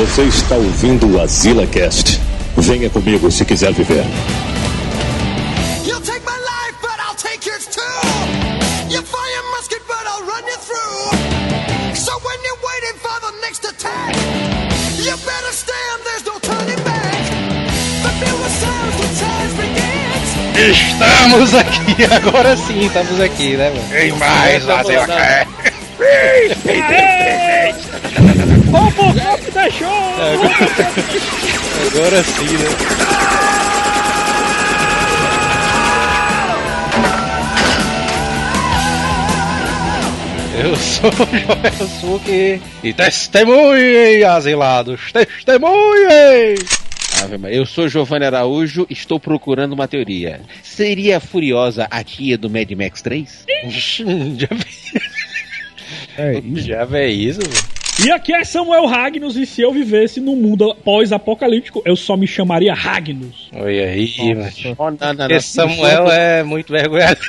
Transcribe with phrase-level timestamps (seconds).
[0.00, 2.18] Você está ouvindo o Azila Cast.
[2.56, 4.02] Venha comigo se quiser viver.
[5.84, 7.82] You'll take my life, but I'll take yours too.
[8.88, 11.94] You fire musket, but I'll run you through.
[11.94, 14.16] So when you're waiting for the next attack,
[15.04, 17.12] you better stand, there's no turning back.
[18.00, 19.90] The feel the sounds, the times begins.
[20.56, 23.88] Estamos aqui, agora sim, estamos aqui, né, mano?
[23.90, 25.06] Tem mais Azila.
[25.06, 25.59] Cast.
[28.70, 29.88] Robocop deixou!
[31.86, 33.10] Agora sim, né?
[40.62, 46.56] Eu sou o Joel Suki e testemunhem, asilados, testemunhem!
[47.50, 50.40] Eu sou Giovanni Araújo, estou procurando uma teoria.
[50.62, 53.44] Seria a Furiosa a tia do Mad Max 3?
[54.38, 55.09] Já vi,
[56.16, 56.66] É isso.
[56.66, 57.40] já vê isso.
[58.02, 62.26] E aqui é Samuel Ragnos, e se eu vivesse num mundo pós-apocalíptico, eu só me
[62.26, 63.50] chamaria Ragnos.
[63.52, 64.50] Olha aí, mano.
[64.78, 65.26] Oh, não, não, não.
[65.28, 67.20] Porque Samuel é muito vergonhado.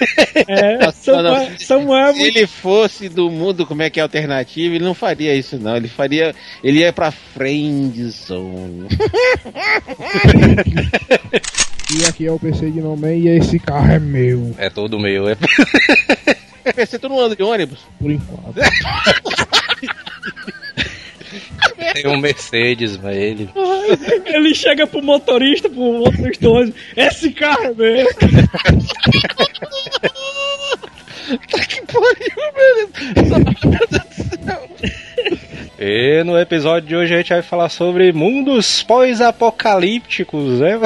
[0.48, 1.60] É, Samuel, não.
[1.60, 2.38] Samuel é Se muito...
[2.38, 5.76] ele fosse do mundo, como é que é alternativo, ele não faria isso, não.
[5.76, 6.34] Ele faria.
[6.64, 8.88] Ele ia pra friendzone.
[11.94, 15.28] E aqui é o PC de nome e esse carro é meu, É todo meu,
[15.28, 15.36] é.
[16.62, 17.80] PC, tu não anda de ônibus?
[18.00, 18.56] por enquanto.
[21.94, 23.50] Tem um Mercedes, mas ele.
[24.26, 28.08] Ele chega pro motorista, pro outro estúdio, esse carro é meu.
[31.68, 32.36] que pariu,
[35.80, 40.80] E no episódio de hoje a gente vai falar sobre mundos pós-apocalípticos, né?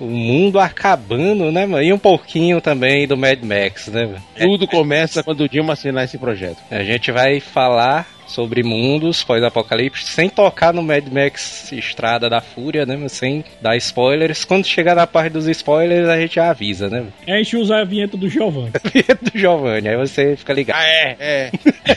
[0.00, 1.82] O mundo acabando, né, mano?
[1.82, 4.04] E um pouquinho também do Mad Max, né?
[4.06, 4.22] mano?
[4.38, 6.58] Tudo começa quando o Dilma assinar esse projeto.
[6.70, 12.84] A gente vai falar sobre mundos pós-apocalípticos sem tocar no Mad Max Estrada da Fúria,
[12.84, 12.96] né?
[12.96, 14.44] mas Sem dar spoilers.
[14.44, 17.06] Quando chegar na parte dos spoilers, a gente já avisa, né?
[17.26, 18.72] A gente usa a vinheta do Giovanni.
[19.22, 20.78] do Giovanni, aí você fica ligado.
[20.78, 21.50] Ah, é, é.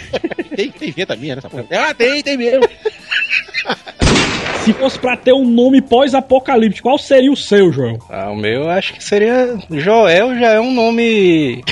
[0.56, 1.66] tem, tem vinheta minha nessa porra.
[1.72, 2.68] Ah, tem, tem mesmo.
[4.64, 7.98] Se fosse pra ter um nome pós-apocalíptico, qual seria o seu, Joel?
[8.10, 9.58] Ah, o meu acho que seria.
[9.70, 11.64] Joel já é um nome.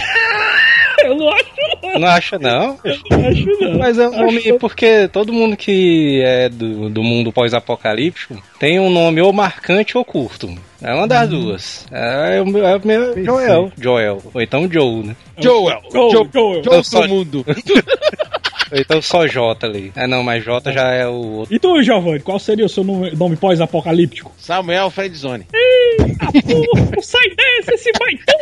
[1.03, 1.46] Eu não acho,
[1.84, 2.00] não.
[2.00, 2.80] Não acha, não?
[2.84, 3.78] Eu não acho, não.
[3.80, 8.80] Mas é um nome Acho- porque todo mundo que é do, do mundo pós-apocalíptico tem
[8.80, 10.53] um nome ou marcante ou curto.
[10.81, 11.86] É uma das duas.
[11.91, 13.72] É, o meu, é o meu Joel.
[13.80, 14.22] Joel.
[14.34, 15.16] Ou então Joe, né?
[15.40, 15.81] Joel.
[15.91, 16.30] Joel, Joel.
[16.34, 16.63] Joel.
[16.63, 17.46] Joel só- do mundo.
[17.47, 17.56] Ou
[18.72, 19.91] então só J ali.
[19.95, 21.55] É não, mas J já é o outro.
[21.55, 24.31] E tu, Giovanni, qual seria o seu nome, nome pós-apocalíptico?
[24.38, 25.45] Samuel Friendzone.
[26.19, 28.35] Ah, porra, sai desse, esse baitão!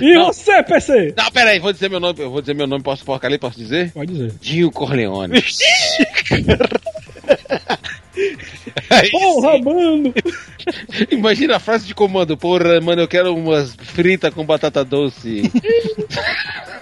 [0.00, 1.14] E você, PC?
[1.16, 2.20] Não, pera aí, vou dizer meu nome.
[2.20, 2.84] Eu vou dizer meu nome,
[3.22, 3.92] ali, posso dizer?
[3.92, 4.32] Pode dizer.
[4.40, 5.42] Dinho Corleone.
[9.10, 10.14] Porra, mano!
[11.10, 12.36] Imagina a frase de comando.
[12.36, 15.50] Porra, mano, eu quero umas fritas com batata doce.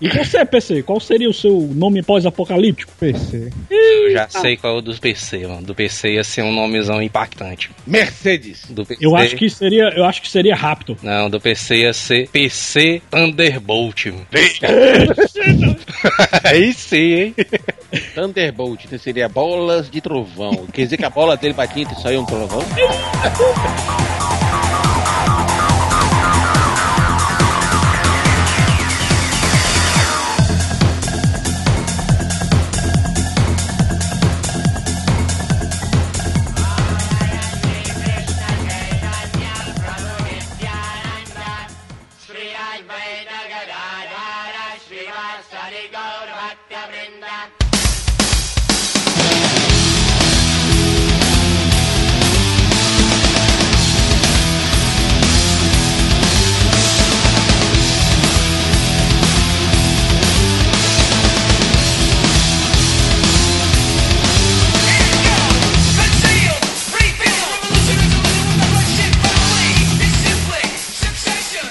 [0.00, 2.92] E você, PC, qual seria o seu nome pós-apocalíptico?
[3.00, 3.50] PC.
[3.68, 5.62] Eu já sei qual é o do PC, mano.
[5.62, 7.70] Do PC ia ser um nomezão impactante.
[7.84, 8.64] Mercedes.
[8.70, 9.04] Do PC...
[9.04, 10.96] Eu acho que seria, eu acho que seria rápido.
[11.02, 14.06] Não, do PC ia ser PC Thunderbolt.
[16.44, 17.34] Aí sim, hein?
[18.14, 20.66] Thunderbolt, que seria bolas de trovão.
[20.72, 22.62] Quer dizer que a bola dele batia e saiu um trovão?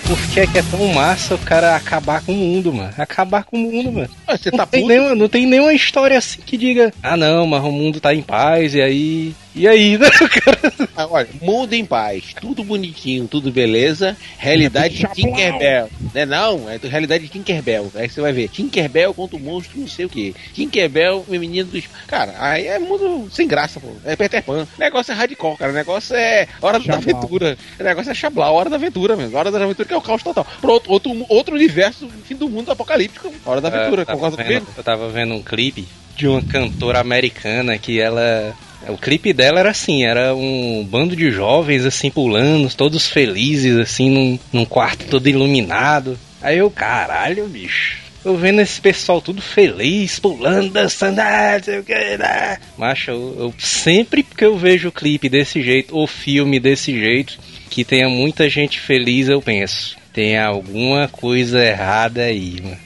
[0.07, 2.93] Por que é que é tão massa o cara acabar com o mundo, mano?
[2.97, 4.09] Acabar com o mundo, mano.
[4.29, 4.93] Ué, Você Não tá tem, puto?
[4.93, 8.21] nenhuma, não tem nenhuma história assim que diga, ah não, mas o mundo tá em
[8.21, 9.35] paz, e aí.
[9.57, 10.73] E aí, né, cara?
[10.95, 14.15] Ah, olha, mundo em paz, tudo bonitinho, tudo beleza.
[14.37, 15.89] Realidade de Tinkerbell.
[16.13, 17.91] Né, não, é do- realidade de Tinkerbell.
[17.95, 20.35] Aí você vai ver, Tinkerbell contra o monstro, não sei o que.
[20.53, 21.85] Tinkerbell, o menino dos.
[22.07, 23.87] Cara, aí é mundo sem graça, pô.
[24.05, 24.67] É Peter Pan.
[24.77, 25.71] O negócio é hardcore, cara.
[25.71, 27.57] O negócio é hora da aventura.
[27.79, 29.35] O negócio é chablau, hora da aventura mesmo.
[29.37, 30.45] Hora da aventura que é o caos total.
[30.61, 33.33] Pronto, outro, outro universo, fim do mundo apocalíptico.
[33.45, 34.73] Hora da aventura, eu, tava concorda vendo, comigo?
[34.77, 38.55] eu tava vendo um clipe de uma cantora americana que ela.
[38.87, 44.09] O clipe dela era assim, era um bando de jovens assim pulando, todos felizes, assim,
[44.09, 46.17] num, num quarto todo iluminado.
[46.41, 47.97] Aí eu, caralho, bicho.
[48.23, 52.57] Eu vendo esse pessoal tudo feliz, pulando, dançando, ah, sei o que, né?
[52.77, 57.39] Macho, eu, eu sempre que eu vejo o clipe desse jeito, ou filme desse jeito,
[57.69, 59.95] que tenha muita gente feliz, eu penso.
[60.13, 62.77] Tem alguma coisa errada aí, mano.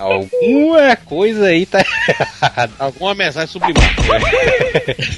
[0.00, 2.72] Alguma coisa aí tá errada.
[2.78, 3.94] Alguma mensagem sublimar.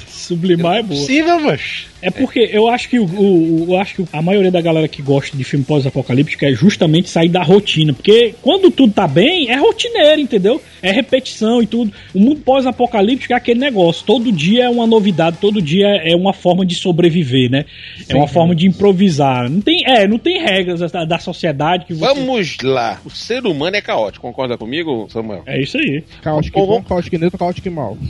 [0.09, 0.99] Sublimar é boa.
[0.99, 1.87] Possível, mas.
[2.07, 5.01] É porque eu acho que o, o- eu acho que a maioria da galera que
[5.01, 7.93] gosta de filme pós-apocalíptico é justamente sair da rotina.
[7.93, 10.61] Porque quando tudo tá bem, é rotineiro, entendeu?
[10.81, 11.91] É repetição e tudo.
[12.13, 14.05] O mundo pós-apocalíptico é aquele negócio.
[14.05, 17.65] Todo dia é uma novidade, todo dia é uma forma de sobreviver, né?
[18.07, 19.49] É uma forma de improvisar.
[19.49, 22.05] Não tem, é, não tem regras da, da sociedade que você.
[22.05, 23.01] Vamos lá.
[23.03, 24.25] O ser humano é caótico.
[24.27, 25.43] Concorda comigo, Samuel?
[25.45, 26.03] É isso aí.
[26.21, 27.97] Caótico Ou- bom, caótico neutro, caótico mal.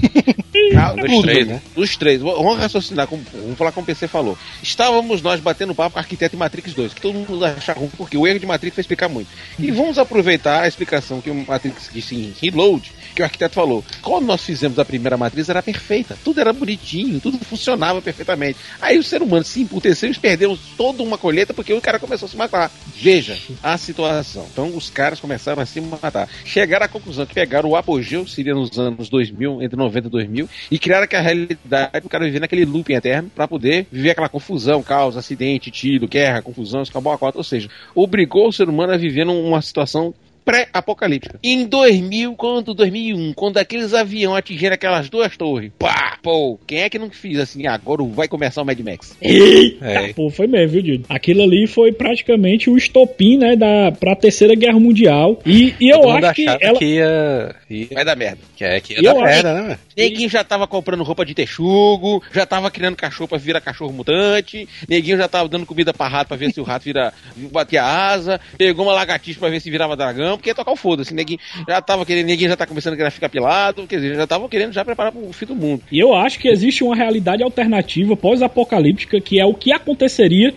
[1.05, 1.61] Dos três, né?
[1.75, 2.21] Dos três.
[2.21, 4.37] Vamos raciocinar, como, vamos falar como o PC falou.
[4.61, 8.39] Estávamos nós batendo papo Arquiteto Matrix 2, que todo mundo acha ruim, porque o erro
[8.39, 9.29] de Matrix vai explicar muito.
[9.57, 13.83] E vamos aproveitar a explicação que o Matrix disse em Reload, que o arquiteto falou.
[14.01, 16.17] Quando nós fizemos a primeira matriz, era perfeita.
[16.23, 18.59] Tudo era bonitinho, tudo funcionava perfeitamente.
[18.81, 22.27] Aí o ser humano se emputeceu e perdemos toda uma colheita porque o cara começou
[22.27, 22.71] a se matar.
[22.95, 24.45] Veja a situação.
[24.51, 26.27] Então os caras começaram a se matar.
[26.43, 30.49] Chegaram à conclusão que pegaram o apogeu, seria nos anos 2000, entre 90 e 2000,
[30.69, 34.83] e criaram aquela realidade, o cara viver naquele looping eterno para poder viver aquela confusão,
[34.83, 37.39] caos, acidente, tiro, guerra, confusão, escambau a quatro.
[37.39, 40.13] Ou seja, obrigou o ser humano a viver numa situação
[40.45, 41.39] pré-apocalíptica.
[41.43, 46.89] Em 2000, quando 2001, quando aqueles aviões atingiram aquelas duas torres, pá, pô, quem é
[46.89, 47.65] que não fez assim?
[47.67, 49.15] Agora vai começar o Mad Max.
[49.21, 50.13] Eita, É.
[50.13, 51.05] pô, foi mesmo, viu, Dido?
[51.09, 55.39] Aquilo ali foi praticamente o estopim, né, da, pra Terceira Guerra Mundial.
[55.45, 56.77] E, e eu acho que ela.
[56.79, 57.55] que ia.
[57.69, 58.39] ia Vai dar merda.
[58.55, 59.79] que é, que ia Eu dar acho- merda, né, mano?
[59.97, 64.67] Neguinho já tava comprando roupa de texugo, já tava criando cachorro pra virar cachorro mutante,
[64.89, 67.13] neguinho já tava dando comida pra rato pra ver se o rato vira,
[67.51, 71.13] batia asa, pegou uma lagartixa pra ver se virava dragão, porque ia tocar o foda-se,
[71.13, 74.27] neguinho já tava querendo, neguinho já tá começando a querer ficar pilado, quer dizer, já
[74.27, 75.81] tava querendo já preparar pro fim do mundo.
[75.91, 80.53] E eu acho que existe uma realidade alternativa pós-apocalíptica que é o que aconteceria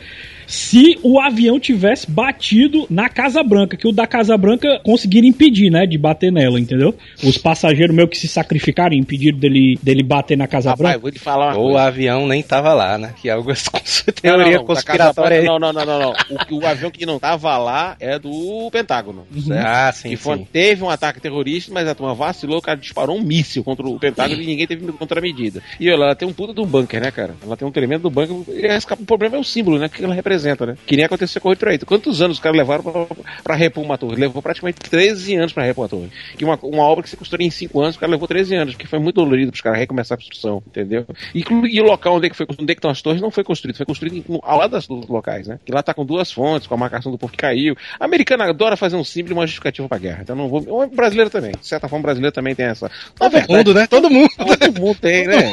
[0.48, 5.70] se o avião tivesse batido na Casa Branca, que o da Casa Branca conseguiram impedir,
[5.70, 6.94] né, de bater nela, entendeu?
[7.22, 10.98] Os passageiros meio que se sacrificaram e impediram dele, dele bater na Casa Rapaz, Branca.
[11.00, 13.12] vou te falar uma Ou o avião nem tava lá, né?
[13.20, 15.42] Que é algo Não, teoria não, não, conspiratória.
[15.42, 16.12] Branca, Não, não, não, não, não.
[16.50, 19.66] O, o avião que não tava lá é do Pentágono, certo?
[19.66, 20.46] Ah, sim, que foi- sim.
[20.50, 23.98] teve um ataque terrorista, mas a turma vacilou, o cara disparou um míssil contra o
[23.98, 25.62] Pentágono e ninguém teve contramedida.
[25.78, 27.34] E olha, ela tem um puta de um bunker, né, cara?
[27.44, 28.54] Ela tem um tremendo do bunker.
[28.54, 29.88] E esse- o problema é o símbolo, né?
[29.90, 30.76] Que ela representa, né?
[30.86, 33.98] Que nem aconteceu com o 8 Quantos anos os caras levaram pra, pra repor uma
[33.98, 34.16] torre?
[34.16, 36.10] Levou praticamente 13 anos pra repor uma torre.
[36.36, 38.74] Que uma, uma obra que se construiu em 5 anos, o cara levou 13 anos,
[38.74, 41.06] porque foi muito dolorido pros caras recomeçar a construção, entendeu?
[41.34, 43.30] E, e o local onde é que foi onde é que estão as torres não
[43.30, 45.58] foi construído, foi construído ao lado das, dos locais, né?
[45.64, 47.76] Que lá tá com duas fontes, com a marcação do povo que caiu.
[47.98, 50.20] A americana adora fazer um símbolo e uma justificativa pra guerra.
[50.22, 50.64] Então não vou.
[50.68, 51.52] O brasileiro também.
[51.52, 52.90] De certa forma, o brasileiro também tem essa.
[53.20, 53.86] Na Todo mundo, né?
[53.86, 54.28] Todo mundo.
[54.36, 55.52] Todo mundo tem, né?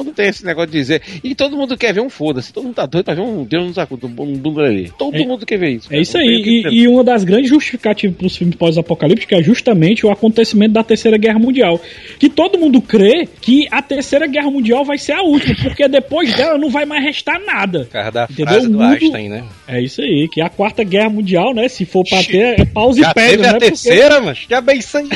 [0.00, 1.02] Todo mundo tem esse negócio de dizer.
[1.22, 2.52] E todo mundo quer ver um foda-se.
[2.52, 4.90] Todo mundo tá doido pra ver um Deus nos acuda, um bunda ali.
[4.98, 5.86] Todo É- mundo quer ver isso.
[5.88, 6.02] É cara.
[6.02, 6.42] isso Não aí.
[6.70, 10.82] E, e uma das grandes justificativas para os filmes pós-apocalípticos é justamente o acontecimento da
[10.82, 11.80] Terceira Guerra Mundial.
[12.18, 16.34] Que todo mundo crê que a Terceira Guerra Mundial vai ser a última, porque depois
[16.34, 17.86] dela não vai mais restar nada.
[17.90, 18.46] Causa da Entendeu?
[18.54, 19.44] frase mundo- Einstein, né?
[19.68, 21.68] É isso aí, que a Quarta Guerra Mundial, né?
[21.68, 23.48] Se for pra ter, é pausa e pega, teve né?
[23.48, 25.08] a porque- terceira, mas já bem isso né?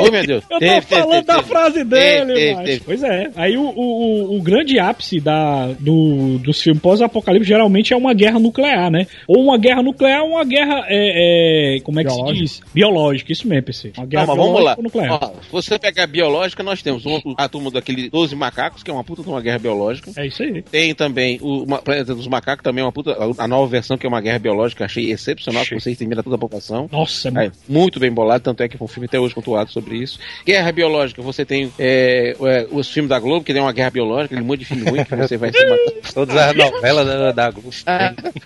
[0.00, 0.44] Oh, meu Deus.
[0.44, 1.48] Eu tô Teve, teve, falando teve, da teve.
[1.48, 2.34] frase dele,
[2.64, 2.80] teve.
[2.84, 3.30] Pois é.
[3.36, 8.38] Aí o, o, o- grande ápice da, do, dos filmes pós-apocalipse geralmente é uma guerra
[8.38, 9.06] nuclear, né?
[9.26, 10.84] Ou uma guerra nuclear ou uma guerra.
[10.88, 12.36] É, é, como é que Biológica.
[12.36, 12.60] se diz?
[12.72, 13.92] Biológica, isso mesmo, PC.
[13.96, 14.76] Uma guerra Não, mas vamos lá.
[14.80, 15.18] nuclear.
[15.22, 18.90] Ó, se você pegar a biológica, nós temos uma, a turma daquele 12 macacos, que
[18.90, 20.10] é uma puta de uma guerra biológica.
[20.16, 20.62] É isso aí.
[20.62, 23.16] Tem também o uma, Planeta dos Macacos, também é uma puta.
[23.38, 26.38] A, nova versão, que é uma guerra biológica, achei excepcional, que você extermina toda a
[26.38, 26.88] população.
[26.90, 29.98] Nossa, É, muito bem bolado, tanto é que foi um filme até hoje contuado sobre
[29.98, 30.18] isso.
[30.46, 34.34] Guerra biológica, você tem é, é, os filmes da Globo, que tem uma guerra biológica,
[34.34, 35.92] aquele monte de filme ruim que você vai se matar.
[36.14, 37.70] Todas as novelas da, da Globo.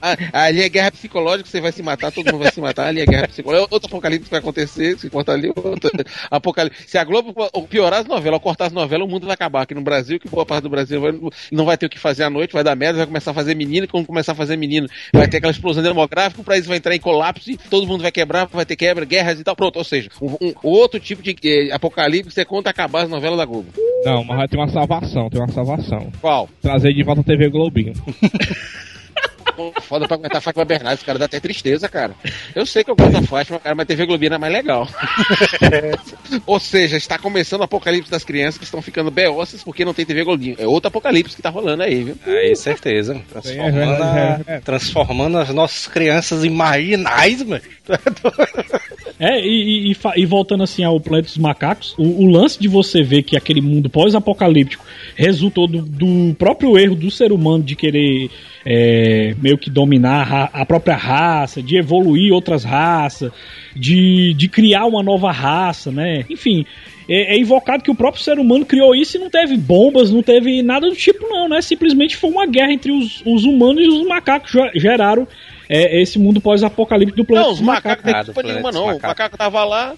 [0.02, 2.86] Ah, ah, ali é guerra psicológica, você vai se matar, todo mundo vai se matar,
[2.88, 3.68] ali é guerra psicológica.
[3.74, 5.90] Outro apocalipse que vai acontecer, se cortar ali, outro
[6.30, 6.84] apocalipse.
[6.88, 7.34] Se a Globo
[7.68, 10.28] piorar as novelas, ou cortar as novelas, o mundo vai acabar aqui no Brasil, que
[10.28, 11.12] boa parte do Brasil vai-
[11.52, 13.54] não vai ter o que fazer à noite, vai dar merda, vai começar a fazer
[13.54, 16.76] menino, e quando começar a fazer menino, vai ter aquela explosão demográfica, o país vai
[16.78, 19.54] entrar em colapso, todo mundo vai quebrar, vai ter quebra, guerras e tal.
[19.56, 23.38] Pronto, ou seja, um, um outro tipo de eh, apocalipse é quando acabar as novelas
[23.38, 23.68] da Globo.
[24.04, 26.10] Não, mas vai ter uma salvação, tem uma salvação.
[26.20, 26.48] Qual?
[26.62, 27.92] Trazer de volta a TV Globinho.
[29.82, 32.14] foda pra aguentar a Fátima Bernardes, cara, dá até tristeza, cara.
[32.54, 34.88] Eu sei que eu gosto da Fátima, cara, mas TV Globina é mais legal.
[36.46, 40.04] Ou seja, está começando o apocalipse das crianças que estão ficando beossas porque não tem
[40.06, 40.56] TV Globina.
[40.58, 42.16] É outro apocalipse que tá rolando aí, viu?
[42.26, 43.20] Aí, certeza.
[43.30, 47.62] Transformando, a- transformando as nossas crianças em marginais, mano.
[49.18, 52.68] É, e, e- e e voltando assim ao Planeta dos Macacos, o, o lance de
[52.68, 54.82] você ver que aquele mundo pós-apocalíptico
[55.14, 58.30] resultou do, do próprio erro do ser humano de querer
[58.64, 63.32] é, meio que dominar a, a própria raça, de evoluir outras raças,
[63.74, 66.24] de, de criar uma nova raça, né?
[66.28, 66.64] Enfim.
[67.08, 70.22] É, é invocado que o próprio ser humano criou isso e não teve bombas, não
[70.22, 71.60] teve nada do tipo, não, né?
[71.60, 75.26] Simplesmente foi uma guerra entre os, os humanos e os macacos ge- geraram
[75.72, 78.82] é, esse mundo pós-apocalíptico do planeta Não, os macacos não tem do culpa nenhuma, não.
[78.82, 79.08] O macacos.
[79.08, 79.94] macaco tava lá,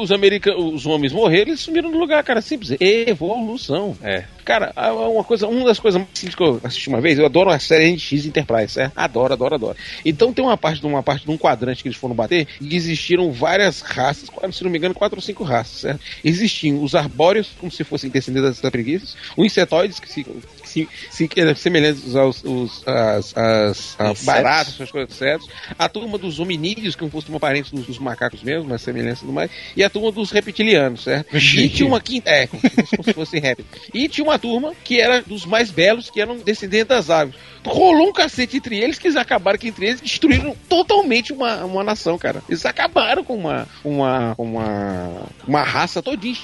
[0.00, 2.40] os americanos, os homens morreram, eles sumiram no lugar, cara.
[2.40, 2.70] Simples.
[2.80, 3.96] Evolução.
[4.02, 4.24] É.
[4.44, 7.26] Cara, a- uma coisa, uma das coisas mais simples que eu assisti uma vez, eu
[7.26, 8.92] adoro a série NX Enterprise, certo?
[8.96, 9.76] Adoro, adoro, adoro.
[10.04, 12.74] Então tem uma parte de uma parte de um quadrante que eles foram bater e
[12.74, 16.00] existiram várias raças, quase, se não me engano, quatro ou cinco raças, certo?
[16.24, 20.26] Existiam os arbóreos, como se fossem descendentes das preguiças, os insetóides, que se,
[20.70, 24.24] se, se, eram semelhantes aos os, as, as, a Insetos.
[24.24, 25.46] baratas, essas coisas, certo?
[25.78, 29.32] A turma dos hominídeos, que não fossem parentes dos, dos macacos mesmo, mas semelhança tudo
[29.32, 31.36] mais, e a turma dos reptilianos, certo?
[31.36, 33.64] E tinha uma quinta, é, como, se- fosse réptil.
[33.92, 37.34] E tinha uma turma que era dos mais belos, que eram descendentes das aves.
[37.64, 41.84] Rolou um cacete entre eles, que eles acabaram que entre eles destruíram totalmente uma, uma
[41.84, 42.42] nação, cara.
[42.48, 46.36] Eles acabaram com uma, uma, uma, uma raça todinha,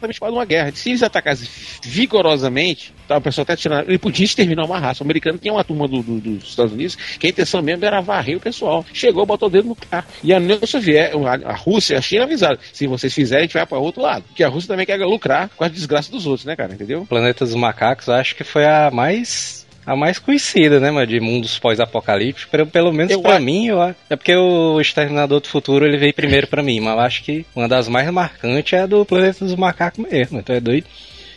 [0.00, 0.72] para uma guerra.
[0.74, 1.48] Se eles atacassem
[1.82, 5.02] vigorosamente, tá, o pessoal tá tirando, ele podia exterminar uma raça.
[5.02, 8.00] O americano tinha uma turma do- do- dos Estados Unidos que a intenção mesmo era
[8.00, 8.84] varrer o pessoal.
[8.92, 10.06] Chegou, botou o dedo no carro.
[10.22, 13.66] E a União Soviética, a, Rússia, a China avisaram: se vocês fizerem, a gente vai
[13.66, 14.22] para outro lado.
[14.28, 16.72] Porque a Rússia também quer lucrar com a desgraça dos outros, né, cara?
[16.74, 17.04] Entendeu?
[17.06, 21.58] Planeta dos Macacos, acho que foi a mais a mais conhecida, né, mano, de mundos
[21.58, 25.98] pós-apocalípticos, pelo, pelo menos acho- mim, eu, acho- é porque o Exterminador do Futuro ele
[25.98, 29.04] veio primeiro pra mim, mas eu acho que uma das mais marcantes é a do
[29.04, 30.86] Planeta dos Macacos mesmo, então é doido.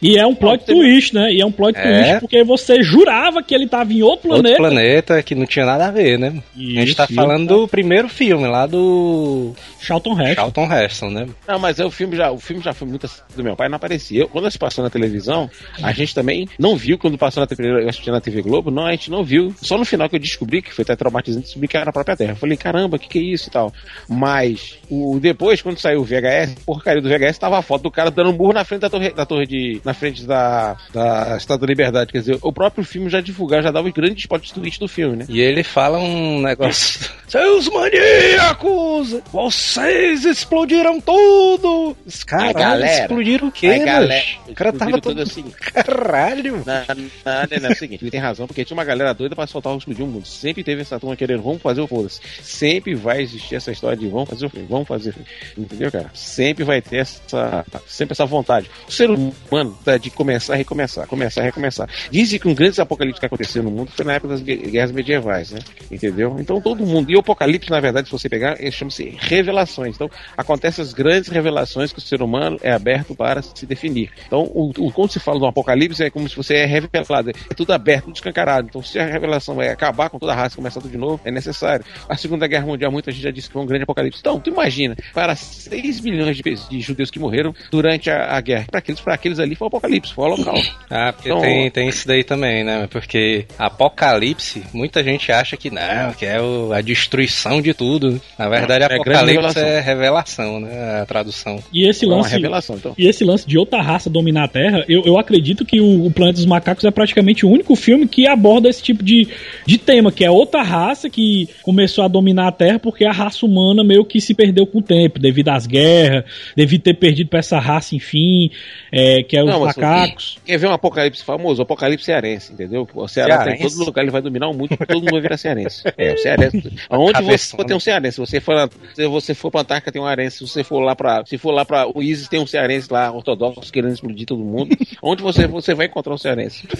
[0.02, 1.32] E é um plot twist, né?
[1.32, 1.82] E é um plot É.
[2.04, 4.58] twist porque você jurava que ele tava em outro Outro planeta.
[4.58, 6.42] planeta que não tinha nada a ver, né?
[6.56, 10.36] a gente tá Isso, falando do primeiro filme lá do Charlton Heston.
[10.36, 11.28] Charlton Heston, né?
[11.48, 13.70] Não, mas é, o filme já, o filme já foi muito assim do meu pai,
[13.70, 14.22] não aparecia.
[14.22, 15.50] Eu, quando se passou na televisão,
[15.82, 18.86] a gente também não viu quando passou na TV, eu assisti na TV Globo, não,
[18.86, 19.54] a gente não viu.
[19.62, 22.16] Só no final que eu descobri que foi até traumatizante, descobri que era na própria
[22.18, 22.32] Terra.
[22.32, 23.72] Eu falei, caramba, o que, que é isso e tal.
[24.10, 28.10] Mas o depois, quando saiu o VHS, porcaria do VHS, tava a foto do cara
[28.12, 29.82] dando um burro na frente da torre, da torre de.
[29.88, 32.12] Na frente da, da Estátua da Liberdade.
[32.12, 35.16] Quer dizer, o próprio filme já divulgava, já dava os grandes plot twist do filme,
[35.16, 35.26] né?
[35.30, 37.10] E ele fala um negócio.
[37.28, 39.22] Seus maníacos!
[39.32, 41.96] Vocês explodiram tudo!
[42.06, 45.46] Os caras galera, explodiram o quê, galera, O cara tava todo assim.
[45.74, 46.64] Caralho!
[46.66, 49.48] Não, não, não, é o seguinte, ele tem razão, porque tinha uma galera doida pra
[49.48, 50.28] soltar o explodir o mundo.
[50.28, 52.20] Sempre teve essa turma querendo, vamos fazer o foda-se.
[52.42, 55.28] Sempre vai existir essa história de vamos fazer o filme, vamos fazer o filme.
[55.58, 56.12] Entendeu, cara?
[56.14, 58.70] Sempre vai ter essa, sempre essa vontade.
[58.88, 61.90] O ser humano tá de começar recomeçar, começar recomeçar.
[62.12, 64.92] Dizem que um grande apocalipse que aconteceu no mundo foi na época das gue- guerras
[64.92, 65.60] medievais, né?
[65.92, 66.36] Entendeu?
[66.40, 67.10] Então todo mundo.
[67.12, 69.96] E o apocalipse, na verdade, se você pegar, chama-se revelações.
[69.96, 74.10] Então acontecem as grandes revelações que o ser humano é aberto para se definir.
[74.26, 77.54] Então, o, o- quando se fala um apocalipse, é como se você é revelado, é
[77.56, 78.68] tudo aberto, tudo escancarado.
[78.70, 81.20] Então, se a revelação é acabar com toda a raça e começar tudo de novo,
[81.24, 81.86] é necessário.
[82.10, 84.20] A Segunda Guerra Mundial, muita gente já disse que foi um grande apocalipse.
[84.20, 88.66] Então, tu imagina, para 6 milhões de, de judeus que morreram durante a, a guerra,
[88.70, 90.56] para aqueles, para aqueles ali foi o apocalipse, foi o local.
[90.90, 92.88] Ah, porque Então- tem, tem isso daí também, né?
[92.90, 98.22] Porque Apocalipse, muita gente acha que não, que é o- a destruição de tudo.
[98.38, 99.64] Na verdade, é grande Apocalipse revelação.
[99.64, 101.02] é revelação, né?
[101.02, 101.60] A tradução.
[101.74, 102.32] E esse lance.
[102.32, 102.94] revelação, então.
[102.98, 106.12] E esse lance de outra raça dominar a Terra, eu, eu acredito que o, o
[106.12, 109.28] Planeta dos Macacos é praticamente o único filme que aborda esse tipo de,
[109.66, 113.46] de tema, que é outra raça que começou a dominar a Terra porque a raça
[113.46, 116.24] humana meio que se perdeu com o tempo, devido às guerras,
[116.56, 118.50] devido ter perdido pra essa raça, enfim,
[118.92, 120.38] é, que é os Não, mas macacos.
[120.46, 121.62] Quer ver um apocalipse famoso?
[121.62, 122.88] O apocalipse cearense, entendeu?
[122.94, 123.58] O Ceará Cearense?
[123.64, 125.84] tem todo lugar, ele vai dominar o mundo, todo mundo vai virar cearense.
[125.98, 126.74] É, o cearense.
[126.90, 128.16] Aonde você for, tem um cearense.
[128.16, 130.38] Se você for, na- se você for pra Antártica, tem um arense.
[130.38, 133.12] Se você for lá pra, se for lá pra o ISIS, tem um cearense lá,
[133.12, 134.76] ortodoxo, querendo explodir todo mundo.
[135.02, 136.68] Onde você, você vai encontrar um cearense?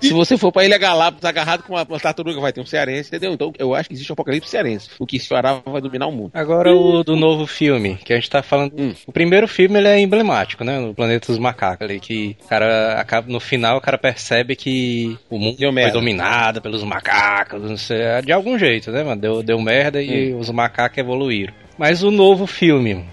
[0.00, 3.08] Se você for pra Ilha Galápagos agarrado com uma, uma tartaruga, vai ter um cearense,
[3.08, 3.32] entendeu?
[3.32, 4.88] Então, eu acho que existe um apocalipse cearense.
[4.98, 6.30] O que Ceará vai dominar o mundo.
[6.34, 8.74] Agora o do novo filme, que a gente tá falando.
[8.78, 8.94] Hum.
[9.06, 10.78] O primeiro filme ele é emblemático, né?
[10.78, 15.16] No Planeta dos Macacos ali, que o cara acaba no final o cara percebe que
[15.30, 15.92] o mundo Deu foi merda.
[15.92, 19.20] dominado pelos macacos, não sei, de algum jeito, né, mano?
[19.20, 21.54] Deu, deu merda e os macacos evoluíram.
[21.78, 23.04] Mas o novo filme.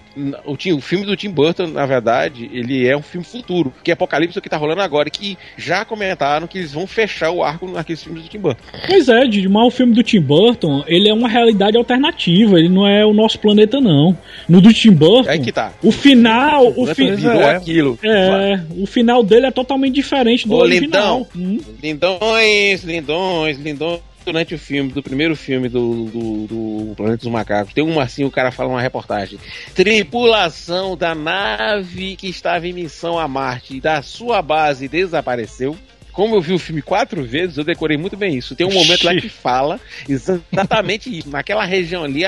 [0.44, 3.90] O, Tim- o filme do Tim Burton, na verdade, ele é um filme futuro, que
[3.92, 6.84] é Apocalipse é o que tá rolando agora, e que já comentaram que eles vão
[6.86, 8.60] fechar o arco naqueles filmes do Tim Burton.
[8.88, 12.68] Pois é, Didi, mas o filme do Tim Burton, ele é uma realidade alternativa, ele
[12.68, 14.18] não é o nosso planeta, não.
[14.48, 15.72] No do Tim Burton, Aí que tá.
[15.82, 17.56] o final, o, fi- virou é.
[17.56, 17.98] aquilo.
[18.02, 21.26] é, o final dele é totalmente diferente do Ô, original.
[21.34, 21.50] lindão.
[21.52, 21.58] Hum.
[21.82, 24.00] Lindões, lindões, lindões.
[24.24, 28.24] Durante o filme, do primeiro filme do, do, do Planeta dos Macacos, tem um assim,
[28.24, 29.38] o cara fala numa reportagem.
[29.74, 35.76] Tripulação da nave que estava em missão a Marte da sua base desapareceu.
[36.12, 38.54] Como eu vi o filme quatro vezes, eu decorei muito bem isso.
[38.54, 41.30] Tem um momento lá que fala exatamente isso.
[41.30, 42.22] Naquela região ali.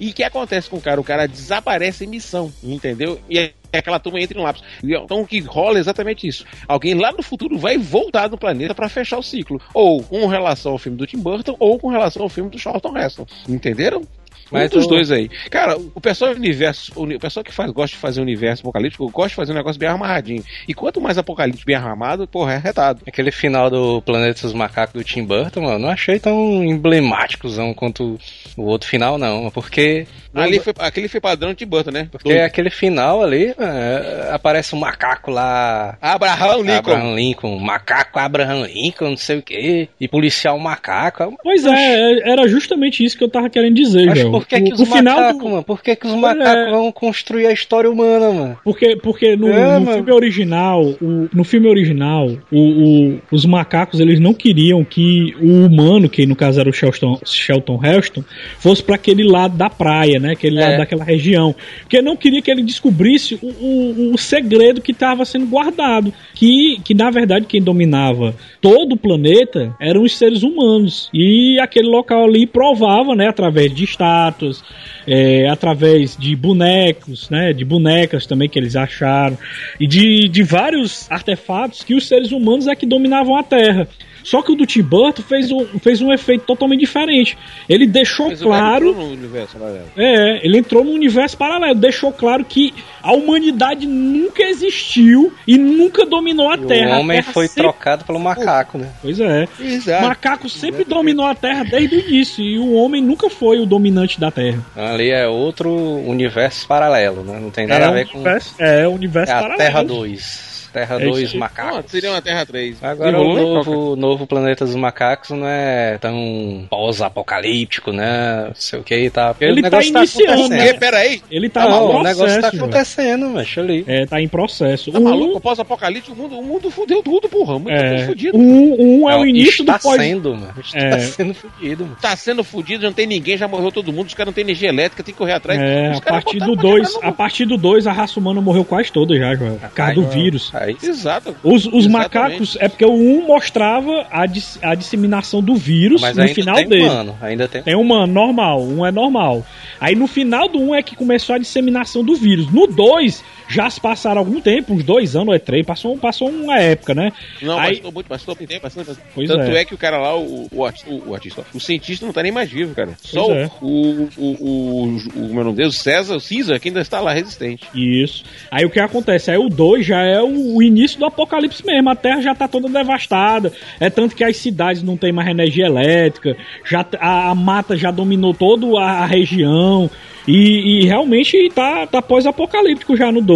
[0.00, 1.00] E o que acontece com o cara?
[1.00, 3.20] O cara desaparece em missão, entendeu?
[3.28, 4.62] E aí aquela turma entra em um lápis.
[4.82, 6.44] Então o que rola é exatamente isso.
[6.68, 9.60] Alguém lá no futuro vai voltar no planeta para fechar o ciclo.
[9.74, 12.96] Ou com relação ao filme do Tim Burton, ou com relação ao filme do Charlton
[12.96, 13.26] Heston.
[13.48, 14.02] Entenderam?
[14.50, 15.28] Mas um dos o- dois aí.
[15.50, 19.30] Cara, o pessoal do universo, o pessoal que faz, gosta de fazer universo apocalíptico, gosta
[19.30, 20.42] de fazer um negócio bem amarradinho.
[20.68, 23.00] E quanto mais apocalíptico bem armado, porra, é retado.
[23.06, 28.18] Aquele final do Planeta dos Macacos do Tim Burton, mano, não achei tão emblemáticozão quanto
[28.56, 29.50] o outro final, não.
[29.50, 30.06] Porque.
[30.34, 32.08] Ali foi, aquele foi padrão de Tim Burton, né?
[32.10, 35.96] Porque aquele final ali, é, aparece um macaco lá.
[36.00, 36.72] Abraham Lincoln.
[36.76, 41.36] Abraham Lincoln, macaco Abraham Lincoln, não sei o que, e policial macaco.
[41.42, 44.33] Pois é, é, era justamente isso que eu tava querendo dizer, Joel.
[44.40, 45.62] Por que, que os macacos, do- mano?
[45.62, 46.70] Por que, que os Pois macacos é.
[46.70, 48.58] vão construir a história humana, mano?
[48.64, 54.20] Porque, porque no, É, no filme original, o- no filme original, o- os macacos eles
[54.20, 58.24] não queriam que o humano, que no caso era o Shelton, Shelton Heston,
[58.58, 60.32] fosse para aquele lado da praia, né?
[60.32, 60.60] Aquele É.
[60.68, 61.54] lado daquela região.
[61.82, 66.12] Porque não queria que ele descobrisse o, segredo que estava sendo guardado.
[66.34, 71.08] Que, que na verdade quem dominava todo o planeta eram os seres humanos.
[71.12, 73.28] E aquele local ali provava, né?
[73.28, 73.84] Através de
[74.24, 74.62] estátuas,
[75.06, 79.36] é, através de bonecos, né, de bonecas também que eles acharam,
[79.78, 83.88] e de, de vários artefatos que os seres humanos é que dominavam a Terra.
[84.24, 87.36] Só que o do Tim Burton fez um, fez um efeito totalmente diferente.
[87.68, 88.88] Ele deixou Mas o claro.
[88.88, 89.86] entrou no universo, paralelo.
[89.96, 96.06] É, ele entrou no universo paralelo, deixou claro que a humanidade nunca existiu e nunca
[96.06, 96.96] dominou a E Terra.
[96.96, 98.88] o homem Terra foi sempre- trocado pelo macaco, né?
[99.02, 99.46] Pois é.
[99.60, 100.06] O Exato.
[100.06, 104.18] macaco sempre dominou a Terra desde o início e o homem nunca foi o dominante
[104.18, 104.58] da Terra.
[104.74, 107.38] Ali é outro universo paralelo, né?
[107.38, 108.14] Não tem nada é, a o ver com.
[108.18, 109.58] universo, é o universo É a paralelo.
[109.58, 110.53] Terra 2.
[110.74, 111.38] Terra É isso 2 aí.
[111.38, 111.90] macacos.
[111.90, 112.82] Seria uma Terra 3.
[112.82, 118.46] Agora o né, novo, o novo Planeta dos Macacos não é tão pós-apocalíptico, né?
[118.48, 119.34] Não sei o que e tal.
[119.34, 120.48] Porque Ele o tá iniciando, acontecendo.
[120.50, 120.72] né?
[120.74, 122.56] Peraí, Ele tá Não, no o negócio tá processo.
[122.64, 123.84] acontecendo, mas ali.
[123.86, 124.90] É, tá em processo.
[124.90, 125.38] tá O maluco?
[125.38, 127.54] um, Pós-apocalipse, o mundo, o mundo fudeu tudo, porra.
[127.54, 128.36] O mundo tá é, fudido.
[128.36, 130.00] um, um é o Não, início está do pós.
[130.00, 130.54] sendo, mano.
[130.58, 130.98] Está É.
[131.00, 131.96] sendo fudido, mano.
[132.00, 134.68] Tá sendo fudido, não tem ninguém, já morreu todo mundo, os caras não tem energia
[134.68, 135.60] elétrica, tem que correr atrás.
[135.60, 138.40] É, a partir do pra 2, quebrar a no- partir do 2 a raça humana
[138.40, 139.56] morreu quase toda já, Joel.
[139.60, 140.50] Por causa do Aí, vírus.
[140.82, 141.34] Exato.
[141.42, 146.16] Os, os macacos, é porque o 1 mostrava a, dis- a disseminação do vírus mas
[146.16, 146.84] no final tem dele.
[146.84, 147.62] humano, ainda tem.
[147.62, 149.44] Tem humano, normal, um é normal.
[149.80, 152.50] Aí no final do 1 é que começou a disseminação do vírus.
[152.52, 156.28] No 2, já se passaram algum tempo, uns dois anos ou é três, passou, passou
[156.28, 157.12] uma época, né?
[157.42, 159.00] Não, Aí- bastou muito, muito tempo, muito tempo.
[159.14, 159.60] Pois Tanto é.
[159.60, 159.64] é.
[159.64, 160.68] que o cara lá, o, o,
[161.06, 162.94] o, artista, o cientista não tá nem mais vivo, cara.
[163.02, 163.50] Só é.
[163.60, 167.12] o, o, o, o, meu nome Deus, o César, o Caesar, que ainda está lá
[167.12, 167.66] resistente.
[167.74, 168.24] Isso.
[168.50, 169.30] Aí o que acontece?
[169.30, 171.90] Aí o 2 já é o, início do apocalipse mesmo.
[171.90, 173.52] A Terra já tá toda devastada.
[173.78, 176.36] É tanto que as cidades não tem mais energia elétrica.
[176.64, 179.90] Já, a, a mata já dominou toda a, a região.
[180.26, 183.33] E, e realmente tá, tá pós-apocalíptico já no 2.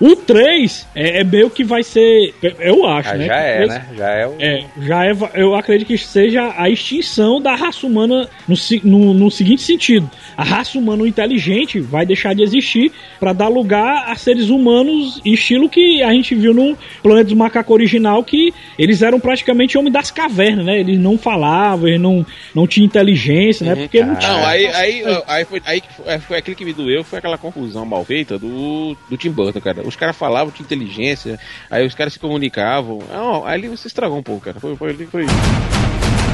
[0.00, 2.34] O 3 é, é meio que vai ser.
[2.58, 3.26] Eu acho, Ah, né?
[3.26, 3.86] já é, três- né?
[3.96, 4.34] Já é o.
[4.38, 9.30] É, já é, eu acredito que seja a extinção da raça humana no, no, no
[9.30, 14.48] seguinte sentido: a raça humana inteligente vai deixar de existir para dar lugar a seres
[14.50, 19.76] humanos, estilo que a gente viu no Planeta dos Macacos original, que eles eram praticamente
[19.78, 20.80] homens das cavernas, né?
[20.80, 23.74] Eles não falavam, eles não, não tinham inteligência, né?
[23.76, 24.32] Porque não tinha.
[24.32, 25.82] Não, aí, aí, aí, foi, aí
[26.26, 29.82] foi aquilo que me doeu, foi aquela confusão mal feita do, do Tim Burton, cara.
[29.86, 31.38] Os caras falavam de inteligência,
[31.70, 33.00] aí os caras se comunicavam.
[33.10, 34.60] Não, aí você estragou um pouco, cara.
[34.60, 35.26] Foi, foi, foi.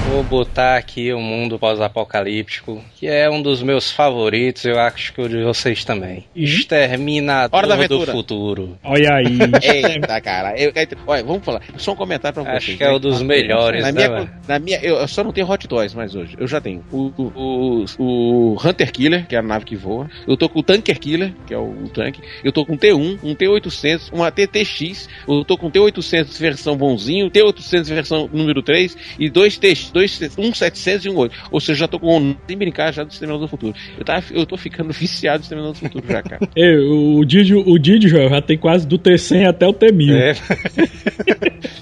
[0.09, 5.21] Vou botar aqui o mundo pós-apocalíptico, que é um dos meus favoritos, eu acho que
[5.21, 6.25] o de vocês também.
[6.35, 8.07] Exterminador Hora da do.
[8.07, 8.79] Futuro.
[8.85, 9.39] Olha aí.
[9.63, 10.59] Eita, cara.
[10.59, 11.61] Eu, eu- olha, vamos falar.
[11.77, 12.57] Só um comentário pra vocês.
[12.57, 15.33] Acho que é o dos melhores, na né, minha, na minha, eu eu só não
[15.33, 16.37] tenho Hot Toys mais hoje.
[16.39, 16.85] Eu já tenho.
[16.91, 20.09] O, o, o, o Hunter Killer, que é a nave que voa.
[20.27, 22.21] Eu tô com o Tanker Killer, que é o, o tanque.
[22.43, 25.09] Eu tô com um T1, um T800, uma TTX.
[25.29, 30.21] Eu tô com um T800 versão bonzinho, T800 versão número 3 e dois, T, dois,
[30.39, 31.35] um 700 e um 8.
[31.51, 33.75] Ou seja, já tô com, sem brincar já do Exterminador do Futuro.
[33.99, 36.49] Eu, tava, eu tô ficando viciado do Exterminador do Futuro já, cara.
[36.55, 40.15] Ei, o Didi, o Didi, Joel, já tem quase do T100 até o T1000.
[40.15, 40.35] É.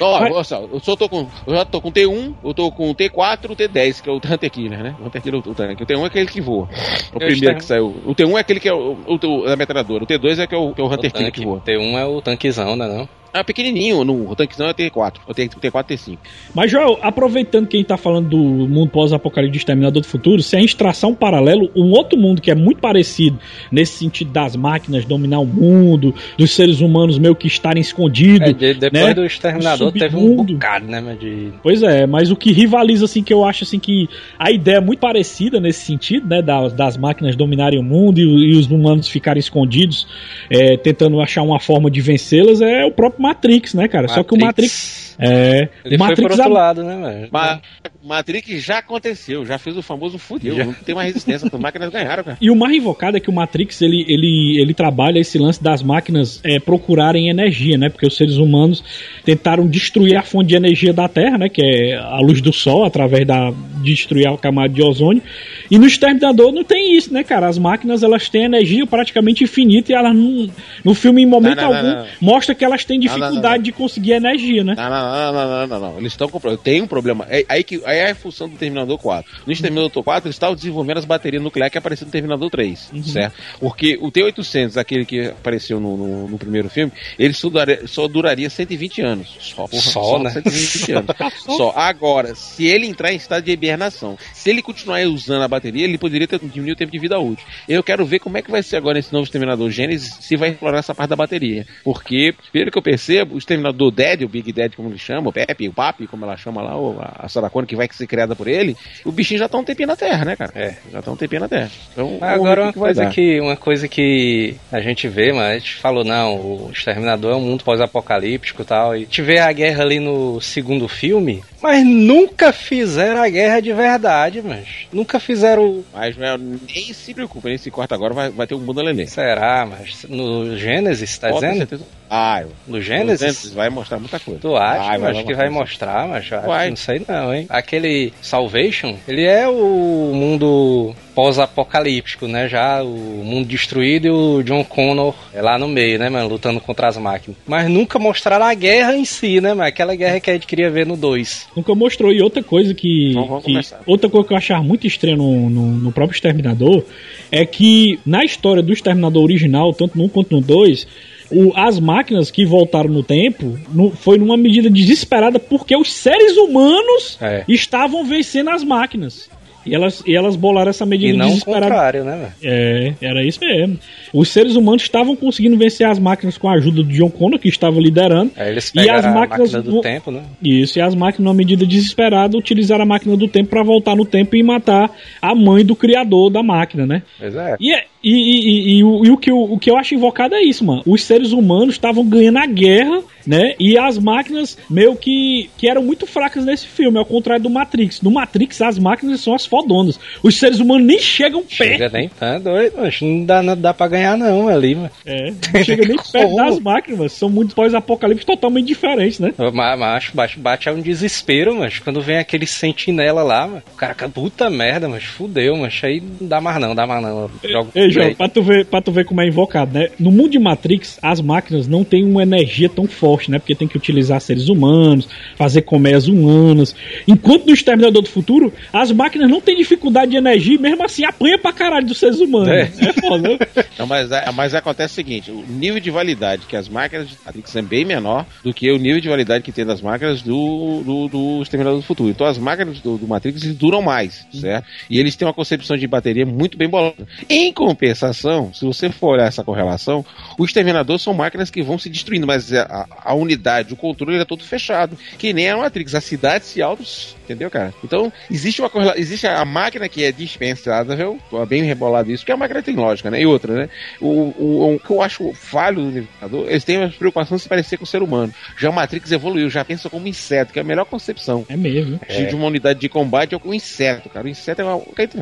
[0.00, 2.70] Ó, Mas- olha só, eu, só tô com, eu já tô com T1, eu tô
[2.70, 4.94] com T4 e T10, que é o Hunter Killer, né?
[5.00, 5.82] O Hunter Killer, o tanque.
[5.82, 6.68] O T1 é aquele que voa.
[7.12, 7.96] O Eu primeiro que saiu.
[8.04, 10.04] O T1 é aquele que é o, o, o da metralhadora.
[10.04, 11.60] O T2 é que é o, que é o O Hunter Killer tanque, que voa.
[11.60, 13.08] T1 é o tanquezão, né não?
[13.32, 15.14] Ah, pequenininho, no, o tanquezão é T4.
[15.26, 16.18] O T- T4 T5.
[16.54, 20.42] Mas, Joel, aproveitando que a gente tá falando do mundo pós-apocalipse de Exterminador do Futuro,
[20.42, 23.38] se a gente traçar um paralelo, um outro mundo que é muito parecido
[23.70, 28.48] nesse sentido das máquinas dominar o mundo, dos seres humanos meio que estarem escondidos.
[28.48, 29.14] É, de- depois né?
[29.14, 31.52] do Exterminador teve um bocado, né, de...
[31.62, 34.80] Pois é, mas o que rivaliza, assim, que eu acho, assim, que a ideia é
[34.80, 39.06] muito parecida nesse sentido, né, das, das máquinas dominarem o mundo e, e os humanos
[39.08, 40.06] ficarem escondidos,
[40.50, 44.08] é, tentando achar uma forma de vencê-las, é o próprio Matrix, né, cara?
[44.08, 45.07] Só que o Matrix...
[45.18, 46.20] É, Ele o foi Matrix...
[46.22, 47.28] por outro a- lado, né, mano?
[47.30, 47.60] Mas
[48.02, 50.54] Matrix já aconteceu, já fez o famoso fudeu.
[50.54, 50.64] Já.
[50.64, 52.38] Não tem mais resistência, as máquinas ganharam, cara.
[52.40, 55.82] E o mais invocado é que o Matrix ele, ele, ele trabalha esse lance das
[55.82, 57.88] máquinas é, procurarem energia, né?
[57.88, 58.84] Porque os seres humanos
[59.24, 61.48] tentaram destruir a fonte de energia da Terra, né?
[61.48, 65.22] Que é a luz do Sol, através da de destruir a camada de ozônio.
[65.70, 67.48] E no Exterminador não tem isso, né, cara?
[67.48, 70.48] As máquinas elas têm energia praticamente infinita e elas não,
[70.84, 74.12] no filme, em momento Não, não, algum, não, mostra que elas têm dificuldade de conseguir
[74.12, 74.74] energia, né?
[74.76, 75.98] Não, não, não, não, não, não, não.
[75.98, 76.62] Eles estão com problema.
[76.62, 77.26] Tem um problema.
[77.28, 79.42] É, aí, que, aí é a função do Terminador 4.
[79.46, 83.36] No Terminador 4, eles estavam desenvolvendo as baterias nucleares que apareceram no Terminador 3, certo?
[83.60, 88.08] Porque o T-800, aquele que apareceu no, no, no primeiro filme, ele só duraria, só
[88.08, 89.36] duraria 120 anos.
[89.40, 90.30] Só, porra, Só, né?
[90.30, 91.16] 120 anos.
[91.44, 91.72] Só.
[91.76, 95.98] Agora, se ele entrar em estado de hibernação, se ele continuar usando a bateria, ele
[95.98, 97.46] poderia ter diminuído o tempo de vida útil.
[97.68, 100.50] Eu quero ver como é que vai ser agora esse novo Exterminador Gênesis, se vai
[100.50, 101.66] explorar essa parte da bateria.
[101.84, 105.32] Porque, pelo que eu percebo, o Exterminador Dead, o Big Dead, como ele chama, o
[105.32, 108.06] Pepe, o Papi, como ela chama lá, ou a, a Sarah Connor, que vai ser
[108.06, 110.52] criada por ele, o bichinho já tá um tempinho na Terra, né, cara?
[110.54, 110.74] É.
[110.90, 111.70] Já tá um tempinho na Terra.
[111.92, 113.10] Então, agora uma que coisa dar.
[113.10, 117.36] que, uma coisa que a gente vê, mas a gente falou, não, o Exterminador é
[117.36, 118.96] um mundo pós-apocalíptico e tal.
[118.96, 124.42] E vê a guerra ali no segundo filme, mas nunca fizeram a guerra de verdade,
[124.42, 125.84] mas nunca fizeram.
[125.92, 129.06] Mas Joel, nem se preocupa, nem se corta agora, vai, vai ter um mundo além.
[129.06, 131.58] Será, mas no Gênesis, tá Pode dizendo?
[131.58, 131.84] certeza.
[132.10, 133.52] Ah, eu- No o Gênesis?
[133.52, 134.40] vai mostrar muita coisa.
[134.40, 134.82] Tu acha?
[134.88, 136.64] Vai, mas que vai mostrar, mas eu acho Vai.
[136.64, 137.46] que não sei não, hein?
[137.48, 142.48] Aquele Salvation, ele é o mundo pós-apocalíptico, né?
[142.48, 142.88] Já o
[143.24, 146.28] mundo destruído e o John Connor é lá no meio, né, mano?
[146.28, 147.36] Lutando contra as máquinas.
[147.46, 149.62] Mas nunca mostraram a guerra em si, né, mano?
[149.68, 151.46] Aquela guerra que a gente queria ver no 2.
[151.56, 152.12] Nunca mostrou.
[152.12, 153.10] E outra coisa que.
[153.10, 156.84] Então, que- outra coisa que eu achava muito estranha no, no, no próprio Exterminador
[157.30, 160.86] é que na história do Exterminador original, tanto no 1 quanto no 2.
[161.30, 166.36] O- as máquinas que voltaram no tempo no- foi numa medida desesperada porque os seres
[166.36, 167.44] humanos É.
[167.48, 169.28] estavam vencendo as máquinas.
[169.68, 171.66] E elas, e elas bolaram essa medida E não o desesperada.
[171.66, 172.32] contrário, né, velho?
[172.42, 173.78] É, era isso mesmo.
[174.12, 177.48] Os seres humanos estavam conseguindo vencer as máquinas com a ajuda do John Connor, que
[177.48, 178.32] estava liderando.
[178.36, 180.22] Aí eles E as máquinas máquina do no- tempo, né?
[180.42, 184.04] Isso, e as máquinas, numa medida desesperada, utilizaram a máquina do tempo para voltar no
[184.04, 187.02] tempo e matar a mãe do criador da máquina, né?
[187.20, 187.56] É.
[187.60, 189.94] E, é- e, e, e, e o, e o que eu, o que eu acho
[189.94, 190.82] invocado é isso, mano.
[190.86, 193.54] Os seres humanos estavam ganhando a guerra, né?
[193.60, 198.00] E as máquinas meio que, que eram muito fracas nesse filme, ao contrário do Matrix.
[198.00, 200.00] No Matrix, as máquinas são as fodonas.
[200.22, 201.78] Os seres humanos nem chegam perto.
[201.78, 204.90] Chega nem tá doido, mas não dá, não dá pra ganhar não ali, mano.
[205.04, 207.12] É, não chega nem perto das máquinas.
[207.12, 209.34] São muito pós-apocalipse totalmente diferentes, né?
[209.36, 213.94] Mas, mas bate, bate um desespero, mas quando vem aquele sentinela lá, mano, o cara,
[214.08, 217.30] puta merda, mas fudeu, mas aí não dá mais não, dá mais não.
[217.44, 219.88] Jogo Ei, João, pra tu, ver, pra tu ver como é invocado, né?
[219.98, 223.38] No mundo de Matrix, as máquinas não têm uma energia tão forte, né?
[223.38, 226.74] Porque tem que utilizar seres humanos, fazer colmeias humanas.
[227.06, 231.04] Enquanto no Exterminador do Futuro, as máquinas não têm dificuldade de energia e mesmo assim
[231.04, 232.48] apanha pra caralho dos seres humanos.
[232.48, 232.60] É.
[232.62, 233.38] É, foda, né?
[233.78, 237.16] Não, mas, é- mas acontece o seguinte: o nível de validade que as máquinas de
[237.24, 240.82] Matrix é bem menor do que o nível de validade que tem das máquinas do,
[240.84, 242.10] do, do Exterminador do Futuro.
[242.10, 244.66] Então as máquinas do, do Matrix duram mais, certo?
[244.90, 247.06] E eles têm uma concepção de bateria muito bem bolada.
[247.28, 250.04] Em compensação, se você for olhar essa correlação,
[250.38, 254.22] o Exterminador são máquinas que vão se destruindo, mas a, a unidade, o controle ele
[254.22, 254.96] é todo fechado.
[255.18, 256.82] Que nem a Matrix, as cidades se auto.
[257.24, 257.74] Entendeu, cara?
[257.84, 259.00] Então, existe uma correlação.
[259.00, 263.10] Existe a máquina que é dispensável, é bem rebolado isso, porque a máquina tem lógica,
[263.10, 263.20] né?
[263.20, 263.68] E outra, né?
[264.00, 267.48] O, o, o que eu acho falho do Libertador, eles têm uma preocupação de se
[267.48, 268.32] parecer com o ser humano.
[268.58, 271.44] Já o Matrix evoluiu, já pensa como inseto, que é a melhor concepção.
[271.48, 272.00] É mesmo.
[272.08, 274.24] De- De uma unidade de combate é o inseto, cara.
[274.26, 274.78] O inseto é uma.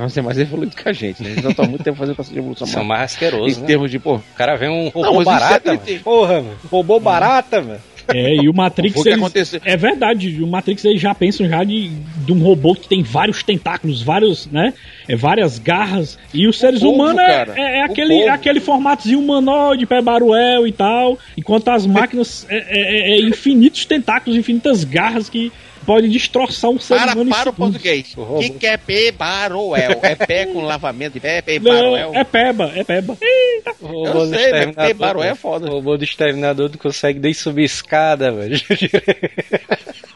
[0.08, 1.30] Você é mais evoluído que a gente, né?
[1.30, 2.66] Eles não estão há muito tempo fazendo processo de evolução.
[2.66, 3.66] São mais asquerosos, Em né?
[3.66, 5.82] termos de, pô, O cara vê um Não, robô é barata, mano.
[5.84, 5.98] tem.
[5.98, 6.56] Porra, mano.
[6.70, 7.75] Robô barata, mano.
[8.08, 8.96] É, e o Matrix.
[8.96, 9.60] O eles-.
[9.64, 11.88] É verdade, o Matrix eles já pensam já de,
[12.24, 14.72] de um robô que tem vários tentáculos, vários, né?
[15.08, 16.18] É, várias garras.
[16.32, 18.30] E os seres povo, humanos é, cara, é- é o aquele, povo.
[18.30, 21.18] aquele formatozinho humanoide, pé baruel e tal.
[21.36, 25.52] Enquanto as máquinas é, é- é infinitos tentáculos, infinitas garras que
[25.86, 28.12] podem destroçar um ser Para, humano em para o português.
[28.16, 30.00] O que, que é P baroel?
[30.02, 32.12] É pé com lavamento de pé, P Não, baroel?
[32.14, 33.16] é peba, é peba.
[33.20, 33.72] Eita.
[33.80, 35.66] O robô Eu do sei, mas exterminador, T-Baro é foda.
[35.66, 38.60] O robô do exterminador não consegue nem subir escada, velho.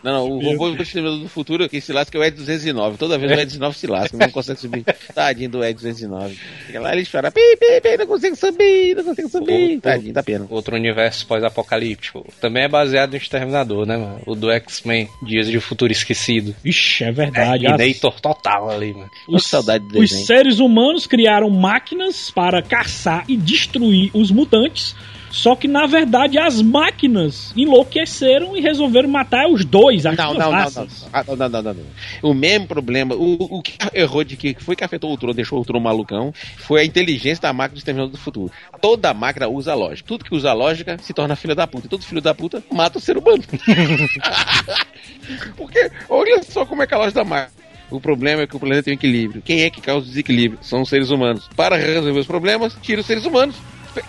[0.02, 2.96] Não, não, o robô do Exterminador do Futuro que se lasca é o Ed 209.
[2.96, 4.82] Toda vez o Ed 209 se lasca, não consegue subir.
[5.14, 6.38] Tadinho do Ed 209.
[6.66, 9.76] Fica lá ele chora, pi, pi, pi, não consigo subir, não consigo subir.
[9.76, 10.46] O- Tadinho, dá pena.
[10.48, 12.26] Outro universo pós-apocalíptico.
[12.40, 14.22] Também é baseado no Exterminador, né, mano?
[14.24, 16.54] O do X-Men, Dias de Futuro Esquecido.
[16.62, 17.66] Vixe, é verdade.
[17.66, 19.10] As- Terminator total ali, mano.
[19.28, 24.94] Os, saudade do Os seres humanos criaram máquinas para caçar e destruir os mutantes.
[25.30, 30.38] Só que na verdade as máquinas enlouqueceram e resolveram matar os dois, as Não, duas
[30.38, 31.08] não, não, não, raças.
[31.12, 32.30] Ah, não, não, não, não, não.
[32.30, 35.60] O mesmo problema, o, o que errou de que foi que afetou o Tron, deixou
[35.60, 38.52] o Tron malucão, foi a inteligência da máquina do Exterminador do Futuro.
[38.80, 40.06] Toda máquina usa lógica.
[40.06, 41.86] Tudo que usa lógica se torna filho da puta.
[41.86, 43.42] E todo filho da puta mata o ser humano.
[45.56, 47.60] Porque, olha só como é que é a lógica da máquina.
[47.90, 49.42] O problema é que o planeta tem um equilíbrio.
[49.42, 50.60] Quem é que causa o desequilíbrio?
[50.62, 51.48] São os seres humanos.
[51.56, 53.56] Para resolver os problemas, tira os seres humanos.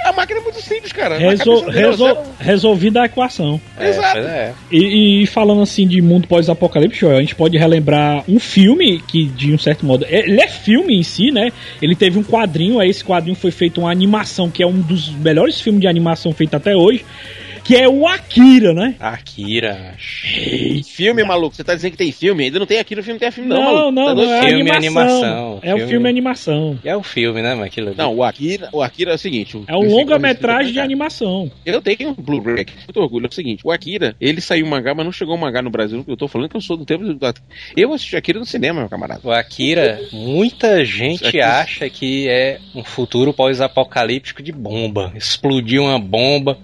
[0.06, 1.18] A máquina é muito simples, cara.
[1.18, 3.60] Resol- dele, resol- resolvida a equação.
[3.80, 4.14] Exato.
[4.14, 4.54] pois é.
[4.72, 9.54] E, e falando assim de mundo pós-apocalíptico, a gente pode relembrar um filme que, de
[9.54, 11.52] um certo modo, é- ele é filme em si, né?
[11.82, 15.10] Ele teve um quadrinho, aí esse quadrinho foi feito uma animação, que é um dos
[15.10, 17.04] melhores filmes de animação feito até hoje,
[17.64, 18.96] que é o Akira, né?
[19.00, 19.96] Akira.
[20.86, 21.56] Filme, maluco.
[21.56, 22.46] Você tá dizendo que tem filme?
[22.46, 23.92] Ainda não tem aqui no filme, não tem filme, não, Não, maluco.
[23.92, 25.02] não, Tá não, é Filme e animação.
[25.22, 25.60] animação.
[25.62, 26.80] É o Filme- filme e animação.
[26.84, 27.96] É o filme, né, ali.
[27.96, 29.56] Não, o Akira, o Akira é o seguinte.
[29.58, 31.52] o- É um longa-metragem de esse- animação.
[31.66, 33.26] Eu tenho um Blu-ray aqui, muito orgulho.
[33.26, 35.70] É o seguinte, o Akira, ele saiu um mangá, mas não chegou um mangá no
[35.70, 36.04] Brasil.
[36.08, 37.20] Eu tô falando que eu sou do tempo do.
[37.78, 39.22] Eu assisti Akira no cinema, meu camarada.
[39.24, 45.12] O Akira, muita gente Aqui- acha que é um futuro pós-apocalíptico de bomba.
[45.16, 46.58] Explodiu uma bomba.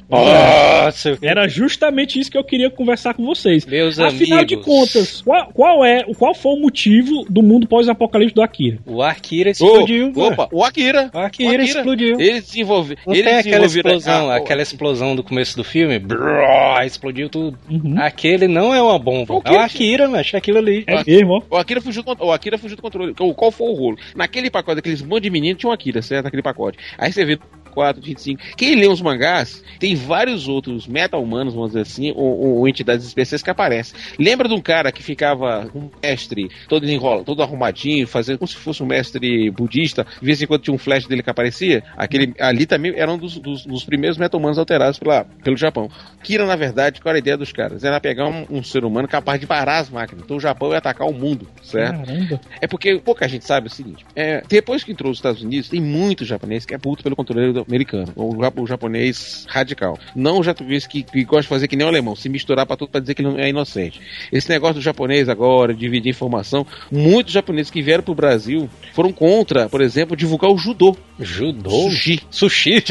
[0.87, 3.65] Nossa, Era justamente isso que eu queria conversar com vocês.
[3.65, 4.57] meus Afinal amigos.
[4.57, 8.77] de contas, qual, qual é, qual foi o motivo do mundo pós-apocalíptico do Akira?
[8.85, 10.11] O Akira explodiu.
[10.15, 10.31] mano.
[10.33, 11.09] opa, o Akira.
[11.13, 12.19] O Akira explodiu.
[12.19, 12.97] Ele desenvolveu.
[13.07, 15.99] Ele tem aquela desenvolveram- explosão, Ah, aquela explosão do começo do filme?
[15.99, 17.57] Brrr, explodiu tudo.
[17.69, 17.95] Uhum.
[17.97, 19.35] Aquele não é uma bomba.
[19.35, 19.59] O É o?
[19.59, 20.83] Akira, mas é aquilo ali.
[20.87, 21.43] É mesmo.
[21.49, 23.13] O Akira fugiu do, o Akira fugiu do controle.
[23.13, 23.97] Qual qual foi o rolo?
[24.15, 26.25] Naquele pacote, aqueles monte de menino tinha um Akira, certo?
[26.25, 26.77] Naquele pacote.
[26.97, 27.37] Aí você vê
[27.77, 28.41] 4, 25.
[28.57, 33.43] Quem lê os mangás, tem vários outros meta-humanos, vamos dizer assim, ou, ou entidades especiais
[33.43, 33.93] que aparecem.
[34.17, 38.55] Lembra de um cara que ficava um mestre, todo enrola, todo arrumadinho, fazendo como se
[38.55, 41.83] fosse um mestre budista, de vez em quando tinha um flash dele que aparecia?
[41.95, 45.87] Aquele, ali também era um dos, dos- dos primeiros meta-humanos alterados pela, pelo Japão.
[46.23, 47.83] Kira, na verdade, qual era a ideia dos caras?
[47.83, 50.23] Era pegar um, um ser humano capaz de parar as máquinas.
[50.25, 52.03] Então o Japão ia atacar o mundo, certo?
[52.07, 52.41] Caramba.
[52.59, 55.79] É porque pouca gente sabe o seguinte: é, depois que entrou os Estados Unidos, tem
[55.79, 59.97] muito japonês que é puto pelo controle do- americano, o, jap- o japonês radical.
[60.15, 62.77] Não o japonês que, que gosta de fazer que nem o alemão, se misturar pra
[62.77, 63.99] tudo pra dizer que ele não é inocente.
[64.31, 69.67] Esse negócio do japonês agora, dividir informação, muitos japoneses que vieram pro Brasil foram contra,
[69.69, 70.95] por exemplo, divulgar o judô.
[71.19, 71.69] Judô?
[71.89, 72.19] Sushi.
[72.29, 72.83] Sushi?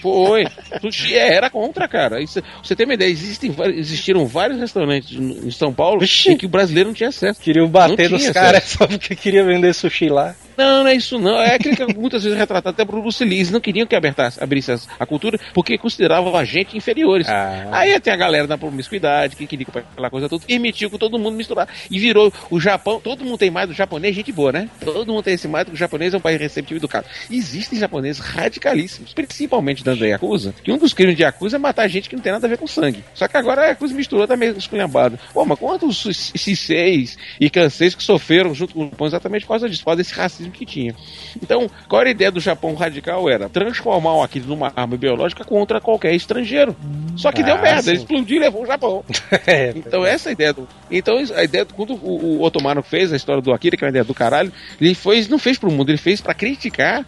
[0.00, 0.44] Foi.
[0.80, 2.22] Sushi é, era contra, cara.
[2.22, 6.48] Isso, você tem uma ideia, existem, existiram vários restaurantes em São Paulo em que o
[6.48, 7.40] brasileiro não tinha acesso.
[7.40, 10.34] Queriam bater nos caras só porque queria vender sushi lá.
[10.60, 11.40] Não, não é isso não.
[11.40, 13.36] É aquele que muitas vezes é retratado até por Bruce Lee.
[13.36, 17.26] Eles não queriam que abertasse, abrisse a cultura porque consideravam a gente inferiores.
[17.28, 17.68] Ah.
[17.72, 21.18] Aí tem a galera da promiscuidade que queria que aquela coisa toda, permitiu que todo
[21.18, 21.66] mundo misturar.
[21.90, 24.68] E virou o Japão, todo mundo tem mais do japonês, gente boa, né?
[24.84, 27.06] Todo mundo tem esse mais do que o japonês é um país receptivo e educado.
[27.30, 32.10] Existem japoneses radicalíssimos, principalmente da Yakuza, que um dos crimes de Yakuza é matar gente
[32.10, 33.02] que não tem nada a ver com sangue.
[33.14, 35.18] Só que agora a Yakuza misturou, tá meio esculhambado.
[35.32, 39.68] Pô, mas quantos Ciseis e Kanseis que sofreram junto com o Japão exatamente por causa
[39.68, 40.94] disso, por causa desse racismo que tinha.
[41.42, 43.28] Então, qual era a ideia do Japão radical?
[43.28, 46.74] Era transformar o Akira numa arma biológica contra qualquer estrangeiro.
[47.16, 47.90] Só que deu Ah, merda, sim.
[47.90, 49.04] ele explodiu e levou o Japão.
[49.46, 50.68] É, Então essa é a ideia do.
[50.90, 53.86] Então a ideia do quando o, o Otomano fez a história do Akira, que é
[53.86, 57.04] uma ideia do caralho, ele fez, não fez pro mundo, ele fez pra criticar.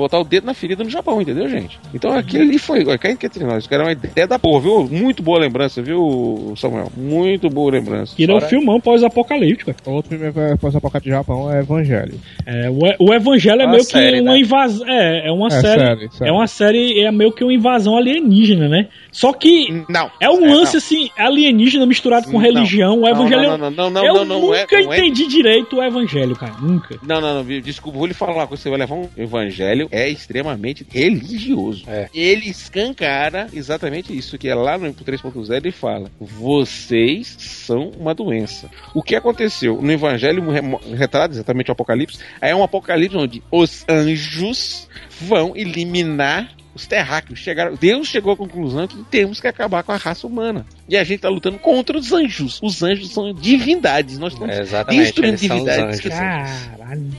[0.00, 1.78] Botar o dedo na ferida no Japão, entendeu, gente?
[1.94, 2.84] Então aquilo ali foi.
[2.86, 3.64] Olha, Quem que é entre nós?
[3.64, 4.88] Isso era uma ideia da porra, viu?
[4.90, 6.90] Muito boa lembrança, viu, Samuel?
[6.96, 8.14] Muito boa lembrança.
[8.18, 9.74] É um Fora- filmão pós-apocalíptico.
[9.84, 12.14] Outro filme que pós apocalipse do Japão é Evangelho.
[12.46, 14.38] É, o, o Evangelho é Uma meio série, que uma né?
[14.40, 14.88] invasão.
[14.88, 16.30] É, é uma É série, série, série.
[16.30, 18.88] É uma série, é meio que uma invasão alienígena, né?
[19.12, 20.10] Só que Não.
[20.18, 20.78] é um É, lance não.
[20.78, 22.40] assim, alienígena misturado com Não.
[22.40, 22.96] religião.
[22.98, 23.42] O Não, Evangelho.
[23.50, 25.82] não, não, não, não, eu não, não, não é- nunca não é- entendi direito o
[25.82, 26.54] Evangelho, cara.
[26.60, 26.96] Nunca.
[27.06, 27.60] Não, não, não, viu?
[27.60, 28.62] desculpa, vou lhe falar uma coisa.
[28.62, 31.84] Você vai levar um evangelho, é extremamente religioso.
[31.88, 32.08] É.
[32.14, 38.70] Ele escancara exatamente isso, que é lá no 3.0 ele fala: vocês são uma doença.
[38.94, 39.80] O que aconteceu?
[39.80, 42.18] No Evangelho re- retrata exatamente o Apocalipse.
[42.40, 44.88] Aí é um Apocalipse onde os anjos
[45.20, 47.38] vão eliminar os terráqueos.
[47.40, 50.64] Chegaram, Deus chegou à conclusão que temos que acabar com a raça humana.
[50.88, 52.60] E a gente tá lutando contra os anjos.
[52.62, 54.18] Os anjos são divindades.
[54.18, 56.00] Nós estamos É, destruindo divindades.
[56.00, 57.10] Caralho.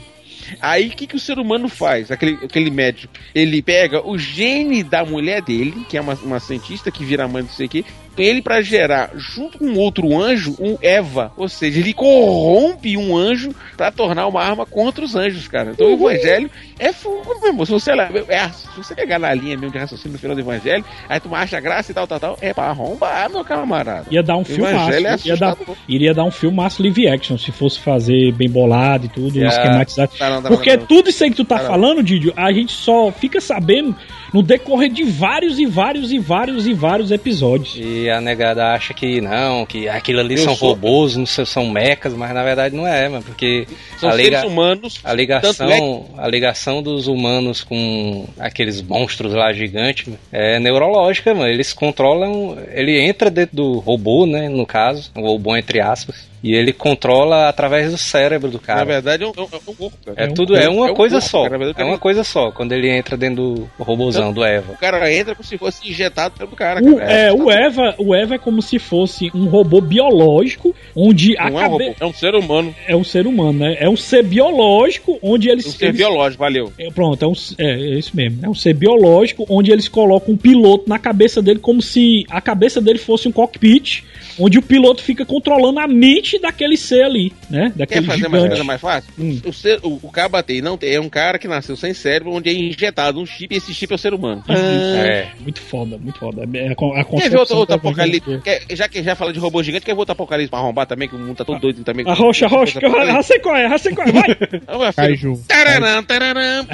[0.60, 2.10] Aí o que, que o ser humano faz?
[2.10, 6.90] Aquele, aquele médico, ele pega o gene da mulher dele, que é uma, uma cientista
[6.90, 7.84] que vira mãe, não sei o quê,
[8.18, 11.32] ele para gerar, junto com outro anjo, um Eva.
[11.36, 15.70] Ou seja, ele corrompe um anjo para tornar uma arma contra os anjos, cara.
[15.72, 17.64] Então o evangelho é fogo, meu irmão.
[17.64, 20.84] Se você, é, se você pegar na linha mesmo de raciocínio no final do evangelho,
[21.08, 24.06] aí tu acha graça e tal, tal, tal, é pra arrombar, meu camarada.
[24.10, 25.56] Ia dar um evangelho é ia dar,
[25.88, 29.56] iria dar um filmaço live action se fosse fazer bem bolado e tudo, Yeah.
[29.56, 30.12] esquematizado.
[30.18, 30.86] Tá, não, tá, Porque não, não.
[30.86, 33.94] tudo isso aí que tu tá Tá, falando, Didio, a gente só fica sabendo
[34.32, 37.74] no decorrer de vários e vários e vários e vários episódios.
[37.76, 41.44] E a negada acha que não, que aquilo ali Eu são sou- robôs, não sei,
[41.44, 43.66] são mecas, mas na verdade não é, mano, porque
[43.98, 45.00] São a, seres liga, humanos.
[45.04, 51.34] a ligação, é a ligação dos humanos com aqueles monstros lá gigantes mano, é neurológica,
[51.34, 51.48] mano.
[51.48, 56.54] Eles controlam, ele entra dentro do robô, né, no caso, o robô entre aspas, e
[56.54, 58.84] ele controla através do cérebro do Na cara.
[58.84, 60.16] verdade, é um, é um- é corpo, cara.
[60.20, 61.42] É, É um tudo, é uma é um coisa corpo, só.
[61.44, 64.72] cara, na verdade, É uma coisa só, quando ele entra dentro do robôzão, do Eva.
[64.72, 66.80] O cara entra como se fosse injetado pelo cara.
[66.82, 67.12] O, cara.
[67.12, 71.60] é, o, Eva, o Eva é como se fosse um robô biológico, onde a Não
[71.60, 72.74] é um cabe- robô, é um ser humano.
[72.86, 73.76] é um ser humano, né?
[73.78, 75.66] É um ser biológico, onde eles.
[75.66, 76.72] Um ser eles- biológico, valeu.
[76.78, 78.44] É, pronto, é, um, é, é isso mesmo.
[78.44, 82.40] É um ser biológico onde eles colocam um piloto na cabeça dele como se a
[82.40, 84.02] cabeça dele fosse um cockpit,
[84.38, 87.70] onde o piloto fica controlando a mente daquele ser ali, né?
[87.70, 88.48] Quer Daquele fazer uma gigante.
[88.48, 89.12] coisa mais fácil?
[89.18, 89.40] Hum.
[89.44, 92.48] O, ser, o, o Kabatei não tem, é um cara que nasceu sem cérebro, onde
[92.50, 94.42] é injetado um chip e esse chip é o ser humano.
[94.48, 95.28] É.
[95.40, 96.48] Muito foda, muito foda.
[96.54, 98.40] É a, con- a Quer ver outro, outro apocalipse?
[98.42, 101.08] Quer- já que já fala de robô gigante, quer ver outro apocalipse pra arrombar também?
[101.08, 102.06] Que o mundo tá todo doido também.
[102.08, 104.30] A rocha, a rocha, que eu já sei qual é, já sei qual é, vai!
[104.66, 104.94] Ah, filho.
[104.94, 105.40] Kaiju.
[105.48, 106.40] Tararam, tararam,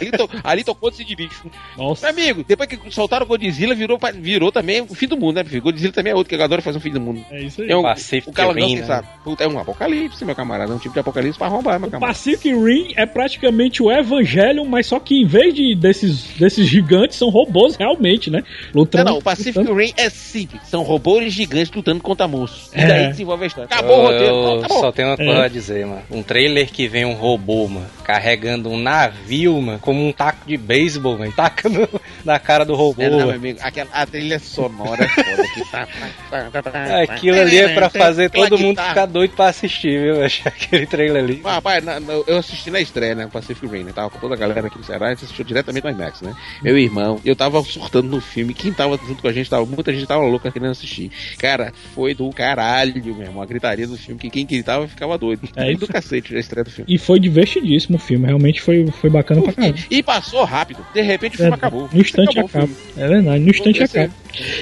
[0.00, 1.50] ali, to, ali tocou desse de bicho.
[1.76, 2.10] Nossa.
[2.12, 5.60] Meu amigo, depois que soltaram o Godzilla, virou, virou também o fim do mundo, né?
[5.60, 7.24] Godzilla também é outro que adora fazer um fim do mundo.
[7.30, 7.70] É isso aí.
[7.70, 7.80] É um,
[8.26, 9.02] o calangão, Rim, você né?
[9.24, 10.72] Puta, É um apocalipse, meu camarada.
[10.72, 12.14] É um tipo de apocalipse pra arrombar, meu O camarada.
[12.16, 17.16] Pacific Rim é praticamente o Evangelion, mas só que em vez de desses, desses gigantes,
[17.18, 18.42] são robôs realmente, né?
[18.74, 19.10] Não, Lutando.
[19.10, 20.62] não, o Pacific lutando- Rim é simples.
[20.64, 22.70] São robôs gigantes lutando contra monstros.
[22.74, 22.86] E É.
[22.86, 23.68] daí desenvolve a história.
[23.70, 24.34] Acabou o Eu- roteiro.
[24.34, 24.80] eu Não, acabou.
[24.80, 25.44] só tenho uma coisa É.
[25.44, 26.02] a dizer, mano.
[26.10, 30.56] Um trailer que vem um robô, mano, carregando um navio, mano, como um taco de
[30.56, 31.86] beisebol, mano, tacando
[32.24, 33.02] na cara do robô.
[33.02, 35.42] É, não, meu amigo, aquela, a trilha sonora é foda.
[35.48, 35.86] Que tá,
[36.30, 40.24] tá, tá, tá, Aquilo ali é pra fazer todo mundo ficar doido pra assistir, viu?
[40.46, 41.40] Aquele trailer ali.
[41.44, 43.28] Mas, Rapaz, na- na- eu assisti na estreia, né?
[43.30, 43.92] Pacific Rim, né?
[43.92, 46.34] Tava com toda a galera aqui no Ceará, a gente assistiu diretamente no IMAX, né?
[46.62, 49.92] Meu irmão, eu tava surtando no filme, quem tava junto com a gente, tava, muita
[49.92, 51.10] gente tava louca querendo assistir.
[51.38, 55.46] Cara, foi do caralho, meu irmão, a gritaria do filme, que quem gritava ficava doido.
[55.54, 56.90] É do cacete a estreia do filme.
[56.90, 59.78] E foi divertidíssimo o filme, realmente foi, foi bacana pra caramba.
[59.90, 61.88] E passou rápido, de repente o filme É, acabou.
[61.92, 62.72] No instante Acabou acaba.
[62.96, 64.14] É verdade, no instante acaba.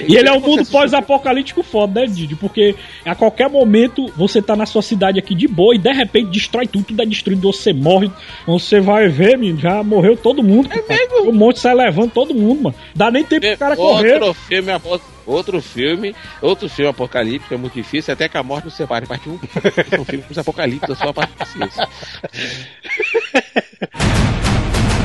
[0.08, 2.34] E ele é um mundo pós-apocalíptico foda, né, Didi?
[2.34, 2.74] Porque
[3.04, 6.66] a qualquer momento você tá na sua cidade aqui de boa e de repente destrói
[6.66, 8.10] tudo, tudo é destruído, você morre.
[8.46, 10.68] Você vai ver, menino, já morreu todo mundo.
[10.72, 11.30] É mesmo?
[11.30, 12.76] O monte sai levando todo mundo, mano.
[12.94, 14.22] Dá nem tempo pro cara correr.
[14.22, 14.72] Outro filme,
[15.26, 19.28] outro filme, outro filme apocalíptico é muito difícil, até que a morte nos separe, parte
[19.28, 19.38] 1.
[19.90, 21.32] São filmes apocalípticos, só a parte.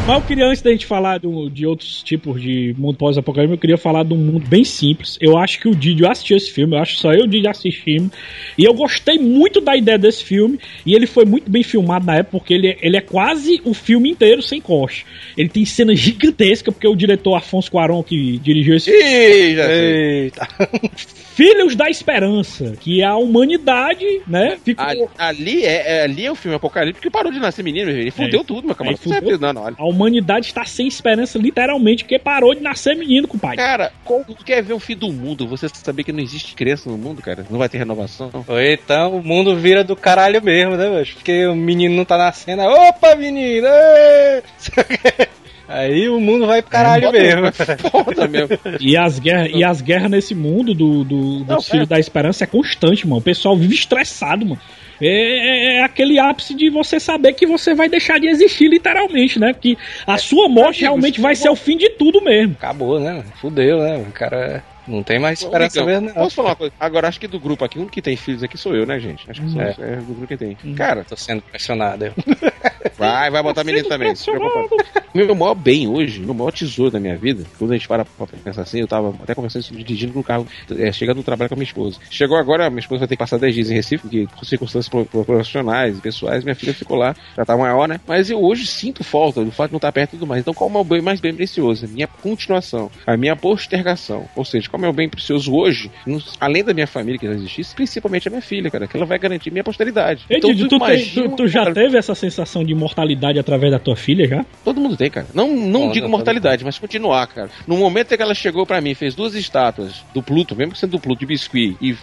[0.03, 3.59] Mas eu queria, antes da gente falar do- de outros tipos de mundo pós-apocalíptico, eu
[3.61, 5.17] queria falar de um mundo bem simples.
[5.21, 7.27] Eu acho que o Didi assistiu esse filme, eu acho que só eu e o
[7.27, 8.11] Didi assistimos.
[8.57, 10.59] E eu gostei muito da ideia desse filme.
[10.85, 13.73] E ele foi muito bem filmado na época, porque ele, é- ele é quase o
[13.73, 15.05] filme inteiro sem corte.
[15.37, 18.89] Ele tem cena gigantesca, porque o diretor Afonso Cuarón, que dirigiu esse.
[18.91, 20.47] Eita.
[21.33, 24.57] Filhos da Esperança, que é a humanidade, né?
[24.63, 24.85] Ficou.
[24.85, 27.89] Ali, ali é, é- ali é o filme apocalíptico que parou de nascer menino.
[27.89, 29.01] Ele fudeu tudo, meu camarada.
[29.01, 29.19] Fudeu.
[29.19, 29.75] Certeza, Não, não, olha.
[29.77, 33.57] A humanidade está sem esperança, literalmente, porque parou de nascer menino, compadre.
[33.57, 35.47] Cara, como tu quer ver o fim do mundo?
[35.47, 37.45] Você saber que não existe criança no mundo, cara?
[37.49, 38.31] Não vai ter renovação?
[38.71, 41.13] Então o mundo vira do caralho mesmo, né, velho?
[41.13, 42.63] Porque o menino não tá nascendo.
[42.63, 43.67] Opa, menino!
[45.67, 47.45] Aí o mundo vai pro caralho Bota- mesmo.
[47.89, 48.49] Foda mesmo.
[48.79, 51.89] E as guerras, e as guerras nesse mundo do, do, filhos é.
[51.89, 53.19] da esperança é constante, mano.
[53.19, 54.61] O pessoal vive estressado, mano.
[55.01, 59.39] É, é- é aquele ápice de você saber que você vai deixar de existir, literalmente,
[59.39, 59.53] né?
[59.53, 62.55] Que a sua morte realmente vai ser o fim de tudo mesmo.
[62.57, 63.23] Acabou, né?
[63.41, 63.97] Fudeu, né?
[63.97, 66.23] O cara Não tem mais esperança Miguel, mesmo, não.
[66.23, 66.73] Posso falar uma coisa?
[66.79, 68.99] Agora, acho que do grupo aqui, o único que tem filhos aqui sou eu, né,
[68.99, 69.29] gente?
[69.29, 69.75] Acho que sou, É.
[69.79, 69.95] é.
[69.97, 70.55] do grupo que tem.
[70.75, 72.05] Cara, Tô sendo pressionado.
[72.05, 72.13] eu.
[72.97, 74.09] vai, vai botar menino também.
[74.09, 74.83] não se preocupa.
[75.13, 78.27] Meu maior bem hoje, meu maior tesouro da minha vida, quando a gente para pra
[78.43, 81.55] pensar assim, eu tava até conversando isso, dirigindo no carro, é, chegando no trabalho com
[81.55, 81.97] a minha esposa.
[82.09, 84.87] Chegou agora, minha esposa vai ter que passar 10 dias em Recife, porque por circunstâncias
[84.89, 87.99] pro- pro- profissionais e pessoais, minha filha ficou lá, já tá maior, né?
[88.07, 90.41] Mas eu hoje sinto falta do fato de não estar perto e tudo mais.
[90.41, 91.85] Então, qual é o meu bem mais bem precioso?
[91.85, 94.25] A minha continuação, a minha postergação.
[94.35, 97.27] Ou seja, qual é o meu bem precioso hoje, no- além da minha família que
[97.27, 100.25] não existisse, principalmente a minha filha, cara, que ela vai garantir minha posteridade.
[100.29, 103.79] Ei, Didi, tu, tem- imagina- tu- tu já teve essa sensação de imortalidade através da
[103.79, 104.45] tua filha já?
[104.65, 105.27] Todo mundo tem, cara.
[105.33, 107.49] Não, não digo mortalidade, mas continuar, cara.
[107.67, 110.79] No momento em que ela chegou pra mim, fez duas estátuas do Pluto, mesmo que
[110.79, 111.95] sendo do Pluto, de biscuit, e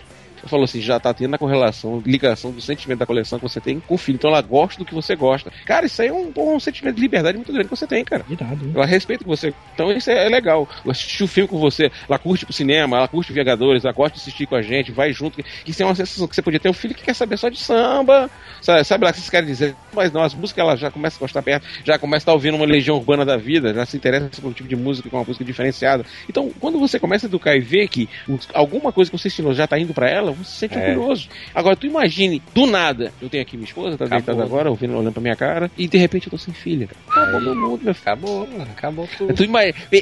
[0.47, 3.81] falou assim, já tá tendo a correlação, ligação do sentimento da coleção que você tem
[3.81, 4.17] com o filho.
[4.17, 5.53] Então ela gosta do que você gosta.
[5.65, 8.25] Cara, isso aí é um, um sentimento de liberdade muito grande que você tem, cara.
[8.29, 8.71] Irado.
[8.75, 9.53] Ela respeita que você.
[9.75, 10.69] Então isso é, é legal.
[10.89, 14.21] Assistir o filme com você, ela curte pro cinema, ela curte Vingadores, ela gosta de
[14.21, 15.43] assistir com a gente, vai junto.
[15.67, 17.59] Isso é uma sensação que você podia ter um filho que quer saber só de
[17.59, 18.31] samba.
[18.61, 19.75] Sabe, sabe lá o que vocês querem dizer?
[19.93, 22.57] Mas não, as músicas ela já começa a gostar perto, já começa a estar ouvindo
[22.57, 25.25] uma legião urbana da vida, já se interessa por um tipo de música com uma
[25.25, 26.05] música diferenciada.
[26.29, 28.09] Então, quando você começa a educar e ver que
[28.53, 30.91] alguma coisa que você ensinou já tá indo pra ela, você se sente É.
[30.91, 31.29] orgulhoso.
[31.55, 34.19] Agora, tu imagine, do nada, eu tenho aqui minha esposa, tá Acabou.
[34.25, 36.89] deitada agora, ouvindo, olhando pra minha cara, e de repente eu tô sem filha.
[37.09, 37.45] Acabou Aí.
[37.45, 38.03] meu mundo, meu filho.
[38.03, 39.35] Acabou, acabou tudo.
[39.35, 39.45] Tu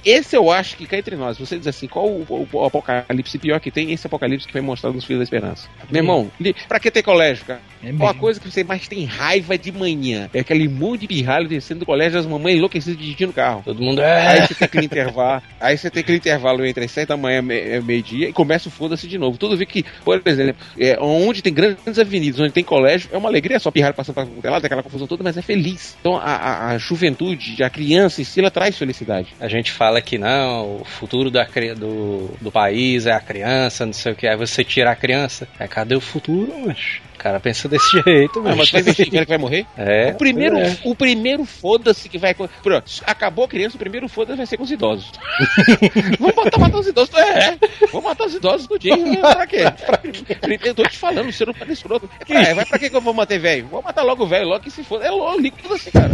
[0.04, 3.38] Esse eu acho que cá entre nós, você diz assim, qual o, o- o apocalipse
[3.38, 3.92] pior que tem?
[3.92, 5.68] Esse apocalipse que foi mostrado nos Filhos da Esperança.
[5.90, 6.30] Meu irmão,
[6.68, 7.60] pra que ter colégio, cara?
[7.82, 8.20] É Qual a mesmo.
[8.20, 10.28] coisa que você mais tem raiva de manhã?
[10.34, 13.62] É aquele monte de pirralho descendo do colégio, as mamães enlouquecidas dirigindo o carro.
[13.64, 14.46] Todo mundo Aí é.
[14.46, 17.76] você tem aquele intervalo, aí você tem aquele intervalo entre as 7 da manhã e
[17.76, 19.36] e meio-dia e começa o foda-se de novo.
[19.38, 23.28] Tudo vê que, por exemplo, é, onde tem grandes avenidas, onde tem colégio, é uma
[23.28, 25.96] alegria, é só pirralho passando pra lá, tem aquela confusão toda, mas é feliz.
[26.00, 29.34] Então a, a, juventude, a criança em si, ela traz felicidade.
[29.40, 31.46] A gente fala que não, o futuro da,
[31.76, 34.26] do, do país é a criança, não sei o que.
[34.26, 35.48] Aí você tira a criança.
[35.58, 38.56] Aí cadê o futuro, mas cara pensa desse jeito, Ah, mano.
[38.56, 39.66] mas vai investir que vai morrer?
[39.76, 40.10] É.
[40.10, 40.76] O primeiro, é.
[40.84, 42.34] o primeiro foda-se que vai.
[42.34, 45.10] Pronto, acabou a criança, o primeiro foda-se vai ser com os idosos.
[46.20, 47.14] Vamos botar, matar os idosos.
[47.16, 47.56] É,
[47.92, 48.94] vamos matar os idosos do dia.
[49.20, 49.58] Pra quê?
[49.86, 50.58] Pra quê?
[50.64, 52.08] Eu tô te falando, o ser humano é escroto.
[52.28, 53.66] É vai pra que eu vou matar velho?
[53.66, 55.04] Vou matar logo o velho, logo que se foda.
[55.06, 56.10] É logo, tudo assim, cara.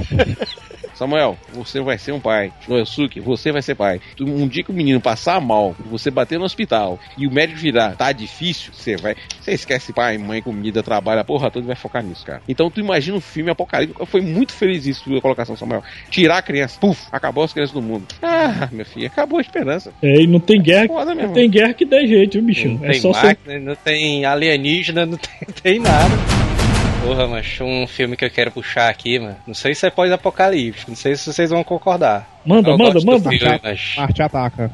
[0.94, 2.52] Samuel, você vai ser um pai.
[2.68, 4.00] Noelsuke, você vai ser pai.
[4.20, 7.96] Um dia que o menino passar mal, você bater no hospital e o médico virar,
[7.96, 9.16] tá difícil, você vai.
[9.40, 12.42] Você esquece pai, mãe, comida, trabalho, a porra toda e vai focar nisso, cara.
[12.48, 14.04] Então tu imagina um filme apocalíptico.
[14.06, 15.82] Foi muito feliz isso, a colocação, Samuel.
[16.10, 18.06] Tirar a criança, puf, acabou as crianças do mundo.
[18.22, 19.92] Ah, meu filho, acabou a esperança.
[20.02, 22.68] É, e não tem guerra, Foda, meu não tem guerra que dê jeito, viu, bicho?
[22.68, 23.26] Não É tem só ser.
[23.28, 25.32] máquina, não tem alienígena, não tem,
[25.62, 26.61] tem nada.
[27.04, 29.36] Porra, mas um filme que eu quero puxar aqui, mano.
[29.46, 32.26] Não sei se é pós-apocalíptico, não sei se vocês vão concordar.
[32.46, 33.28] Manda, Eu manda, manda.
[33.30, 34.70] filme, mas- Marte ataca.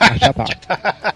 [0.00, 1.14] Marte ataca.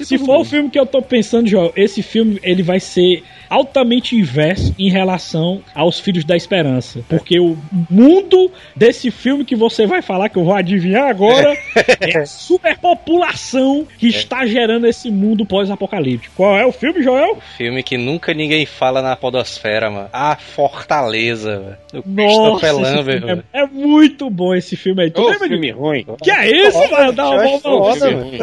[0.00, 4.16] Se for o filme que eu tô pensando, João, esse filme ele vai ser altamente
[4.16, 7.04] inverso em relação aos Filhos da Esperança.
[7.08, 7.56] Porque o
[7.90, 11.56] mundo desse filme que você vai falar, que eu vou adivinhar agora,
[12.00, 16.34] é a superpopulação que está gerando esse mundo pós-apocalíptico.
[16.36, 17.38] Qual é o filme, Joel?
[17.56, 20.08] Filme que nunca ninguém fala na podosfera, mano.
[20.12, 22.04] A Fortaleza, velho.
[22.06, 23.44] Nossa, Lambert, filme velho.
[23.52, 25.10] é, é muito bom esse filme aí.
[25.10, 25.54] Tu Ô, lembra de...
[25.54, 26.06] filme ruim.
[26.22, 27.12] Que é isso, mano?
[27.12, 28.08] Dá uma volta.
[28.08, 28.38] filme.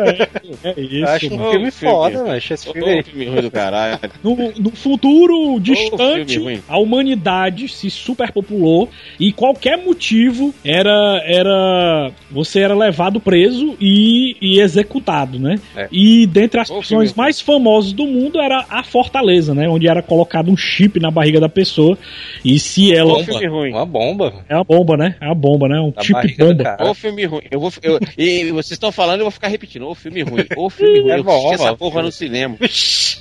[0.63, 1.71] É isso, um filme Ô, filme.
[1.71, 2.35] foda, mano.
[2.37, 3.03] Esse filme aí.
[3.03, 3.99] filme ruim do caralho.
[4.23, 6.61] No, no futuro distante, ruim.
[6.67, 14.59] a humanidade se superpopulou e qualquer motivo era era você era levado preso e, e
[14.59, 15.59] executado, né?
[15.75, 15.87] É.
[15.91, 17.11] E dentre as filme.
[17.15, 19.67] mais famosas do mundo era a Fortaleza, né?
[19.67, 21.97] Onde era colocado um chip na barriga da pessoa
[22.43, 23.71] e se ela Ô, filme ruim.
[23.71, 25.15] Uma bomba, é uma bomba, né?
[25.19, 25.79] É uma bomba, né?
[25.79, 26.63] Um Na chip bomba.
[26.63, 26.89] cara.
[26.89, 27.41] Ô filme ruim.
[27.49, 29.87] Eu vou, eu, e vocês estão falando, eu vou ficar repetindo.
[29.87, 30.45] Ô filme ruim.
[30.55, 31.20] Ô filme ruim.
[31.29, 32.55] Eu essa porra no cinema.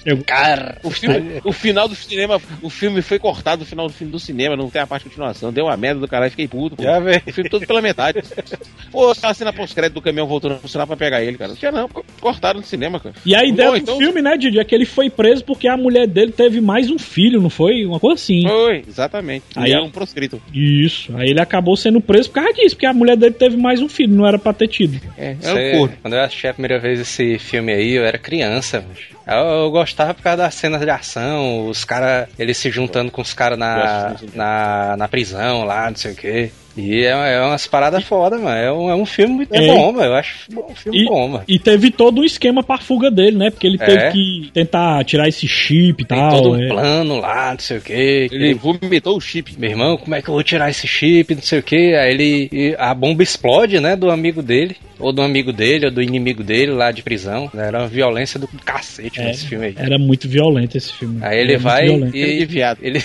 [0.05, 3.93] Eu- Cara, O, filme, o final do cinema, o filme foi cortado no final do
[3.93, 5.53] filme do cinema, não tem a parte de continuação.
[5.53, 6.77] Deu uma merda do caralho, fiquei puto.
[6.77, 6.83] Pô.
[6.83, 7.23] já vê.
[7.27, 8.23] O filme todo pela metade.
[8.91, 11.49] Pô, aquela cena pós-crédito do caminhão voltando a funcionar pra pegar ele, cara.
[11.51, 13.15] Não tinha não, co- cortaram no cinema, cara.
[13.25, 15.69] E a ideia Bom, do então- filme, né, Didi, é que ele foi preso porque
[15.69, 17.85] a mulher dele teve mais um filho, não foi?
[17.85, 18.43] Uma coisa assim.
[18.47, 19.45] Foi, exatamente.
[19.57, 20.41] Aí é um proscrito.
[20.55, 21.15] Isso.
[21.17, 23.89] Aí ele acabou sendo preso por causa disso, porque a mulher dele teve mais um
[23.89, 25.01] filho, não era pra ter tido.
[25.17, 25.97] É, é um corno.
[26.03, 28.99] quando eu assisti a primeira vez esse filme aí, eu era criança, mas
[29.31, 33.23] eu, eu gostava por causa das cenas de ação, os caras, eles se juntando com
[33.23, 36.51] os caras na, na, na prisão lá, não sei o quê.
[36.77, 38.57] E é, é umas paradas foda, mano.
[38.57, 40.05] É um, é um filme muito é bom, mano.
[40.05, 41.45] Eu acho um filme E, bom, mano.
[41.47, 43.51] e teve todo um esquema pra fuga dele, né?
[43.51, 43.85] Porque ele É.
[43.85, 46.31] teve que tentar tirar esse chip e Tem tal.
[46.43, 46.69] todo um é.
[46.69, 48.27] plano lá, não sei o quê.
[48.31, 49.53] que Ele vomitou o chip.
[49.59, 51.95] Meu irmão, como é que eu vou tirar esse chip, não sei o que.
[51.95, 52.49] Aí ele.
[52.53, 53.97] e a bomba explode, né?
[53.97, 54.77] Do amigo dele.
[55.01, 57.51] Ou do amigo dele, ou do inimigo dele lá de prisão.
[57.55, 59.75] Era uma violência do cacete É, nesse filme aí.
[59.77, 61.19] Era muito violento esse filme.
[61.23, 62.45] Aí ele Era vai e.
[62.45, 62.79] Viado.
[62.83, 63.03] Ele.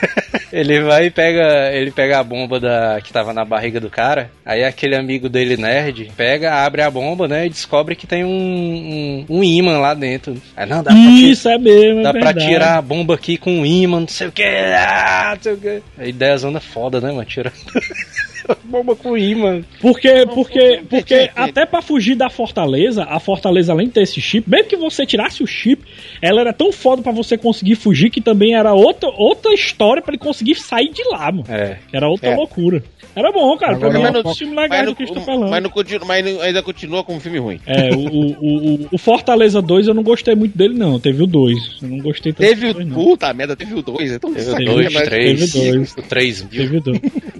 [0.52, 1.70] ele vai e pega.
[1.72, 4.30] Ele pega a bomba da, que tava na barriga do cara.
[4.44, 7.46] Aí aquele amigo dele, nerd, pega, abre a bomba, né?
[7.46, 8.28] E descobre que tem um,
[9.28, 10.40] um, um imã lá dentro.
[10.56, 11.30] Aí não, dá pra tirar.
[11.30, 12.46] Isso é mesmo, é Dá pra verdade.
[12.46, 15.56] tirar a bomba aqui com um imã, não sei o que, ah, não sei o
[15.56, 15.82] que.
[15.98, 17.24] A ideia zona foda, né, mano?
[17.24, 17.78] Tira a
[18.64, 19.62] bomba com imã.
[19.80, 24.48] Porque, porque, porque até pra fugir da fortaleza, a fortaleza além de ter esse chip,
[24.48, 25.82] mesmo que você tirasse o chip,
[26.22, 30.12] ela era tão foda pra você conseguir fugir que também era outra, outra história pra
[30.12, 31.44] ele conseguir sair de lá, mano.
[31.48, 31.78] É.
[31.92, 32.36] Era outra É.
[32.36, 32.82] loucura.
[33.16, 33.74] Era bom, cara.
[33.74, 35.50] Agora, Foi um mas dos não- filmes legais do Christopher Nolan.
[35.50, 37.58] mas, não continua, mas ainda continua como um filme ruim.
[37.66, 38.30] É, o, o,
[38.84, 41.00] o, o Fortaleza 2 eu não gostei muito dele, não.
[41.00, 41.78] Teve o 2.
[41.82, 42.74] Eu não gostei tanto Teve o.
[42.74, 42.88] dois.
[42.92, 44.12] Puta merda, teve o 2.
[44.12, 45.92] É tão Teve o sacanagem, 2, mas- 3, Teve dois.
[45.92, 46.50] o 3 mil.
[46.50, 47.00] Teve o 2.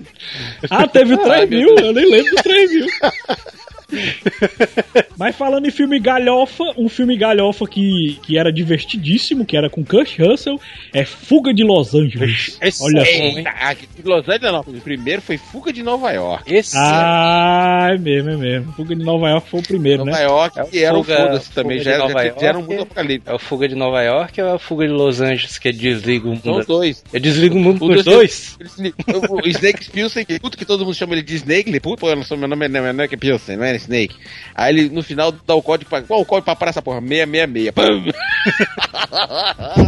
[0.71, 1.76] Ah, teve o 3 Ai, meu mil?
[1.86, 2.86] Eu nem lembro do 3 mil.
[5.16, 9.84] Mas falando em filme galhofa, um filme galhofa que, que era divertidíssimo, que era com
[9.84, 10.61] Kurt Russell,
[10.93, 12.57] é Fuga de Los Angeles.
[12.62, 13.11] Esse Olha é só.
[13.39, 14.61] Eita, aqui de Los Angeles não.
[14.61, 16.53] O primeiro foi Fuga de Nova York.
[16.53, 18.72] Esse Ah, é mesmo, é mesmo.
[18.74, 20.24] Fuga de Nova York foi o primeiro, Nova né?
[20.24, 21.78] York, É que era o Fuga- foda-se também.
[21.78, 22.72] Já, de era- Nova já, já era um York.
[22.74, 23.28] mundo apocalipse.
[23.30, 26.28] é o Fuga de Nova York ou é o Fuga de Los Angeles que desliga
[26.28, 26.61] o São mundo?
[26.61, 27.05] os dois.
[27.12, 28.59] Eu desligo o mundo os dois- dois?
[29.30, 32.11] O Snake Pilsen, que puto que todo mundo chama ele de Snake, ele, puto, pô,
[32.11, 33.78] eu não sou, meu nome é, não é, não é que é Pilsen, não é
[33.79, 34.14] Snake.
[34.55, 36.03] Aí ele no final dá o código pra.
[36.03, 37.01] Qual o código pra parar essa porra?
[37.01, 37.70] 666.
[37.70, 38.05] Pam!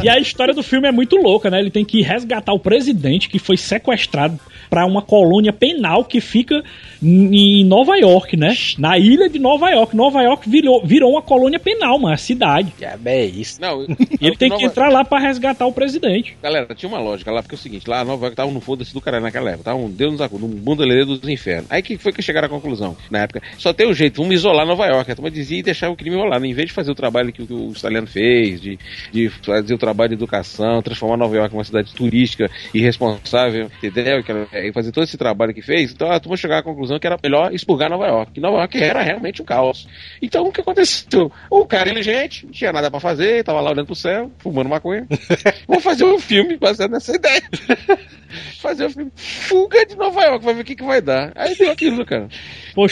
[0.02, 1.60] E a história do filme é muito louca, né?
[1.60, 4.38] Ele tem que resgatar o presidente que foi sequestrado
[4.68, 6.62] pra uma colônia penal que fica
[7.02, 8.54] em Nova York, né?
[8.78, 9.96] Na ilha de Nova York.
[9.96, 12.72] Nova York virou, virou uma colônia penal, mano, a cidade.
[13.04, 13.60] É isso.
[13.60, 13.82] Não,
[14.20, 16.36] E ele tem que entrar lá pra resgatar o presidente.
[16.42, 18.94] Galera, tinha uma lógica lá, porque é o seguinte, lá Nova York tava no foda-se
[18.94, 21.66] do caralho naquela época, tava um Deus nos acuda, um bundeleiro dos infernos.
[21.70, 24.66] Aí que foi que chegaram à conclusão, na época, só tem um jeito, vamos isolar
[24.66, 26.48] Nova York, a turma dizia e deixar o crime rolar, né?
[26.48, 28.78] em vez de fazer o trabalho que, o- que o italiano fez, de,
[29.10, 33.70] de fazer o trabalho de educação, transformar Nova York em uma cidade turística e responsável,
[33.82, 34.22] entendeu?
[34.28, 37.06] Ela- E fazer todo esse trabalho que fez, então a turma chegou à conclusão que
[37.06, 39.88] era melhor expurgar Nova York, que Nova York era realmente um caos.
[40.20, 41.32] Então o que aconteceu?
[41.50, 45.06] O cara inteligente, não tinha nada pra fazer, tava lá olhando pro céu, fumando maconha.
[45.66, 47.42] Vou fazer um filme baseado nessa ideia.
[48.60, 51.32] Fazer um filme Fuga de Nova York, vai ver o que, que vai dar.
[51.34, 52.28] Aí deu aquilo, cara.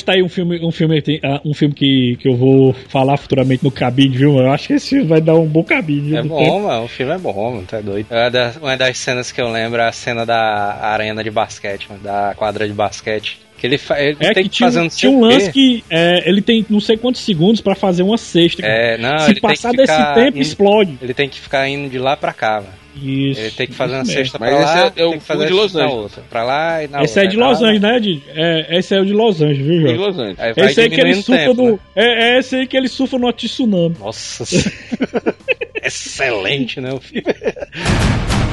[0.04, 3.16] Tá aí um filme, um filme, tem- ah, um filme que, que eu vou falar
[3.16, 4.32] futuramente no cabine, viu?
[4.34, 4.48] mano?
[4.48, 6.08] Eu acho que esse filme vai dar um bom cabine.
[6.10, 6.18] viu?
[6.18, 6.84] É bom, mano.
[6.84, 7.66] O filme é bom, mano.
[7.66, 8.06] Tá doido.
[8.10, 11.86] Uma das, uma das cenas que eu lembro é a cena da arena de basquete,
[11.90, 13.38] mano, da quadra de basquete.
[13.58, 15.82] Que ele, fa- ele É tem que que, tinha, fazer um- tinha um lance que
[15.90, 18.64] é, ele tem não sei quantos segundos pra fazer uma cesta.
[18.64, 20.98] É, não, Se ele tem passar desse tempo, indo- explode.
[21.02, 22.78] Ele tem que ficar indo de lá pra cá, mano.
[23.00, 23.40] Isso.
[23.40, 24.12] Ele tem que fazer uma mesmo.
[24.14, 25.94] cesta Mas pra esse lá, é- é o fazer de Los Angeles.
[25.94, 26.22] outra.
[26.30, 27.30] Pra lá e na Esse é outra.
[27.30, 28.22] de Pra Los Angeles, né, Ed?
[28.34, 29.96] É, esse é o de Los Angeles, viu, Em Jorge?
[29.98, 30.40] Los Angeles.
[30.40, 31.70] Aí vai Esse aí que ele surfa tempo, no.
[31.72, 31.78] né?
[31.94, 32.04] É,
[32.34, 33.96] é esse aí que ele surfa no tsunami.
[34.00, 34.44] Nossa
[35.82, 36.92] Excelente, né?
[36.92, 37.24] O filme.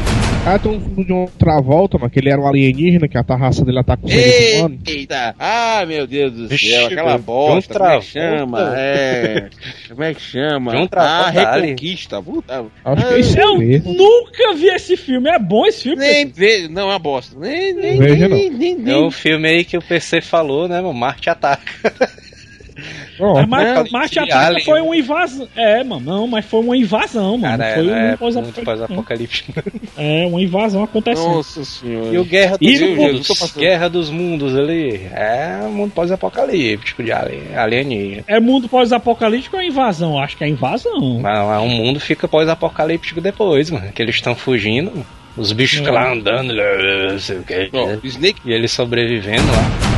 [0.48, 3.24] Ah, tem um filme de uma Travolta, mano, que ele era um alienígena, que a
[3.36, 4.80] raça dele ataca os seres humanos.
[4.86, 5.36] Eita!
[5.40, 7.74] Ah, meu Deus do Vixe, céu, aquela John bosta.
[7.80, 8.74] Como é que chama?
[8.78, 9.50] É.
[9.90, 10.72] Como é que chama?
[10.72, 11.66] John ah, Travolta, ali.
[11.70, 12.22] Reconquista.
[12.22, 12.66] Puta.
[12.86, 13.92] Acho que é isso Eu mesmo.
[13.92, 15.30] nunca vi esse filme.
[15.32, 15.98] É bom esse filme?
[15.98, 16.68] Nem vê.
[16.68, 17.36] Não, é uma bosta.
[17.40, 20.80] Nem, nem, Veja nem, nem, nem, É o filme aí que o PC falou, né,
[20.80, 20.94] mano?
[20.94, 21.92] Marte ataca.
[23.20, 24.82] Ó, Mas Mar- Não, Marte Ataca foi né?
[24.86, 25.48] uma invasão.
[25.56, 27.58] É, mano, não, mas foi uma invasão, mano.
[27.58, 29.54] Cara, foi é, um é pós- muito pós-apocalíptico.
[29.98, 31.36] É, uma invasão acontecendo.
[31.36, 32.14] Nossa senhora.
[32.14, 33.54] E o Guerra dos E Mundos.
[33.56, 35.02] Guerra dos Mundos ali.
[35.14, 38.24] É um mundo pós-apocalíptico de alien, alienígena.
[38.28, 40.20] É mundo pós-apocalíptico ou é invasão?
[40.20, 41.20] Acho que é invasão.
[41.22, 43.92] Mas mas o mundo fica pós-apocalíptico depois, mano.
[43.94, 45.06] Que eles estão fugindo.
[45.38, 47.70] Os bichos ficam lá andando, não sei o que.
[47.74, 49.95] O Snake E eles sobrevivendo lá.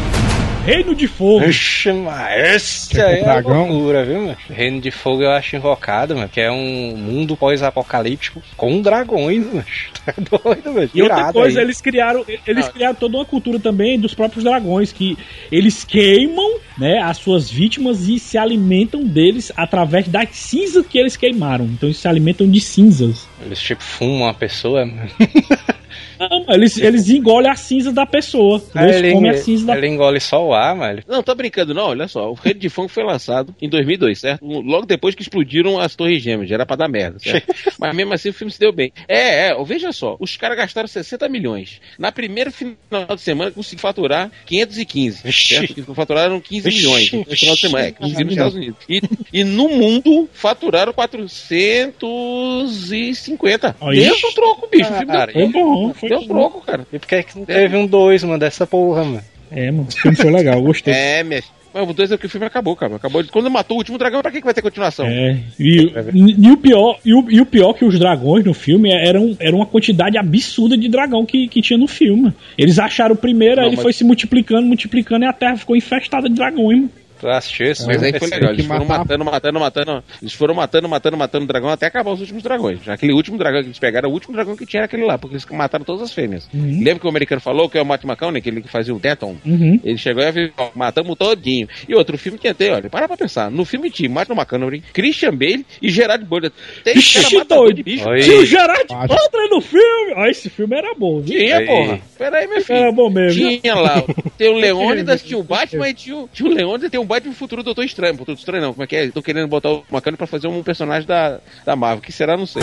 [0.67, 1.45] Reino de Fogo.
[1.45, 3.69] Oxe, mas aí é dragão.
[3.69, 4.37] loucura, viu, mano?
[4.49, 6.27] Reino de Fogo eu acho invocado, mano.
[6.29, 9.65] Que é um mundo pós-apocalíptico com dragões, mano.
[10.07, 10.89] Tá doido, mano.
[10.93, 11.65] E outra coisa, aí.
[11.65, 12.71] eles criaram, eles Ah.
[12.71, 15.17] criaram toda uma cultura também dos próprios dragões, que
[15.51, 21.17] eles queimam, né, as suas vítimas e se alimentam deles através das cinzas que eles
[21.17, 21.65] queimaram.
[21.65, 23.27] Então eles se alimentam de cinzas.
[23.45, 25.09] Eles tipo fumam a pessoa, mano.
[26.19, 28.61] Não, eles, eles engolem a cinza da pessoa.
[28.75, 31.73] Eles ele, comem a cinza da ele engole só o ar, ele Não, tô brincando,
[31.73, 31.87] não.
[31.87, 32.29] Olha só.
[32.29, 34.45] O Rede de Fogo foi lançado em 2002, certo?
[34.45, 36.49] Logo depois que explodiram as Torres Gêmeas.
[36.49, 37.53] Já era pra dar merda, certo?
[37.79, 38.91] Mas mesmo assim o filme se deu bem.
[39.07, 39.63] É, é.
[39.63, 40.15] Veja só.
[40.19, 41.79] Os caras gastaram 60 milhões.
[41.99, 42.75] Na primeira final
[43.15, 45.23] de semana conseguiram faturar 515.
[45.23, 45.55] Vixe.
[45.55, 45.73] Certo?
[45.73, 46.77] Que Faturaram 15 Vixe.
[46.77, 47.87] milhões no final de semana.
[47.87, 48.33] É, 15 nos.
[48.33, 48.77] Estados Unidos.
[48.87, 49.01] E,
[49.33, 53.75] e no mundo faturaram 450.
[53.81, 53.99] Aí.
[53.99, 54.89] Deu um troco, bicho.
[54.89, 56.85] O filme Cara, deu, Foi bom, foi deu troco, cara.
[56.91, 59.21] E por que, que não teve um 2, mano, dessa porra, mano?
[59.51, 60.93] É, mano, o filme foi legal, gostei.
[60.93, 61.41] É, minha.
[61.73, 62.95] Mas o dois é porque o filme acabou, cara.
[62.95, 63.23] Acabou.
[63.25, 65.05] Quando matou o último dragão, pra que, que vai ter continuação?
[65.05, 68.89] É, e, e o pior, e o, e o pior que os dragões no filme
[68.91, 72.33] eram, eram uma quantidade absurda de dragão que, que tinha no filme.
[72.57, 75.75] Eles acharam o primeiro, aí ele mas- foi se multiplicando, multiplicando e a terra ficou
[75.75, 76.77] infestada de dragões.
[76.79, 76.89] mano.
[77.23, 77.85] Assistiu esse?
[77.87, 80.03] Mas aí foi legal, que eles foram matar- matando, matando, matando.
[80.21, 82.87] Eles foram matando, matando, matando o dragão até acabar os últimos dragões.
[82.87, 85.35] Aquele último dragão que eles pegaram, o último dragão que tinha era aquele lá, porque
[85.35, 86.49] eles mataram todas as fêmeas.
[86.53, 89.35] Lembra que o americano falou que é o Matt McConaughey, aquele que fazia o Deton?
[89.45, 89.79] Uhum.
[89.83, 91.67] Ele chegou e avisou, ó, matamos todinho.
[91.87, 93.49] E outro filme tinha até, olha, para pra pensar.
[93.49, 96.51] No filme tinha Matt McConaughey, Christian Bale e Gerard Butler.
[96.83, 97.75] Tem Ixi, cara matador doido.
[97.77, 98.09] de bicho.
[98.09, 98.19] Oi.
[98.21, 100.13] Tinha o Gerard Butler no filme!
[100.15, 101.37] Ah, esse filme era bom, viu?
[101.39, 101.65] Tinha, Aí.
[101.65, 101.99] porra.
[102.17, 102.79] Pera aí, meu filho.
[102.79, 103.59] Era bom mesmo.
[103.59, 104.03] Tinha lá,
[104.37, 107.03] tem o Leônidas, tinha o Batman e tinha o, tinha o Leônidas e tem o
[107.07, 108.15] Batman futuro Doutor Estranho.
[108.15, 109.09] Doutor Estranho não, como é que é?
[109.09, 112.01] Tô querendo botar o Macano pra fazer um personagem da, da Marvel.
[112.01, 112.37] que será?
[112.37, 112.61] Não sei.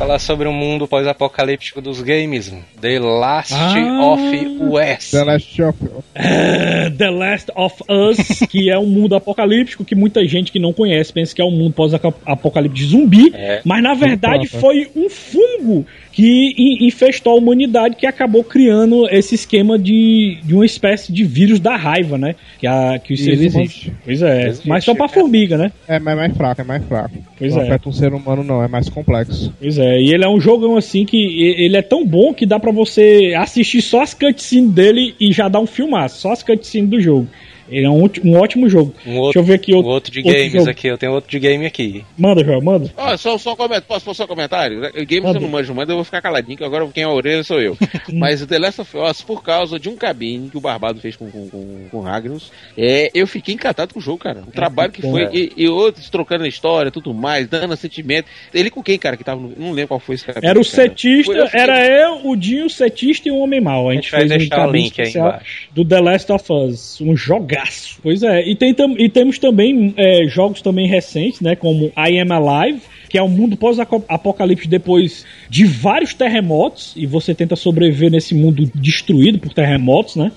[0.00, 2.50] Falar sobre o mundo pós-apocalíptico dos games.
[2.80, 4.02] The Last Ah.
[4.02, 5.10] of Us.
[5.10, 5.78] The Last of
[6.14, 10.72] É, The Last of Us, que é um mundo apocalíptico que muita gente que não
[10.72, 13.60] conhece pensa que é um mundo pós-apocalíptico de zumbi, É.
[13.62, 14.60] mas na verdade próprio.
[14.60, 20.54] foi um fungo que in- infestou a humanidade que acabou criando esse esquema de, de
[20.54, 22.34] uma espécie de vírus da raiva, né?
[22.58, 23.92] Que, a, que os seres humanos- existe.
[24.04, 25.08] Pois é, Existe, mas só pra é.
[25.08, 25.70] formiga, né?
[25.86, 27.14] É, mas é mais fraco, é mais fraco.
[27.38, 27.64] Pois não é.
[27.66, 29.52] afeta um ser humano, não, é mais complexo.
[29.60, 32.58] Pois é, e ele é um jogão assim que ele é tão bom que dá
[32.58, 36.90] pra você assistir só as cutscenes dele e já dar um filmaço, só as cutscenes
[36.90, 37.28] do jogo.
[37.70, 38.94] Ele é um, um ótimo jogo.
[39.06, 40.70] Um outro, Deixa eu ver aqui um outro, outro de outro games jogo.
[40.70, 40.86] aqui.
[40.88, 42.04] Eu tenho outro de game aqui.
[42.18, 42.92] Manda, Joel, manda.
[42.96, 43.86] Ó, só, só comentário.
[43.86, 44.80] Posso, posso só um comentário?
[44.80, 45.38] Games Manda.
[45.38, 47.60] eu não manjo, mas eu vou ficar caladinho, que agora quem é a orelha sou
[47.60, 47.76] eu.
[48.12, 51.16] mas o The Last of Us, por causa de um cabine que o Barbado fez
[51.16, 54.42] com, com, com, com Ragnos, é, eu fiquei encantado com o jogo, cara.
[54.46, 55.30] O trabalho que foi, é.
[55.32, 58.26] e, e outros trocando a história, tudo mais, dando sentimento.
[58.52, 60.40] Ele com quem, cara, que tava no, Não lembro qual foi esse cara.
[60.42, 60.64] Era o cara.
[60.64, 63.88] setista, Foi- eu fiquei- era eu, o Dinho, o setista e o Homem Mal.
[63.88, 65.68] A A gente, gente vai fez um deixar o cabine link aí embaixo.
[65.72, 67.16] do The Last of Us, um
[67.60, 67.98] jogaço.
[68.02, 72.18] Pois é, e, tem tam- e temos também é, jogos também recentes, né, como I
[72.18, 78.10] Am Alive, que é um mundo pós-apocalipse depois de vários terremotos, e você tenta sobreviver
[78.10, 80.30] nesse mundo destruído por terremotos, né?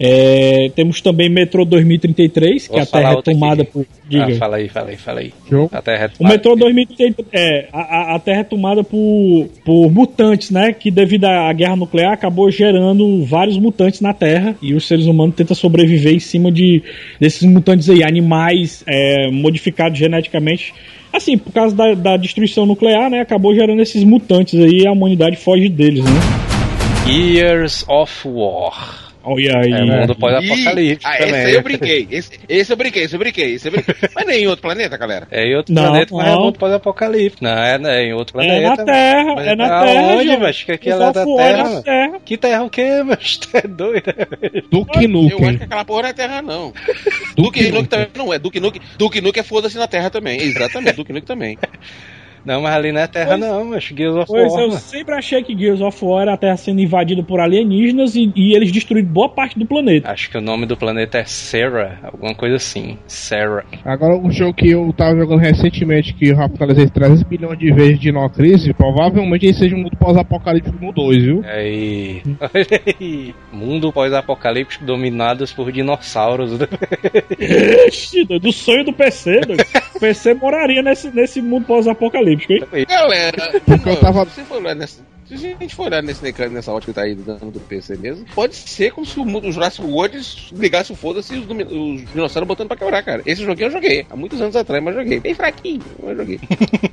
[0.00, 3.40] É, temos também Metro 2033, que Vou a Terra é outro aqui.
[3.40, 3.84] tomada por.
[4.08, 4.26] Diga.
[4.28, 5.32] Ah, fala aí, fala aí, fala aí.
[5.72, 10.50] A Terra O Metrô 2033 é a, a- a Terra é tomada por, por mutantes,
[10.50, 10.72] né?
[10.72, 15.34] Que devido à guerra nuclear acabou gerando vários mutantes na Terra e os seres humanos
[15.34, 16.82] tentam sobreviver em cima de
[17.20, 20.72] desses mutantes aí, animais é, modificados geneticamente.
[21.12, 23.20] Assim, por causa da, da destruição nuclear, né?
[23.20, 26.10] Acabou gerando esses mutantes aí e a humanidade foge deles, né?
[27.06, 29.07] Years of War.
[29.28, 29.72] Olha aí.
[29.72, 30.00] É né?
[30.00, 31.34] mundo Ih, pós-apocalíptico ah, também.
[31.34, 32.08] esse aí eu brinquei.
[32.10, 33.94] Esse, esse eu brinquei, esse eu brinquei, esse eu brinquei.
[34.14, 35.28] Mas nem em outro planeta, galera.
[35.30, 36.42] É em outro Não, planeta, mas é não.
[36.42, 37.44] mundo pós-apocalíptico.
[37.44, 38.54] Não, é, é em outro planeta.
[38.54, 40.12] É na Terra, Mas é na Terra.
[40.12, 41.82] Aonde, mas que aqui O é lá da Terra.
[41.82, 42.20] Terra.
[42.24, 44.14] Que terra o quê, mas tu é doido?
[44.70, 45.58] Duke Eu acho que Nukem.
[45.62, 46.72] aquela porra não é terra, não.
[47.36, 48.38] Duke Nuke também não é.
[48.38, 50.40] Duke Nuke, Duke Nuke é foda-se na terra também.
[50.40, 51.58] Exatamente, Duke Nuke também.
[52.44, 54.62] Não, mas ali não é terra Pois- não, mas Gears of Pois War.
[54.62, 54.80] eu mano.
[54.80, 58.54] sempre achei que Gears of War era a Terra sendo invadida por alienígenas e, e
[58.56, 60.10] eles destruíram boa parte do planeta.
[60.10, 62.98] Acho que o nome do planeta é Sarah, alguma coisa assim.
[63.06, 63.64] Sarah.
[63.84, 67.72] Agora, um jogo que eu tava jogando recentemente, que eu já finalizei 300 bilhões de
[67.72, 71.42] vezes de No Crise, provavelmente ele seja um mundo pós-apocalíptico no 2, viu?
[71.44, 72.22] Aí.
[72.40, 73.34] Olha aí.
[73.52, 76.52] Mundo pós-apocalíptico dominados por dinossauros.
[77.88, 79.64] Ixi, do sonho do PC, doido.
[79.98, 82.86] O PC moraria nesse, nesse mundo pós-apocalíptico, hein?
[82.88, 86.72] Galera, Porque eu tava- se, for olhar nessa, se a gente for olhar nesse, nessa
[86.72, 89.84] ótica que tá aí dando do PC mesmo, pode ser como se o, mundo- Jurassic
[89.84, 90.20] World
[90.52, 93.22] ligasse o foda-se e os, os dinossauros botando pra quebrar, cara.
[93.26, 95.18] Esse joguinho eu joguei, há muitos anos atrás, mas joguei.
[95.18, 96.38] Bem fraquinho, mas joguei.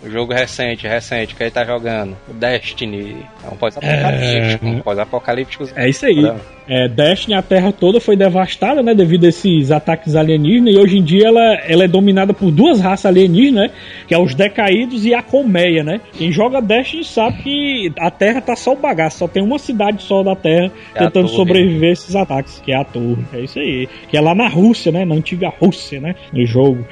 [0.04, 2.18] O jogo recente, recente, que ele tá jogando.
[2.28, 3.24] O Destiny.
[3.44, 4.66] É um pós-apocalíptico.
[4.66, 5.70] Um pós-apocalíptico.
[5.76, 6.34] É isso aí.
[6.68, 10.98] É, Destiny, a Terra toda foi devastada, né, devido a esses ataques alienígenas, e hoje
[10.98, 13.76] em dia ela, ela é dominada por duas raças alienígenas, né,
[14.08, 16.02] que é os Decaídos e a Colmeia, né.
[16.14, 20.02] Quem joga Destiny sabe que a Terra tá só o bagaço, só tem uma cidade
[20.02, 21.36] só da Terra É tentando torre.
[21.36, 23.24] sobreviver a esses ataques, que é a Torre.
[23.34, 23.88] É isso aí.
[24.10, 26.86] Que é lá na Rússia, né, na antiga Rússia, né, no jogo.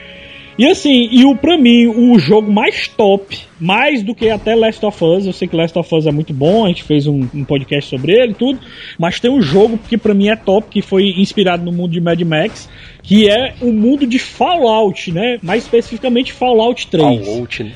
[0.58, 4.86] E assim, e o pra mim, o jogo mais top, mais do que até Last
[4.86, 7.28] of Us, eu sei que Last of Us é muito bom, a gente fez um,
[7.34, 8.60] um podcast sobre ele e tudo,
[9.00, 12.00] mas tem um jogo que pra mim é top, que foi inspirado no mundo de
[12.00, 12.70] Mad Max,
[13.02, 15.40] que é o mundo de Fallout, né?
[15.42, 17.26] Mais especificamente Fallout 3.
[17.26, 17.74] Fallout, né?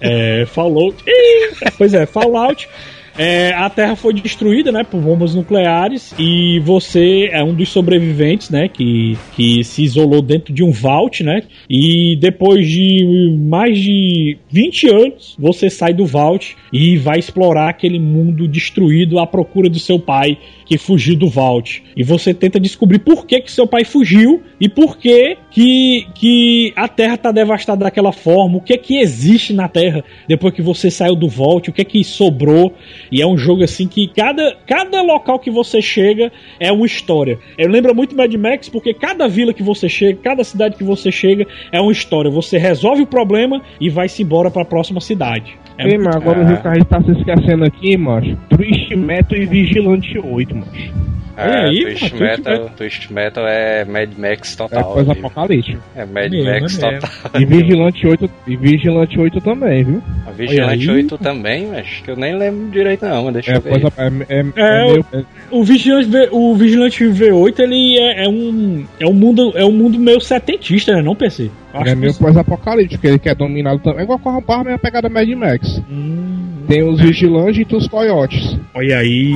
[0.00, 0.96] É, Fallout.
[1.06, 2.68] Ih, pois é, Fallout.
[3.18, 8.50] É, a Terra foi destruída, né, por bombas nucleares e você é um dos sobreviventes,
[8.50, 14.38] né, que, que se isolou dentro de um vault, né, e depois de mais de
[14.50, 19.78] 20 anos você sai do vault e vai explorar aquele mundo destruído à procura do
[19.78, 20.38] seu pai
[20.70, 21.82] que fugiu do vault.
[21.96, 26.72] E você tenta descobrir por que, que seu pai fugiu e por que, que, que
[26.76, 30.88] a Terra está devastada daquela forma, o que que existe na Terra depois que você
[30.88, 32.72] saiu do vault, o que que sobrou.
[33.10, 37.38] E é um jogo assim que cada, cada local que você chega é uma história.
[37.58, 41.10] Eu lembro muito Mad Max porque cada vila que você chega, cada cidade que você
[41.10, 42.30] chega é uma história.
[42.30, 45.58] Você resolve o problema e vai-se embora para a próxima cidade.
[45.80, 48.36] É Ei, mas agora o Ricardo tá se esquecendo aqui, macho.
[48.48, 50.92] Twist Metal e Vigilante 8, macho.
[51.38, 52.70] Olha É, aí, Twist, mano, Metal, Metal.
[52.76, 54.92] Twist Metal é Mad Max É total.
[54.92, 55.24] coisa viu?
[55.26, 55.78] apocalíptica.
[55.96, 57.40] É Mad mesmo, Max é total.
[57.40, 60.02] E Vigilante 8, e Vigilante 8 também, viu?
[60.26, 60.96] A Vigilante Olha aí.
[61.04, 63.70] 8 também, mas que eu nem lembro direito não, mas deixa É eu ver.
[63.70, 63.92] coisa.
[63.96, 68.28] É, é, é, É, meio- é- O Vigilante, V- o Vigilante V8 ele é, é
[68.28, 71.00] um é um mundo é um mundo meio setentista, né?
[71.00, 71.50] Não PC.
[71.74, 74.00] Eu é meio que- pós-apocalíptico, ele quer dominado também.
[74.00, 75.80] É igual com a Rampar, mas é a pegada Mad Max.
[75.90, 78.56] Hum, Tem os vigilantes e tem os coiotes.
[78.74, 79.34] olha aí.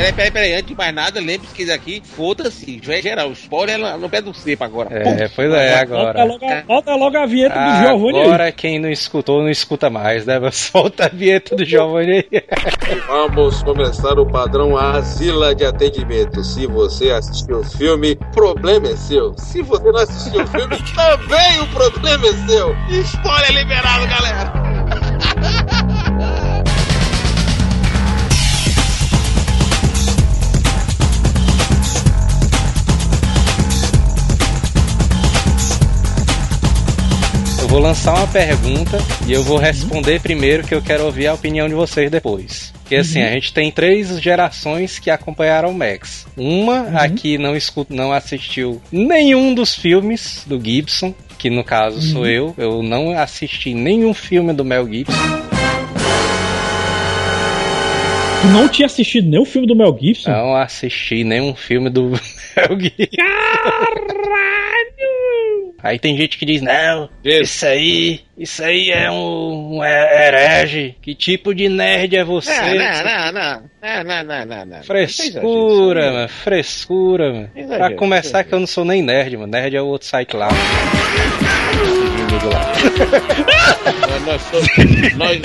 [0.00, 3.30] Peraí, peraí, peraí, antes de mais nada, lembre-se que isso aqui, foda-se, já é geral.
[3.32, 4.88] Spoiler é no pé do cepo agora.
[4.90, 6.24] É, pois é, agora.
[6.24, 8.24] logo, a- bota logo a vinheta do Giovanni aí.
[8.24, 10.40] Agora quem não escutou, não escuta mais, né?
[10.52, 12.44] Solta a vinheta do Giovanni aí.
[13.06, 16.42] Vamos começar o padrão Asila de atendimento.
[16.44, 19.34] Se você assistiu o filme, problema é seu.
[19.36, 22.74] Se você não assistiu o filme, também o problema é seu.
[23.04, 24.52] Spoiler liberado, galera.
[37.70, 38.98] vou lançar uma pergunta
[39.28, 42.72] e eu vou responder primeiro, que eu quero ouvir a opinião de vocês depois.
[42.80, 46.26] Porque assim, a gente tem três gerações que acompanharam o Max.
[46.36, 52.26] Uma aqui não, escuta, não assistiu nenhum dos filmes do Gibson, que no caso sou
[52.26, 52.52] eu.
[52.58, 55.12] Eu não assisti nenhum filme do Mel Gibson.
[58.42, 60.28] Tu não tinha assistido o filme do Mel Gibson?
[60.28, 63.16] Não assisti nenhum filme do Mel Gibson.
[63.16, 64.69] Caralho!
[65.82, 70.94] Aí tem gente que diz, não, isso aí, isso aí é um, um herege.
[71.00, 72.50] Que tipo de nerd é você?
[72.50, 74.82] É, não, não, não, é, não, não, não, não, não.
[74.82, 77.50] Frescura, mano, frescura, mano.
[77.56, 79.52] Exagero, pra começar que eu não sou nem nerd, mano.
[79.52, 80.48] Nerd é o outro site lá.
[84.26, 84.68] nós, somos,
[85.16, 85.40] nós,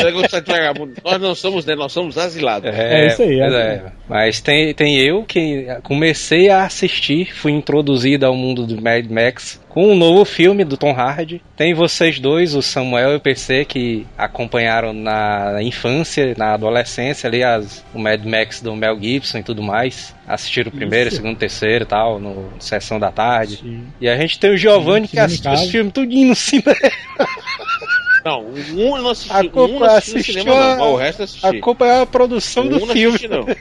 [1.04, 1.76] nós, não somos, né?
[1.76, 2.74] Nós somos asilados.
[2.74, 3.40] É, é isso aí.
[3.40, 3.76] É, é.
[3.76, 3.96] Assim.
[4.08, 9.60] Mas tem, tem eu que comecei a assistir, fui introduzido ao mundo do Mad Max
[9.76, 11.42] com um novo filme do Tom Hardy.
[11.58, 17.44] Tem vocês dois, o Samuel e o PC, que acompanharam na infância, na adolescência ali
[17.44, 20.16] as, o Mad Max do Mel Gibson e tudo mais.
[20.26, 21.18] Assistiram o primeiro, Isso.
[21.18, 23.58] segundo, terceiro e tal, no Sessão da Tarde.
[23.58, 23.86] Sim.
[24.00, 25.64] E a gente tem o Giovanni Sim, que assistiu casa.
[25.64, 26.74] esse filme tudinho no cinema.
[28.26, 30.72] Não, um eu não assisti, A um culpa eu não assisti assistiu cinema, não.
[30.72, 31.46] a- mas O resto eu assisti.
[31.46, 33.08] Acompanhar a produção Um do não filme.
[33.16, 33.46] assisti, não.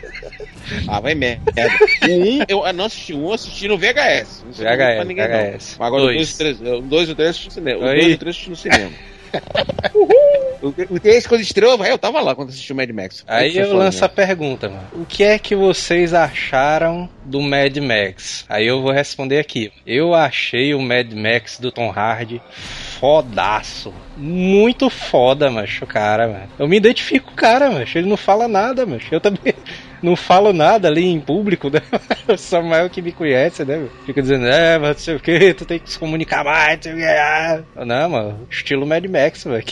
[0.88, 1.42] Ah, vai merda.
[2.08, 4.42] O um eu não assisti, um eu assisti no VHS.
[4.46, 5.76] Não VHS, pra ninguém, VHS.
[5.78, 5.86] Não.
[5.86, 6.16] Agora o Dois.
[6.16, 7.78] 2 e o 3, o dois e o três assisti no cinema.
[7.78, 7.84] O.
[7.84, 8.90] 2 e o 3 eu assisti no cinema.
[10.90, 13.22] O 3 quando estreou, eu tava lá quando assisti o Mad Max.
[13.26, 14.06] Aí eu lanço né?
[14.06, 14.88] a pergunta, mano.
[14.94, 18.46] O que é que vocês acharam do Mad Max?
[18.48, 19.70] Aí eu vou responder aqui.
[19.86, 22.40] Eu achei o Mad Max do Tom Hardy
[23.04, 23.92] fodaço.
[24.16, 26.48] Muito foda, macho, o cara, mano.
[26.58, 27.98] Eu me identifico com o cara, macho.
[27.98, 29.14] Ele não fala nada, macho.
[29.14, 29.52] Eu também
[30.02, 31.82] não falo nada ali em público, né?
[32.26, 33.86] O Samuel que me conhece, né?
[34.06, 36.82] Fica dizendo, é, mas não sei o que, tu tem que se comunicar mais, não
[36.82, 37.04] sei o que.
[37.04, 37.62] ah.
[37.84, 39.64] Não, mano, estilo Mad Max, velho.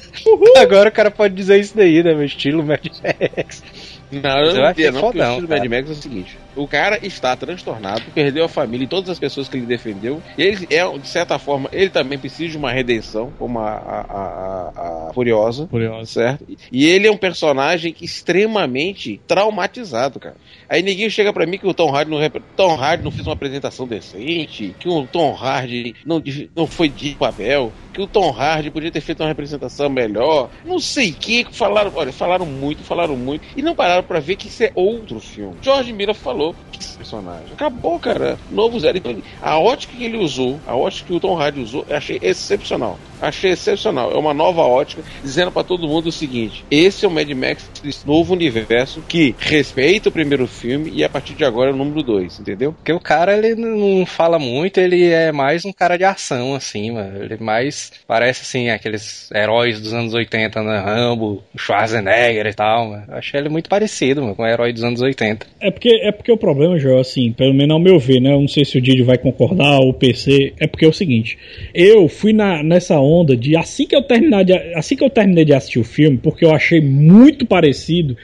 [0.56, 2.14] Agora o cara pode dizer isso daí, né?
[2.14, 3.62] Meu estilo Mad Max.
[4.10, 5.60] Não, eu eu não entendo, não, porque o fodão, estilo cara.
[5.60, 9.18] Mad Max é o seguinte: o cara está transtornado, perdeu a família e todas as
[9.18, 10.22] pessoas que ele defendeu.
[10.36, 15.08] Ele é, de certa forma, ele também precisa de uma redenção, como a, a, a,
[15.08, 15.66] a- Furiosa.
[15.66, 16.12] Curioso.
[16.12, 16.44] Certo?
[16.70, 20.36] E ele é um personagem extremamente traumatizado, cara.
[20.68, 22.18] Aí ninguém chega pra mim que o Tom Hardy não,
[22.56, 26.22] Tom Hardy não fez uma apresentação decente, que o Tom Hardy não,
[26.54, 27.72] não foi de papel.
[27.92, 30.50] que o Tom Hardy podia ter feito uma representação melhor.
[30.64, 31.46] Não sei o que.
[31.50, 33.42] Falaram, olha, falaram muito, falaram muito.
[33.56, 35.56] E não pararam pra ver que isso é outro filme.
[35.62, 36.47] George Miller falou
[36.78, 37.52] esse personagem.
[37.52, 38.38] Acabou, cara.
[38.50, 39.00] Novo zero.
[39.40, 42.98] A ótica que ele usou, a ótica que o Tom Hardy usou, eu achei excepcional.
[43.20, 44.12] Achei excepcional.
[44.12, 47.68] É uma nova ótica, dizendo pra todo mundo o seguinte: esse é o Mad Max
[47.82, 51.76] desse novo universo que respeita o primeiro filme e a partir de agora é o
[51.76, 52.72] número 2, entendeu?
[52.72, 56.92] Porque o cara, ele não fala muito, ele é mais um cara de ação, assim,
[56.92, 57.22] mano.
[57.22, 60.78] Ele mais parece, assim, aqueles heróis dos anos 80, né?
[60.78, 63.04] Rambo, Schwarzenegger e tal, mano.
[63.08, 65.46] Eu achei ele muito parecido, mano, com o herói dos anos 80.
[65.60, 68.32] É porque, é porque o problema, Joel, assim, pelo menos ao meu ver, né?
[68.32, 70.54] Eu não sei se o Didi vai concordar ou o PC.
[70.58, 71.38] É porque é o seguinte:
[71.74, 75.44] eu fui na, nessa onda de assim que eu terminar de, assim que eu terminei
[75.44, 78.16] de assistir o filme, porque eu achei muito parecido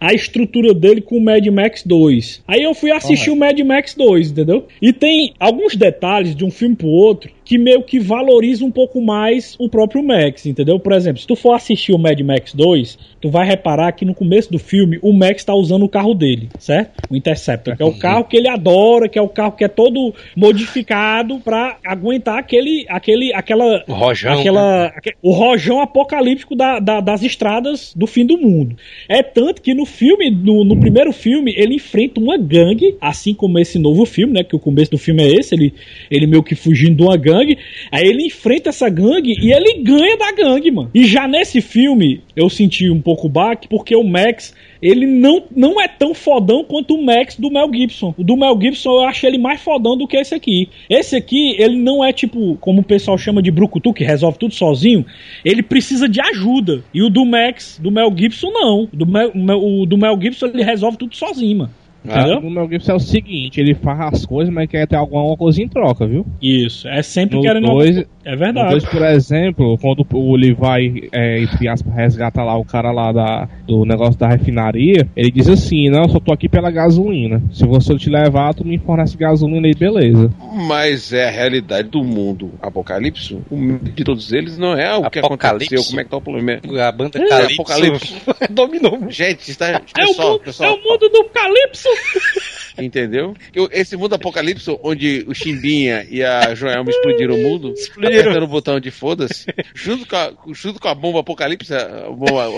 [0.00, 2.42] a estrutura dele com o Mad Max 2.
[2.46, 4.66] Aí eu fui assistir o Mad Max 2, entendeu?
[4.80, 8.98] E tem alguns detalhes de um filme pro outro que meio que valoriza um pouco
[9.02, 10.78] mais o próprio Max, entendeu?
[10.80, 14.14] Por exemplo, se tu for assistir o Mad Max 2, tu vai reparar que no
[14.14, 16.92] começo do filme o Max tá usando o carro dele, certo?
[17.10, 19.68] O Interceptor, que é o carro que ele adora, que é o carro que é
[19.68, 24.32] todo modificado pra aguentar aquele, aquele, aquela, O Rojão.
[24.38, 28.76] aquela, aque- o rojão apocalíptico da- da- das estradas do fim do mundo.
[29.08, 33.58] É tanto que no filme, no, no primeiro filme, ele enfrenta uma gangue, assim como
[33.58, 34.44] esse novo filme, né?
[34.44, 35.74] Que o começo do filme é esse, ele,
[36.10, 37.41] ele meio que fugindo de uma gangue.
[37.90, 40.90] Aí ele enfrenta essa gangue e ele ganha da gangue, mano.
[40.94, 45.42] E já nesse filme, eu senti um pouco o baque, porque o Max, ele não,
[45.54, 48.14] não é tão fodão quanto o Max do Mel Gibson.
[48.16, 50.68] O do Mel Gibson eu acho ele mais fodão do que esse aqui.
[50.88, 54.54] Esse aqui, ele não é tipo, como o pessoal chama de brucutu, que resolve tudo
[54.54, 55.04] sozinho.
[55.44, 56.82] Ele precisa de ajuda.
[56.92, 58.88] E o do Max, do Mel Gibson, não.
[58.92, 61.81] Do Mel- o do Mel Gibson, ele resolve tudo sozinho, mano.
[62.04, 62.40] Entendeu?
[62.40, 65.62] No Mel Gibson é o seguinte, ele faz as coisas, mas quer ter alguma coisa
[65.62, 66.26] em troca, viu?
[66.40, 66.88] Isso.
[66.88, 67.66] É sempre No querendo.
[67.66, 68.70] dois- É verdade.
[68.70, 73.48] 2, por exemplo, quando o Levi, é, entre aspas, resgata lá o cara lá da,
[73.66, 77.42] do negócio da refinaria, ele diz assim, não, eu só tô aqui pela gasolina.
[77.52, 80.30] Se você te levar, tu me fornece gasolina e beleza.
[80.68, 83.38] Mas é a realidade do mundo apocalipse.
[83.50, 85.74] O medo de todos eles não é o que Apocalipse?
[85.74, 85.90] aconteceu.
[85.90, 86.60] Como é que tá o problema?
[86.86, 88.14] A banda É, Calypso Apocalipse.
[88.50, 88.98] dominou.
[89.10, 91.88] Gente, está, É o, pessoal, mundo, pessoal, é o mundo do Calypso!
[92.78, 93.34] entendeu?
[93.54, 98.20] Eu- Esse mundo apocalipse onde o Chimbinha e a Joelma explodiram o mundo, Explodiram.
[98.20, 102.48] apertando o botão de foda-se, junto com a, junto com a bomba apocalipse, a bomba,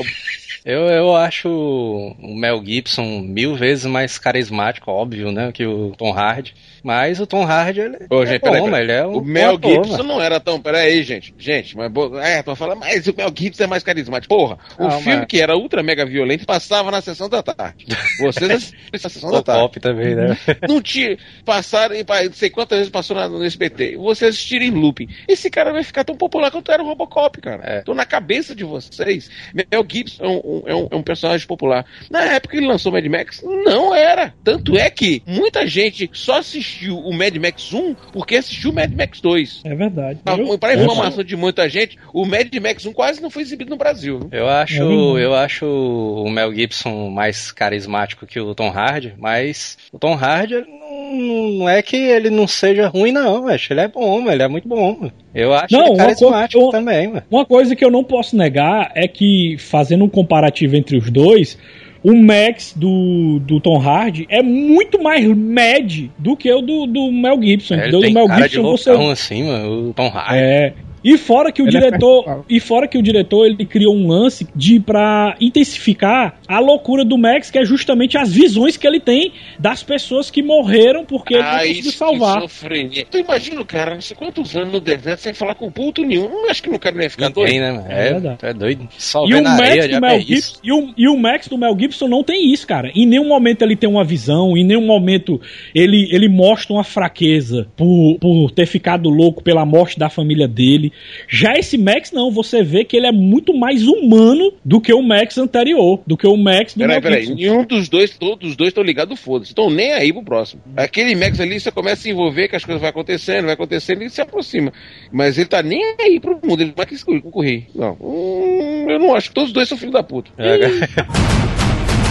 [0.65, 5.53] Eu, eu acho o Mel Gibson mil vezes mais carismático, óbvio, né?
[5.53, 6.55] Que o Tom Hardy.
[6.85, 8.83] Mas o Tom Hardy, ele Ô, é gente, bom, peraí, peraí.
[8.83, 10.05] ele é um O Mel ator, Gibson mano.
[10.05, 10.61] não era tão.
[10.61, 11.35] Pera aí, gente.
[11.39, 11.91] Gente, mas.
[12.23, 14.35] É, tô falando, mas o Mel Gibson é mais carismático.
[14.37, 17.87] Porra, o Não, filme mas- que era ultra mega violento passava na sessão da tarde.
[18.21, 19.61] Vocês assistiram na sessão da tarde.
[19.63, 20.37] Pop também, né?
[20.69, 21.17] Não tinha.
[21.45, 23.97] Passaram, pa- não sei quantas vezes passou na- no SBT.
[23.97, 25.09] Vocês assistirem em looping.
[25.27, 27.63] Esse cara vai ficar tão popular quanto era o Robocop, cara.
[27.65, 27.81] É.
[27.81, 29.31] Tô na cabeça de vocês.
[29.55, 31.87] Mel Gibson é um, é um- é um personagem popular.
[32.11, 34.35] Na época que ele lançou Mad Max, não era.
[34.45, 38.93] Tanto é que muita gente só assistiu o Mad Max 1 porque assistiu o Mad
[38.93, 39.61] Max 2.
[39.65, 40.21] É verdade.
[40.25, 43.71] Pra, Eu- pra informação de muita gente, o Mad Max 1 quase não foi exibido
[43.71, 44.29] no Brasil.
[44.33, 49.77] Eu acho, É eu acho o Mel Gibson mais carismático que o Tom Hardy, mas
[49.93, 53.89] o Tom Hardy não, não é que ele não seja ruim, não, acho ele é
[53.89, 54.97] bom, ele é muito bom.
[55.01, 55.13] mano.
[55.35, 57.23] Eu acho Não, ele uma carismático coisa- também, mano.
[57.31, 61.59] Uma coisa que eu não posso negar é que, fazendo um comparativo entre os dois,
[62.05, 67.11] o Max do, do Tom Hardy é muito mais mad do que o do, do
[67.11, 67.75] Mel Gibson.
[67.75, 68.01] Ele entendeu?
[68.03, 68.91] tem do Mel Gibson você.
[69.11, 70.39] assim, mano, o Tom Hardy.
[70.39, 70.75] É.
[71.05, 72.47] E fora que o Ele é diretor, perfeito.
[72.49, 77.19] e fora que o diretor ele criou um lance de para intensificar a loucura do
[77.19, 81.43] Max, que é justamente as visões que ele tem das pessoas que morreram porque ele
[81.43, 82.39] não Ah, conseguiu isso salvar.
[82.43, 83.07] esquizofrenia.
[83.11, 86.29] Tu imagina o cara, não sei quantos anos no deserto sem falar com puto nenhum.
[86.29, 87.47] Não acho que o cara não ia ficar doido.
[87.53, 87.87] Ninguém, né, mano?
[87.91, 88.39] É É, verdade.
[88.39, 88.89] tu é doido.
[88.97, 90.61] Só E o, Max areia, do já Mel é Gibson, isso.
[90.65, 92.91] e, o, e o Max do Mel Gibson não tem isso, cara.
[92.95, 95.41] Em nenhum momento ele tem uma visão, em nenhum momento
[95.75, 100.93] ele, ele mostra uma fraqueza por, por ter ficado louco pela morte da família dele.
[101.29, 105.03] Já esse Max, não, você vê que ele é muito mais humano do que o
[105.03, 107.35] Max anterior, do que o Max do Peraí, peraí.
[107.35, 109.51] Nenhum dos dois, todos os dois estão ligados, foda-se.
[109.51, 110.63] Estão nem aí pro próximo.
[110.77, 114.03] Aquele Max ali, você começa a se envolver que as coisas vão acontecendo, vai acontecendo
[114.03, 114.73] e se aproxima.
[115.13, 117.67] Mas ele tá nem aí pro mundo, ele vai que concorrer.
[117.75, 117.97] Não.
[118.01, 120.31] Hum, eu não acho que todos os dois são filhos da puta.
[120.39, 120.59] É,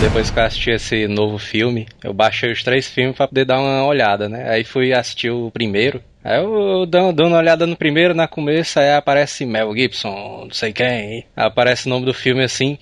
[0.03, 3.59] Depois que eu assisti esse novo filme, eu baixei os três filmes pra poder dar
[3.61, 4.49] uma olhada, né?
[4.49, 6.03] Aí fui assistir o primeiro.
[6.23, 10.71] Aí eu dando uma olhada no primeiro, na começo, aí aparece Mel Gibson, não sei
[10.71, 11.25] quem.
[11.35, 12.77] Aparece o nome do filme assim.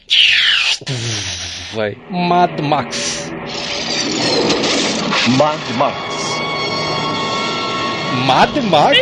[1.74, 1.98] Vai.
[2.10, 3.34] Mad Max.
[5.38, 6.11] Mad Max.
[8.26, 8.98] Mad Max.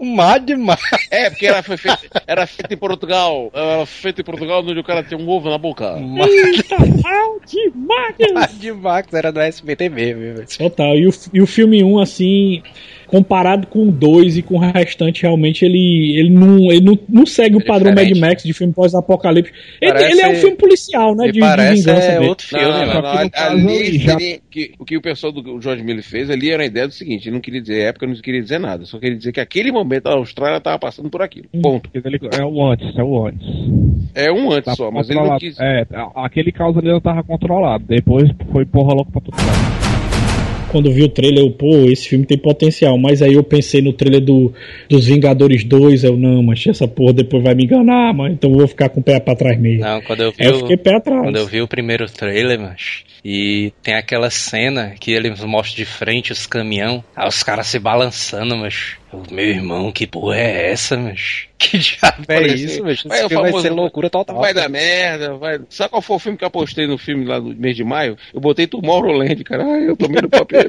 [0.00, 0.82] Mad Max.
[1.10, 3.50] É, porque ela foi feita, era feita em Portugal.
[3.54, 5.86] Era feita em Portugal onde o cara tinha um ovo na boca.
[5.94, 8.32] Ah, demais!
[8.34, 10.44] Mad Max era do SBT mesmo.
[10.56, 10.96] Total.
[10.96, 12.62] E o, e o filme 1, assim,
[13.06, 17.26] comparado com o 2 e com o restante, realmente ele, ele, não, ele não, não
[17.26, 18.10] segue o padrão Mad.
[18.18, 19.52] Max de filme pós-apocalipse.
[19.80, 21.26] Ele, ele é um filme policial, né?
[21.26, 22.28] De, de parece vingança é dele.
[22.28, 24.16] outro filme, Não, não, não, caso ali já-
[24.50, 27.26] que, o que o pessoal do George Miller fez ali era a ideia do seguinte,
[27.28, 30.06] ele não queria dizer época, não queria dizer nada, só queria dizer que aquele momento
[30.08, 31.48] a Austrália estava passando por aquilo.
[31.62, 31.90] Ponto.
[31.94, 33.46] É o antes, é o antes.
[34.14, 35.58] É um antes Tá só, mas ele não quis.
[35.58, 37.84] É, aquele caos ali já tava controlado.
[37.86, 39.87] Depois foi porra louca pra todo lado.
[40.68, 42.96] Quando vi o trailer, eu, pô, esse filme tem potencial.
[42.98, 44.52] Mas aí eu pensei no trailer do,
[44.88, 48.58] dos Vingadores 2, eu, não, mas essa porra depois vai me enganar, mas então eu
[48.58, 49.80] vou ficar com o pé pra trás mesmo.
[49.84, 51.22] Não, quando eu vi, Aí eu o- fiquei pé atrás.
[51.22, 55.84] quando eu vi o primeiro trailer, mas e tem aquela cena que eles mostram de
[55.84, 58.92] frente os caminhão, os caras se balançando, mas
[59.30, 63.24] meu irmão, que porra é essa, mas que diabo é Falei isso, mas esse vai,
[63.24, 64.38] o filme vai famoso- ser loucura total.
[64.38, 65.60] Vai dar merda, vai.
[65.70, 68.16] Sabe qual foi o filme que eu postei no filme lá no mês de maio?
[68.32, 69.64] Eu botei Tomorrowland, cara.
[69.64, 70.62] Ai, eu tomei no papel.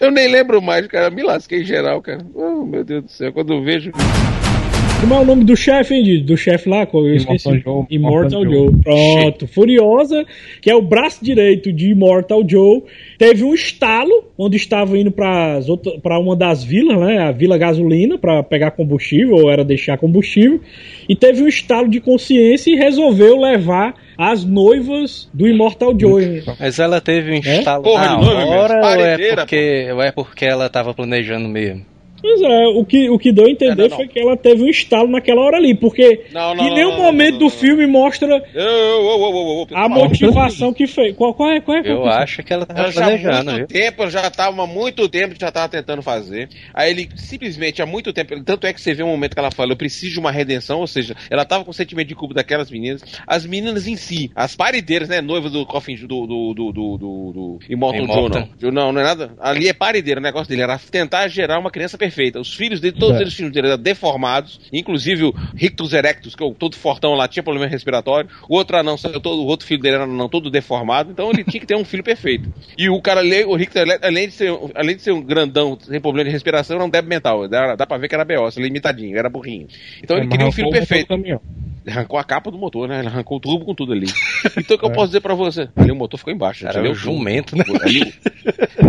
[0.00, 1.10] eu nem lembro mais, cara.
[1.10, 2.24] Me lasquei em geral, cara.
[2.34, 3.32] Oh, meu Deus do céu.
[3.32, 3.90] Quando eu vejo.
[5.02, 6.86] Como é o nome do chefe, hein, do chefe lá?
[6.94, 7.48] Eu esqueci.
[7.48, 7.86] Immortal Joe.
[7.90, 8.80] Immortal Immortal Joe.
[8.84, 9.46] Pronto.
[9.48, 10.24] Furiosa,
[10.60, 12.84] que é o braço direito de Immortal Joe,
[13.18, 15.58] teve um estalo onde estava indo para
[16.20, 17.18] uma das vilas, né?
[17.18, 20.60] A Vila Gasolina, para pegar combustível, ou era deixar combustível.
[21.08, 26.44] E teve um estalo de consciência e resolveu levar as noivas do Immortal Joe.
[26.60, 30.00] Mas ela teve um estalo Porra na de noiva mesmo, hora ou é, porque, ou
[30.00, 31.90] é porque ela tava planejando mesmo?
[32.22, 33.96] Pois é, o que, o que deu a entender É, não, não.
[33.96, 37.50] foi que ela teve um estalo naquela hora ali, porque Não, em nenhum momento do
[37.50, 38.42] filme mostra
[39.74, 41.16] a motivação que fez.
[41.16, 41.60] Qual, qual é?
[41.60, 43.66] Qual é Eu acho que ela tava Ela há planejando, muito viu?
[43.66, 46.48] tempo, já tava há muito tempo já tava tentando fazer.
[46.72, 49.50] Aí ele simplesmente há muito tempo, tanto é que você vê um momento que ela
[49.50, 52.70] fala, eu preciso de uma redenção, ou seja, ela tava com sentimento de culpa daquelas
[52.70, 53.02] meninas.
[53.26, 57.32] As meninas em si, as parideiras, né, noivas do Coffin do do do do, do,
[57.32, 58.48] do Immortal Immortal.
[58.60, 58.86] Joe, não.
[58.86, 59.32] não, não é nada.
[59.40, 62.11] Ali é parideira, o negócio dele era tentar gerar uma criança perfeita.
[62.40, 63.22] Os filhos dele, todos É.
[63.22, 67.26] eles filhos dele eram deformados, inclusive o Rictus Erectus, que é o todo fortão lá,
[67.26, 68.28] tinha problema respiratório.
[68.48, 71.44] O outro anão, saiu todo, o outro filho dele era não todo deformado, então ele
[71.44, 72.52] tinha que ter um filho perfeito.
[72.76, 76.28] E o cara, o Rictus além de ser, além de ser um grandão sem problema
[76.28, 77.48] de respiração, era um débil mental.
[77.48, 79.66] Dá, dá pra ver que era beócio, limitadinho, era burrinho.
[80.02, 81.08] Então ele É, queria um filho motor perfeito.
[81.84, 83.00] Ele arrancou a capa do motor, né?
[83.00, 84.06] Ele arrancou o turbo com tudo ali.
[84.56, 85.68] Então o que eu posso dizer pra você?
[85.76, 86.64] Ali o motor ficou embaixo.
[86.64, 86.92] Era entendeu?
[86.92, 87.64] o jumento, né?
[87.82, 88.12] Ali,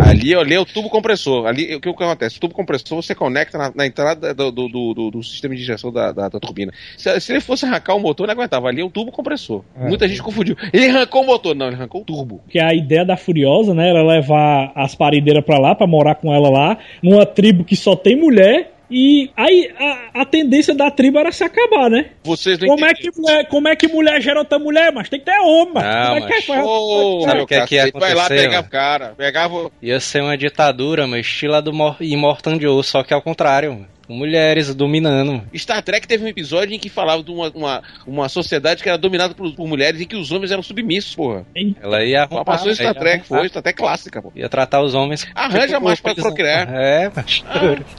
[0.02, 1.46] ali, ali é o tubo compressor.
[1.46, 2.36] Ali, o que, o acontece?
[2.36, 5.62] O tubo compressor você conecta na, na entrada do, do, do, do- do sistema de
[5.62, 6.72] injeção da, da, da turbina.
[6.96, 8.68] Se, se ele fosse arrancar o motor, não aguentava.
[8.68, 9.62] Ali é um tubo compressor.
[9.76, 9.88] É.
[9.88, 10.56] Muita gente confundiu.
[10.72, 11.54] Ele arrancou o motor.
[11.54, 12.40] Não, ele arrancou o turbo.
[12.48, 16.32] Que a ideia da Furiosa, né, era levar as parideiras pra lá, pra morar com
[16.34, 18.73] ela lá, numa tribo que só tem mulher.
[18.90, 22.10] E aí a, a tendência da tribo era se acabar, né?
[22.22, 24.92] Vocês não Como é, que mulher, como é que mulher gera outra mulher?
[24.92, 25.84] Mas tem que ter homem, mas.
[25.84, 26.64] Não, é que mas- faz?
[26.66, 28.66] Ô, Sabe meu o que é que ia vai lá pegar mano?
[28.66, 29.14] o cara.
[29.16, 29.70] Pegava.
[29.82, 33.93] Ia ser uma ditadura, mas estilo do Mor- Immortal Joe, só que ao contrário, mano.
[34.06, 35.32] Com mulheres dominando.
[35.32, 35.48] mano.
[35.56, 38.98] Star Trek teve um episódio em que falava de uma, uma, uma sociedade que era
[38.98, 41.46] dominada por, por mulheres e que os homens eram submissos, porra.
[41.80, 42.44] Ela ia arrumar.
[42.44, 43.40] Passou Star ia Trek, arrumar.
[43.40, 44.32] foi, Star Trek clássica, pô.
[44.34, 45.26] Ia tratar os homens.
[45.34, 46.68] Arranja mais pra procriar.
[46.74, 47.44] É, mas.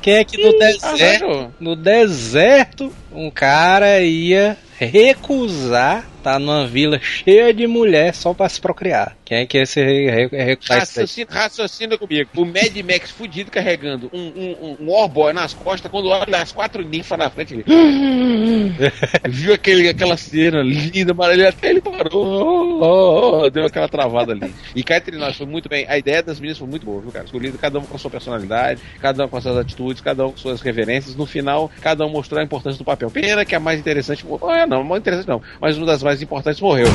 [0.01, 7.53] Quem é que no deserto, no deserto, um cara ia recusar tá numa vila cheia
[7.53, 9.15] de mulher só pra se procriar?
[9.23, 11.03] Quem é que ia se re- re- recusar isso daí?
[11.05, 12.29] Raciocina, raciocina comigo.
[12.35, 16.83] O Mad Max fudido carregando um, um, um Warboy nas costas, quando olha as quatro
[16.83, 17.63] ninfas na frente, ele.
[19.29, 22.09] Viu aquele, aquela cena linda, maravilhosa, até ele parou.
[22.25, 24.53] Oh, oh, oh, deu aquela travada ali.
[24.75, 25.85] E cá entre nós foi muito bem.
[25.87, 27.25] A ideia das meninas foi muito boa, viu, cara?
[27.25, 30.31] Escolhido cada um com a sua personalidade, cada um com as suas atitudes, cada um
[30.31, 31.15] com suas reverências.
[31.15, 33.11] No final, cada um mostrou a importância do papel.
[33.11, 34.25] Pena que a mais interessante.
[34.27, 35.41] Oh, é, não, mais interessante não.
[35.61, 36.87] Mas uma das mais importantes morreu.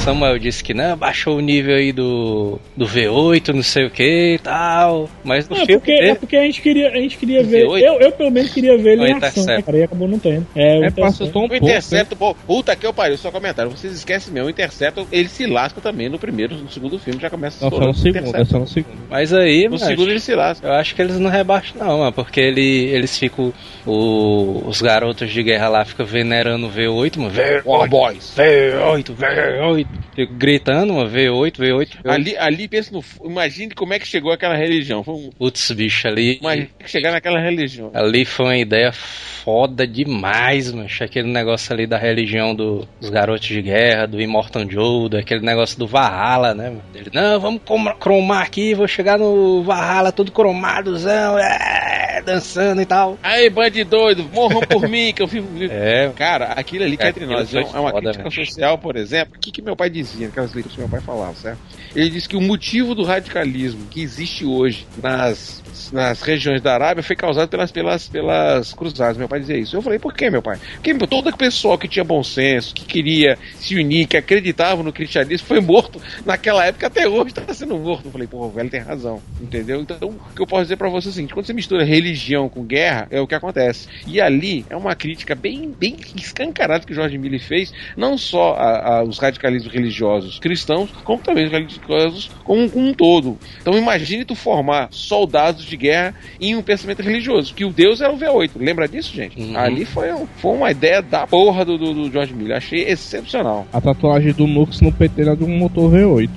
[0.00, 4.34] Samuel disse que não, baixou o nível aí do, do V8, não sei o que
[4.34, 5.08] e tal.
[5.22, 5.80] Mas no Não, é filme.
[5.80, 7.66] porque, é porque a gente queria, a gente queria ver.
[7.66, 7.80] V8?
[7.82, 9.46] Eu, eu, pelo menos, queria ver ele em ação, Intercept?
[9.46, 9.76] né, cara?
[9.78, 10.46] E acabou não tendo.
[10.56, 11.00] É, o É, Intercept.
[11.00, 11.54] passa só um O pouco.
[11.56, 13.70] Intercepto, pô, puta que eu pariu, só comentário.
[13.70, 17.28] Vocês esquecem mesmo, o Intercepto, ele se lasca também no primeiro, no segundo filme, já
[17.28, 18.96] começa Não, só no segundo, é só no segundo.
[19.10, 20.66] Mas aí, No mano, segundo ele se lasca.
[20.66, 22.12] eu acho que eles não rebaixam, não, mano.
[22.12, 23.52] Porque ele, eles ficam.
[23.86, 27.30] o- os garotos de guerra lá ficam venerando o V8, mano.
[27.34, 28.34] V8, War Boys.
[28.36, 29.86] V8, V8.
[30.14, 31.88] Fico gritando, uma V8, V8.
[32.02, 32.10] V8.
[32.10, 33.02] Ali, ali pensa no.
[33.24, 35.02] Imagine como é que chegou aquela religião.
[35.04, 36.38] Foi um, Putz, bicho, ali.
[36.40, 37.90] imagine chegar naquela religião.
[37.94, 41.02] Ali foi uma ideia foda demais, mancho.
[41.04, 45.78] Aquele negócio ali da religião do- dos garotos de guerra, do Immortal Joe, daquele negócio
[45.78, 46.70] do Valhalla, né?
[46.70, 46.82] mano?
[46.94, 47.62] Ele, não, vamos
[47.98, 53.18] cromar aqui, vou chegar no Valhalla todo cromadozão, é, dançando e tal.
[53.22, 55.48] Aí, bande doido, morram por mim, que eu fico.
[55.70, 58.30] É, Cara, aquilo ali que é entre Aquilo nós é um- é uma foda, crítica
[58.30, 58.46] velho.
[58.46, 59.34] social, por exemplo.
[59.36, 61.58] O que, que meu pai dizia naquelas leituras que meu pai falava, certo?
[61.96, 65.62] Ele disse que o motivo do radicalismo que existe hoje nas,
[65.92, 69.16] nas regiões da Arábia foi causado pelas, pelas, pelas cruzadas.
[69.16, 69.74] Meu pai dizia isso.
[69.76, 70.58] Eu falei, por que, meu pai?
[70.74, 74.92] Porque todo o pessoal que tinha bom senso, que queria se unir, que acreditava no
[74.92, 78.06] cristianismo, foi morto naquela época, até hoje está sendo morto.
[78.06, 79.80] Eu falei, pô, o velho tem razão, entendeu?
[79.80, 82.48] Então, o que eu posso dizer pra você é o seguinte: quando você mistura religião
[82.48, 83.88] com guerra, é o que acontece.
[84.06, 88.98] E ali é uma crítica bem, bem escancarada que Jorge Miller fez, não só a-
[88.98, 93.38] a- os radicalismos religiosos cristãos, como também os religiosos como, como um todo.
[93.60, 98.12] Então imagine tu formar soldados de guerra em um pensamento religioso, que o Deus era
[98.12, 98.50] o V8.
[98.56, 99.40] Lembra disso, gente?
[99.40, 99.56] Uhum.
[99.58, 102.56] Ali foi, um- foi uma ideia da porra do, do, do George Miller.
[102.56, 103.66] Achei excepcional.
[103.72, 106.28] A tatuagem do Nux no PT era de um motor V8.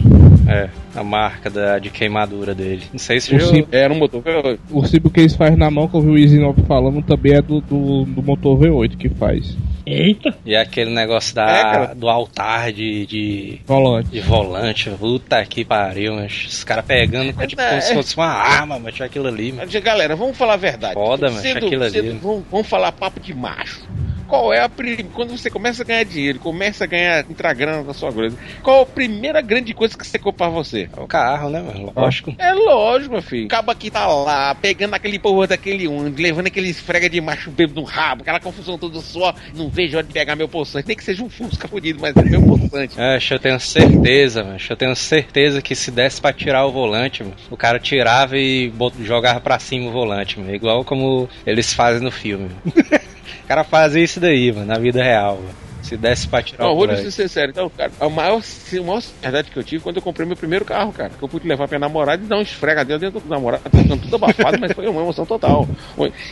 [0.47, 2.83] é, a marca da, de queimadura dele.
[2.91, 3.47] Não sei se O já...
[3.47, 4.59] sim- Era um motor V8.
[4.71, 7.33] O símbolo que eles fazem na mão, que eu vi o Easy 9 falando, também
[7.33, 9.55] é do, do, do motor V8 que faz.
[9.85, 10.33] Eita!
[10.45, 14.09] E aquele negócio da, É, do altar de, de, Volante.
[14.11, 18.15] de volante, puta que pariu, mas os caras pegando Mas tipo, é- como se fosse
[18.15, 19.69] uma arma, mas aquilo ali, mano.
[19.71, 20.93] Mas, Galera, vamos falar a verdade.
[20.93, 21.91] Foda, mas aquilo ali.
[21.91, 23.81] sendo- vamos, vamos falar papo de macho.
[24.25, 25.03] Qual é a prim...
[25.13, 28.81] quando você começa a ganhar dinheiro, começa a ganhar entrar grana na sua coisa, qual
[28.81, 30.49] a primeira grande coisa que você compra pra
[30.95, 31.91] É o carro, né, mano?
[31.95, 32.33] Lógico.
[32.37, 33.45] É lógico, meu filho.
[33.45, 37.79] Acaba que tá lá, pegando aquele porra daquele um, levando aquele esfrega de macho bêbado
[37.81, 39.33] no rabo, aquela confusão toda só.
[39.55, 40.87] Não vejo hora de pegar meu poçante.
[40.87, 42.95] Nem que seja um Fusca fudido, mas é meu poçante.
[42.97, 44.57] É, eu tenho certeza, mano.
[44.69, 48.69] Eu tenho certeza que se desse pra tirar o volante, mano, o cara tirava e
[48.69, 50.53] bot- jogava pra cima o volante, mano.
[50.53, 52.49] Igual como eles fazem no filme.
[52.65, 55.62] o cara fazia isso daí, mano, na vida real, mano.
[55.93, 57.51] Se desse pra tirar Não, o vou ser sincero.
[57.51, 60.65] Então, cara, a maior, a maior verdade que eu tive quando eu comprei meu primeiro
[60.65, 61.11] carro, cara.
[61.11, 63.69] Que eu pude levar pra minha namorada e dar um esfregadinho dentro do namorado, tá
[63.69, 65.67] ficando tudo abafado, mas foi uma emoção total.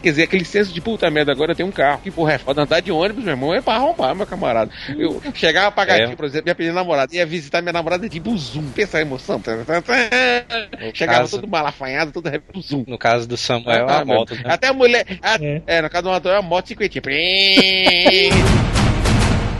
[0.01, 2.01] Quer dizer, aquele senso de puta merda, agora eu tenho um carro.
[2.01, 2.64] Que porra é foda.
[2.64, 4.72] Andar de ônibus, meu irmão, é pra arrombar, meu camarada.
[4.97, 6.16] Eu chegava pra Gatinho, É.
[6.16, 8.64] por exemplo, minha primeira namorada, ia visitar minha namorada de buzum.
[8.72, 9.39] Pensa a emoção.
[10.93, 12.84] Chegava caso- todo malafanhado, todo buzum.
[12.88, 14.41] No caso do Samuel, Ah, a moto, né?
[14.45, 15.05] Até a mulher.
[15.22, 15.62] a- É.
[15.68, 15.82] é.
[15.82, 17.01] no caso do motor, é uma moto cinquentinha.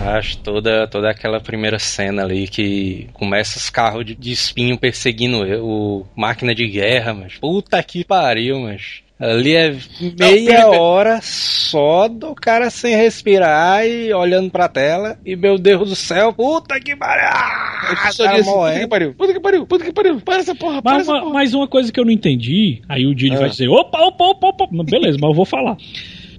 [0.06, 5.45] Acho toda, toda aquela primeira cena ali que começa os carros de, de espinho perseguindo
[5.45, 11.20] eu, o máquina de guerra, mas puta que pariu, mas ali é meia primeiro- hora
[11.22, 16.80] só do cara sem respirar e olhando pra tela e meu Deus do céu, puta
[16.80, 17.28] que pariu!
[17.32, 20.38] Ah, Eu só cara disse, puta que pariu, puta que pariu, puta que pariu, para
[20.38, 21.34] essa porra, para Mas, essa uma- porra.
[21.34, 23.39] mas uma coisa que eu não entendi, aí o Didi Ah.
[23.41, 24.68] vai dizer: opa, opa, opa, opa.
[24.72, 25.78] Não, Beleza, mas eu vou falar.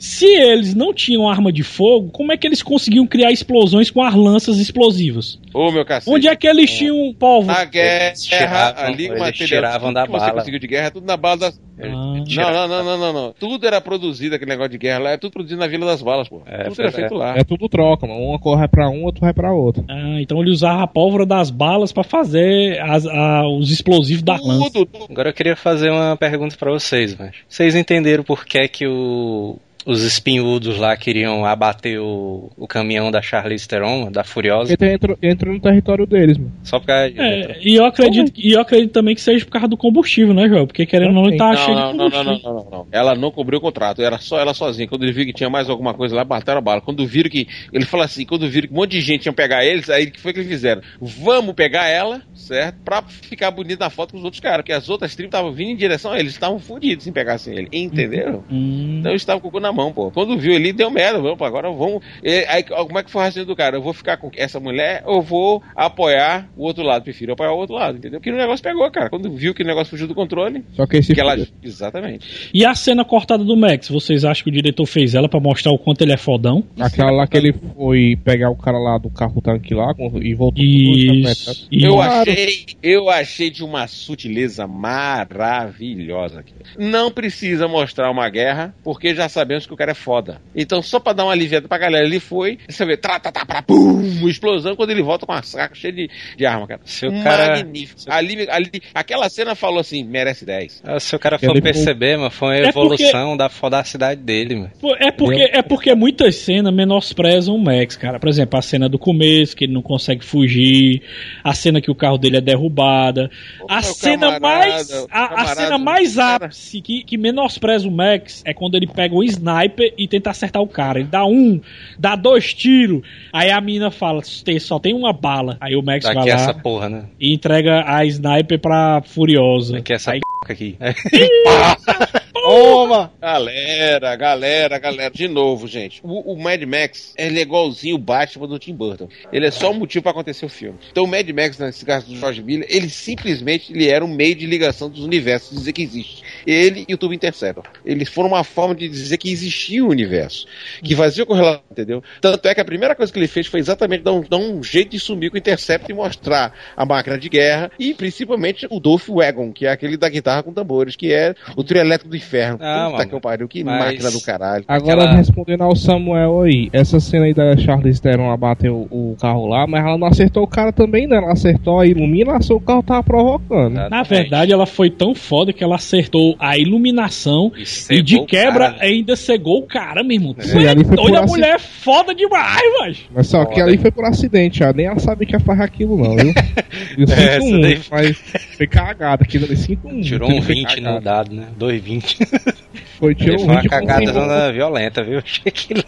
[0.05, 4.03] Se eles não tinham arma de fogo, como é que eles conseguiam criar explosões com
[4.03, 5.39] as lanças explosivas?
[5.55, 6.13] Ô, meu cacete.
[6.13, 7.59] Onde é que eles tinham pólvora?
[7.59, 10.33] Na guerra, Eles tiravam- ali, eles material tiravam da que você bala.
[10.41, 11.61] conseguiu de guerra, é tudo na bala das...
[11.81, 11.87] Ah.
[11.87, 13.35] Não, não, não, não, não, não.
[13.39, 16.29] Tudo era produzido, aquele negócio de guerra lá, é tudo produzido na Vila das Balas,
[16.29, 16.43] pô.
[16.47, 16.93] É, tudo era é.
[16.93, 17.37] feito lá.
[17.37, 18.21] É tudo troca, mano.
[18.21, 19.85] Uma corre pra um, outro vai pra outra.
[19.89, 24.35] Ah, então ele usava a pólvora das balas pra fazer as- a- os explosivos da
[24.37, 24.79] lança.
[25.09, 29.57] Agora eu queria fazer uma pergunta pra vocês, mas vocês entenderam por que que o
[29.85, 35.17] os espinhudos lá queriam abater o, o caminhão da Charlize Theron, da Furiosa, Porque entra,
[35.23, 36.53] entra no território deles, mano.
[36.63, 37.21] só por causa de...
[37.21, 40.49] É, e eu acredito, e eu acredito também que seja por causa do combustível, né,
[40.49, 40.67] Joel?
[40.67, 42.53] Porque querendo ou não, ele tá Não, cheio não, de não, não, combustível.
[42.53, 42.87] não, não, não.
[42.93, 44.87] Ela não cobriu o contrato, era só ela sozinha.
[44.89, 46.81] Quando eles viram que tinha mais alguma coisa lá, bateram a bala.
[46.81, 47.47] Quando viram que.
[47.73, 50.11] Ele falou assim: quando viram que um monte de gente ia pegar eles, aí o
[50.11, 50.83] que foi que eles fizeram?
[51.01, 52.77] Vamos pegar ela, certo?
[52.85, 54.59] Pra ficar bonito na foto com os outros caras.
[54.59, 57.69] Porque as outras tribos estavam vindo em direção a eles, estavam fodidos se pegassem ele.
[57.73, 58.45] Entenderam?
[58.51, 60.11] Hum, Então eles estavam com o cu na mão, pô.
[60.11, 61.21] Quando viu ele, deu merda.
[61.21, 62.03] Vamos, agora vamos.
[62.23, 63.77] E aí, como é que foi o raciocínio do cara?
[63.77, 67.03] Eu vou ficar com essa mulher ou vou apoiar o outro lado?
[67.03, 68.21] Prefiro apoiar o outro lado, entendeu?
[68.21, 69.11] Porque o negócio pegou, cara.
[69.11, 71.37] Quando viu que o negócio fugiu do controle, Só que esse que ela.
[71.63, 72.51] Exatamente.
[72.53, 75.73] E a cena cortada do Max, vocês acham que o diretor fez ela pra mostrar
[75.73, 76.65] o quanto ele é fodão?
[76.79, 80.63] Aquela lá que ele foi pegar o cara lá do carro tanque lá e voltou
[80.63, 81.69] Isso.
[81.71, 82.01] Eu Isso.
[82.01, 86.41] achei, eu achei de uma sutileza maravilhosa.
[86.41, 86.53] aqui.
[86.79, 90.41] Não precisa mostrar uma guerra, porque já sabemos que o cara é foda.
[90.55, 93.45] Então, só pra dar uma aliviada pra galera, ele foi, você vê, tá, tá, tá,
[93.47, 96.81] pra, pum, explosão, quando ele volta com uma saca cheia de, de arma, cara.
[96.85, 98.01] Se o cara- Magnífico.
[98.09, 100.83] Ali, ali, aquela cena falou assim, merece 10.
[100.85, 104.21] Ah, Se o cara for Ele- perceber, mano, foi uma É porque- evolução da fodacidade
[104.21, 104.71] dele, mano.
[104.81, 108.19] Pô, É porque, é porque muitas cenas menosprezam o Max, cara.
[108.19, 111.03] Por exemplo, a cena do começo, que ele não consegue fugir,
[111.43, 113.31] a cena que o carro dele é derrubada,
[113.69, 115.07] a meu cena camarada, mais.
[115.11, 119.23] A, a cena mais ápice que, que menospreza o Max é quando ele pega o
[119.53, 120.99] sniper e tenta acertar o cara.
[121.01, 121.61] Ele dá um,
[121.99, 123.03] dá dois tiros.
[123.33, 125.57] Aí a mina fala: "Tem- só tem uma bala.
[125.61, 127.05] Aí o Max Daqui vai lá essa porra, né?
[127.21, 129.75] e entrega a sniper pra Furiosa.
[129.75, 130.77] Daqui essa Aí- p aqui.
[132.33, 133.13] Toma!
[133.21, 135.11] Galera, galera, galera.
[135.15, 136.01] De novo, gente.
[136.03, 139.09] O, o Mad Max ele é igualzinho o Batman do Tim Burton.
[139.33, 140.77] Ele é só um motivo pra acontecer o filme.
[140.91, 144.35] Então o Mad Max, nesse caso do George Miller, ele simplesmente ele era um meio
[144.35, 146.22] de ligação dos universos, dizer que existe.
[146.47, 147.65] Ele e o Tubo Interceptor.
[147.85, 150.47] Eles foram uma forma de dizer que existia o universo.
[150.83, 152.03] Que fazia correlação, entendeu?
[152.21, 154.63] Tanto é que a primeira coisa que ele fez foi exatamente dar um, dar um
[154.63, 158.79] jeito de sumir com o Interceptor e mostrar a máquina de guerra e principalmente o
[158.81, 162.17] Dolph Wagon, que é aquele da guitarra com tambores, que é o trio elétrico do
[162.17, 162.59] inferno.
[162.61, 163.09] Ah, Puta mano.
[163.11, 164.65] que eu pariu, que Mas- máquina do caralho.
[164.69, 168.87] Agora Aquela- respondendo ao Samuel aí, essa cena aí da Charlize Theron a bater o,
[168.91, 171.17] o carro lá, mas ela não acertou o cara também, né?
[171.17, 173.75] Ela acertou a iluminação, o carro tava provocando.
[173.89, 178.73] Na verdade, ela foi tão foda que ela acertou a iluminação E e, de quebra
[178.73, 180.35] cara, ainda cegou o cara, meu irmão.
[180.39, 182.99] É ali foi doido, por a aci- mulher é foda demais, mas.
[183.15, 183.67] Mas só que Foda.
[183.67, 184.73] ali foi por acidente, ó.
[184.73, 186.33] Nem ela sabia que ia fazer aquilo, não, viu?
[186.99, 188.17] Eu sinto essa um, daí- mas
[188.57, 189.23] foi cagada.
[189.25, 190.01] Aquilo ali, sinto um.
[190.01, 191.01] Tirou um foi 20 no cagada.
[191.01, 191.47] dado, né?
[191.59, 192.55] 2,20.
[192.99, 195.19] Foi, tirou Foi um uma 20 com cagada um- zona violenta, viu?
[195.25, 195.83] Achei que ele-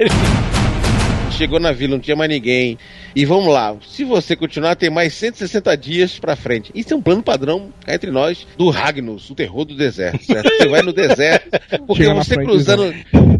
[1.31, 2.79] Chegou na vila, não tinha mais ninguém.
[3.16, 6.73] E vamos lá, se você continuar, tem mais 160 dias pra frente.
[6.74, 10.51] Isso é um plano padrão cá entre nós do Ragnos, o terror do deserto, certo?
[10.51, 11.49] Você vai no deserto,
[11.86, 12.93] porque Chega você cruzando.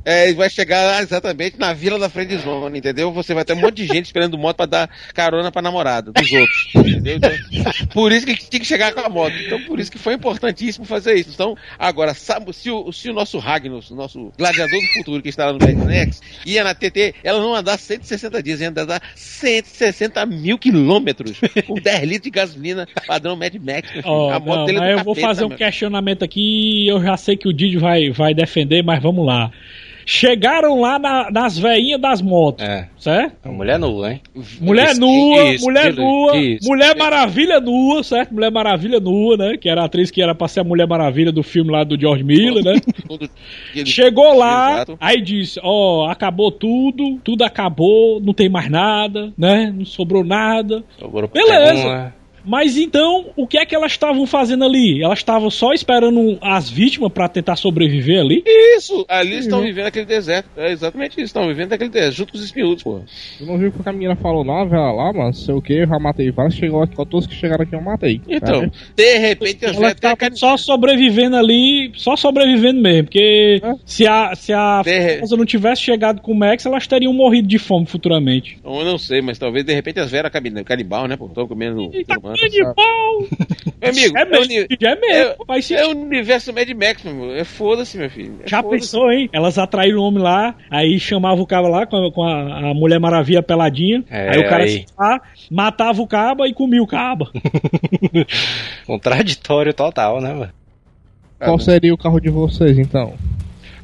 [0.05, 3.11] É, vai chegar lá exatamente na vila da friend zone, entendeu?
[3.13, 6.31] Você vai ter um monte de gente esperando moto pra dar carona pra namorada dos
[6.31, 7.17] outros, entendeu?
[7.17, 7.31] Então,
[7.91, 9.35] por isso que tinha que chegar com a moto.
[9.35, 11.31] Então, por isso que foi importantíssimo fazer isso.
[11.33, 15.31] Então, agora, sabe, se o, se o nosso Ragnos, o nosso gladiador do futuro que
[15.31, 19.01] está lá no Mad Max, ia na TT, ela não andar 160 dias, ia andar
[19.65, 23.91] 160 mil quilômetros com 10 litros de gasolina padrão Mad Max.
[24.05, 25.59] Ó, a moto não, dele é eu vou capeta, fazer um meu.
[25.59, 29.51] questionamento aqui e eu já sei que o Didi vai, vai defender, mas vamos lá.
[30.07, 33.37] Chegaram lá na- nas veinhas das motos, É, certo?
[33.47, 34.21] uma mulher nua, hein?
[34.61, 36.33] Mulher Isso, nua, isso, mulher isso, nua.
[36.63, 38.35] Mulher Maravilha nua, certo?
[38.35, 39.57] Mulher Maravilha nua, né?
[39.57, 41.99] Que era a atriz que era pra ser a Mulher Maravilha do filme lá do
[41.99, 42.75] George Miller, né?
[43.85, 44.97] Chegou lá, Exato.
[45.01, 49.73] aí disse, ó, acabou tudo, tudo acabou, não tem mais nada, né?
[49.75, 50.85] Não sobrou nada.
[50.99, 51.87] Sobrou Beleza.
[51.87, 52.24] uma.
[52.45, 55.03] Mas então, o que é que elas estavam fazendo ali?
[55.03, 58.43] Elas estavam só esperando as vítimas pra tentar sobreviver ali?
[58.77, 60.49] Isso, ali eles estão vivendo aquele deserto.
[60.57, 63.01] É exatamente isso, estão vivendo aquele deserto, junto com os espinhudos, pô.
[63.41, 65.73] Eu não vi o que a menina falou, a velha lá, mano, sei o que,
[65.75, 68.21] eu já matei vários, chegou aqui, todos que chegaram aqui eu matei.
[68.29, 68.73] Então, sabe?
[68.95, 73.75] de repente, as velhas até só sobrevivendo ali, só sobrevivendo mesmo, porque É.
[73.85, 77.59] se a, se a De não tivesse chegado com o Max, elas teriam morrido de
[77.59, 78.59] fome futuramente.
[78.65, 81.27] Eu não sei, mas talvez de repente as velhas cabine- canibal, né, pô?
[81.27, 81.91] Estão comendo.
[81.93, 82.34] Eita, ser humano.
[82.49, 83.27] De pau!
[83.85, 87.03] Meu amigo, É é, o mesmo, uni- é mesmo, é- é o universo Mad Max,
[87.03, 87.35] meu irmão.
[87.35, 88.39] É foda-se, meu filho.
[88.43, 89.29] É Já pensou, hein?
[89.31, 92.75] Elas atraíram o homem lá, aí chamava o cara lá com a, com a- a
[92.75, 94.03] Mulher Maravilha peladinha.
[94.11, 94.71] É, aí o cara aí.
[94.71, 95.21] se lá,
[95.51, 97.31] matava o caba e comia o caba.
[98.87, 100.53] Contraditório total, né, mano?
[101.39, 103.13] Qual seria o carro de vocês, então?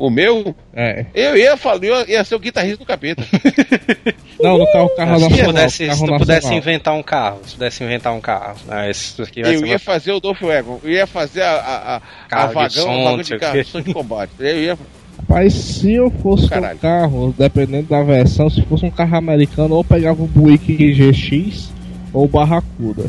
[0.00, 1.04] O meu, É.
[1.14, 3.22] eu ia falar, eu ia ser o guitarrista do capeta.
[4.40, 5.46] Não, no carro, carro se, nacional.
[5.52, 6.18] pudesse, carro se tu nacional.
[6.18, 9.66] pudesse inventar um carro, se pudesse inventar um carro, ah, esse aqui vai eu ser
[9.66, 10.80] ia fazer o Dolph Wagon.
[10.82, 13.92] Eu ia fazer a, a, a, a Carro vagão, som, vagão de carro, som de
[13.92, 14.30] combate.
[14.38, 14.78] Eu ia.
[15.18, 16.76] Rapaz, se eu fosse Caralho.
[16.76, 21.70] um carro, dependendo da versão, se fosse um carro americano, ou pegava o Buick GX
[22.14, 23.04] ou o Barracuda.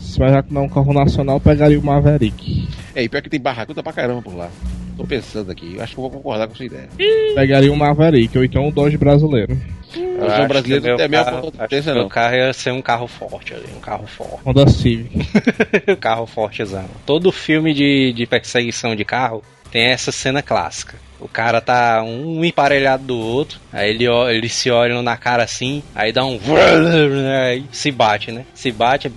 [0.00, 2.68] Se vai já que não é um carro nacional, eu pegaria o Maverick.
[2.94, 4.48] É, e pior que tem barracuda pra caramba por lá.
[4.96, 6.88] Tô pensando aqui, acho que eu vou concordar com sua ideia.
[7.34, 9.58] Pegaria o Maverick, ou então o Dodge brasileiro.
[9.96, 12.08] Eu brasileiro, não tem a minha carro, acho que potência, meu não.
[12.08, 14.40] carro ia ser um carro forte ali, um carro forte.
[14.46, 15.18] Honda Civic.
[15.88, 16.84] um carro fortezão.
[17.04, 20.96] Todo filme de, de perseguição de carro tem essa cena clássica.
[21.22, 25.82] O cara tá um emparelhado do outro, aí ele, eles se olham na cara assim,
[25.94, 26.38] aí dá um.
[27.48, 28.44] Aí se bate, né?
[28.54, 29.10] Se bate,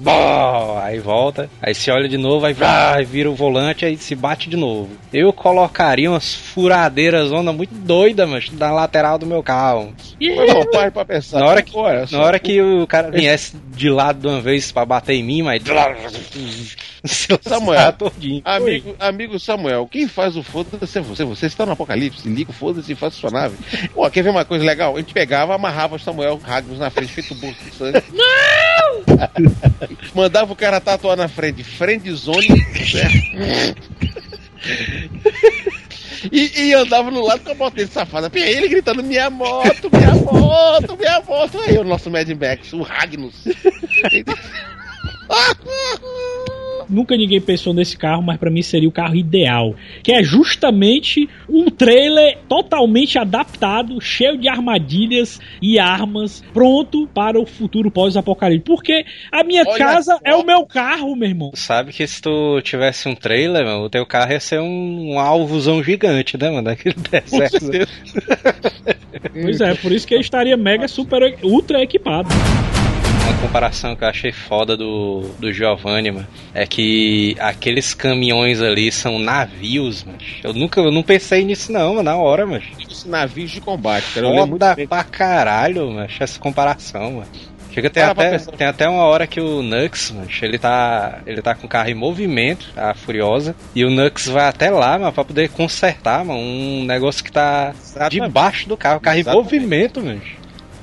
[0.84, 4.56] aí volta, aí se olha de novo, aí vira o volante, aí se bate de
[4.56, 4.90] novo.
[5.11, 9.94] Eu colocaria umas furadeiras onda muito doida, mas na lateral do meu carro.
[10.19, 11.40] Bom, pai pra pensar.
[11.40, 11.72] Na hora que-
[12.11, 15.41] Na hora que o cara viesse de lado de uma vez pra bater em mim,
[15.41, 15.61] mas.
[17.07, 18.41] Se lascar Samuel, todinho.
[18.44, 21.23] Amigo, amigo Samuel, quem faz o foda-se é você.
[21.23, 23.56] Você está no apocalipse, liga o foda-se e faz sua nave.
[23.94, 24.95] Pô, quer ver uma coisa legal?
[24.95, 28.03] A gente pegava, amarrava o Samuel Ragnos na frente, feito bolso de sangue.
[28.11, 29.06] Não!
[30.15, 32.48] Mandava o cara tatuar na frente, friend zone,
[32.91, 33.15] certo?
[36.32, 38.32] E, e andava no lado com a moto dele safada.
[38.34, 41.60] E ele gritando: Minha moto, minha moto, minha moto.
[41.60, 43.44] Aí o nosso Mad Max, o Ragnus.
[46.90, 49.76] Nunca ninguém pensou nesse carro, mas pra mim seria o carro ideal.
[50.03, 57.45] Que é justamente um trailer totalmente adaptado, cheio de armadilhas e armas, pronto para o
[57.45, 58.66] futuro pós-apocalipse.
[58.66, 61.52] Porque a minha Olha casa é o meu carro, meu irmão.
[61.52, 65.20] Tu sabe que se tu tivesse um trailer, o teu carro ia ser um, um
[65.20, 66.64] alvozão gigante, né, mano?
[66.64, 67.60] Daquele deserto.
[69.32, 72.30] Pois é, por isso que ele estaria mega, super, ultra equipado.
[73.28, 78.92] Uma comparação que eu achei foda do, do Giovanni, mano, é que aqueles caminhões ali
[78.92, 80.18] são navios, mano.
[80.44, 82.62] Eu nunca, eu não pensei nisso não, mano, na hora, mano.
[82.88, 84.28] Os navios de combate, cara.
[84.28, 84.88] Eu lembro muito Foda bem.
[84.88, 87.28] pra caralho, mano, essa comparação, mano.
[87.72, 91.54] Chega tem até, tem até uma hora que o Nux, mano, ele tá, ele tá
[91.54, 95.26] com o carro em movimento, a Furiosa, e o Nux vai até lá, mano, pra
[95.26, 98.22] poder consertar, mano, um negócio que tá Exatamente.
[98.28, 99.44] debaixo do carro, o carro em Exatamente.
[99.44, 100.22] movimento, mano.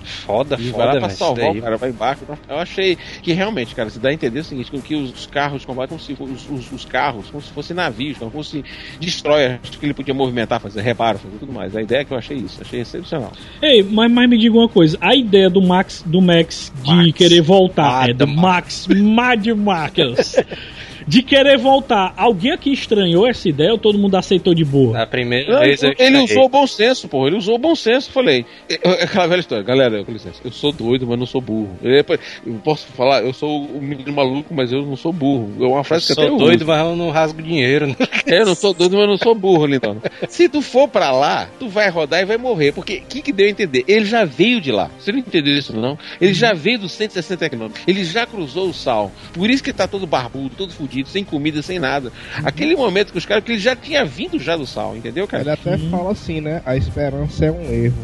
[0.03, 1.59] Foda, E vai foda, lá pra salvar daí.
[1.59, 2.25] o cara, vai embaixo.
[2.27, 2.37] tá?
[2.49, 5.67] Eu achei que realmente, cara, se dá a entender o seguinte, que os carros de
[5.67, 8.65] combate, como se os, os- os carros, como se fossem navios, como se
[8.99, 11.75] destroyer, que ele podia movimentar, fazer reparo, fazer tudo mais.
[11.77, 13.33] A ideia é que eu achei isso, achei excepcional.
[13.63, 17.13] Ei, mas, mas me diga uma coisa, a ideia do Max, do Max de Max.
[17.13, 20.37] querer voltar, Ah, é do do Max, Mad Max,
[21.07, 24.99] de querer voltar, alguém aqui estranhou essa ideia ou todo mundo aceitou de boa?
[24.99, 27.27] Na primeira vez eu ele usou o bom senso, pô.
[27.27, 28.11] Ele usou o bom senso.
[28.11, 28.45] Falei.
[28.69, 29.65] É é aquela velha história.
[29.65, 30.41] Galera, com licença.
[30.45, 31.77] Eu sou doido, mas não sou burro.
[31.83, 35.53] Eu, eu posso falar, eu sou um menino maluco, mas eu não sou burro.
[35.61, 36.67] É uma frase que até Sou eu doido, uso.
[36.71, 37.87] mas eu não rasgo dinheiro.
[37.87, 37.97] né?
[38.27, 39.97] É, eu não sou doido, mas eu não sou burro, Lindão.
[40.29, 42.73] Se tu for pra lá, tu vai rodar e vai morrer.
[42.73, 43.85] Porque o que, que deu a entender?
[43.89, 44.91] Ele já veio de lá.
[44.99, 45.99] Você não entendeu isso, não?
[46.21, 47.85] Ele já veio dos 160 quilômetros.
[47.87, 49.11] Ele já cruzou o sal.
[49.33, 52.13] Por isso que tá todo barbudo, todo fudido, sem comida, sem nada.
[52.45, 55.43] Aquele momento que os caras, que ele já tinha vindo já do sal, entendeu, cara?
[55.43, 56.63] Ele até fala assim, né?
[56.65, 57.99] A esperança é um erro.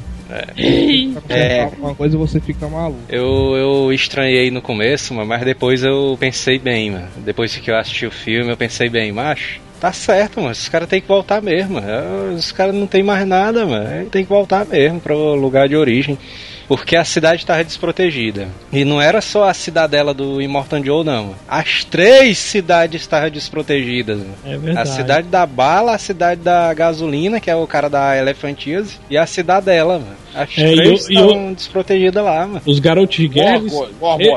[1.28, 1.65] É.
[1.70, 3.01] fala uma coisa, você fica maluco.
[3.09, 7.09] Eu, eu estranhei no começo, mas depois eu pensei bem, mano.
[7.19, 9.60] Depois que eu assisti o filme, eu pensei bem, macho.
[9.81, 10.52] Tá certo, mano.
[10.52, 11.74] Os caras têm que voltar mesmo.
[11.74, 11.86] mano.
[11.89, 14.06] É, Os caras não tem mais nada, mano.
[14.10, 16.19] Tem que voltar mesmo pro lugar de origem.
[16.68, 18.46] Porque a cidade estava desprotegida.
[18.70, 21.34] E não era só a cidadela do Immortan Joe, não.
[21.48, 24.18] As três cidades estavam desprotegidas.
[24.18, 24.34] mano.
[24.44, 24.88] é A verdade.
[24.90, 29.24] cidade da bala, a cidade da gasolina, que é o cara da Elefantias, e a
[29.26, 30.16] cidadela, mano.
[30.34, 32.60] As É, três e estavam desprotegidas lá, mano.
[32.66, 33.72] Os garotos de guerra, eles,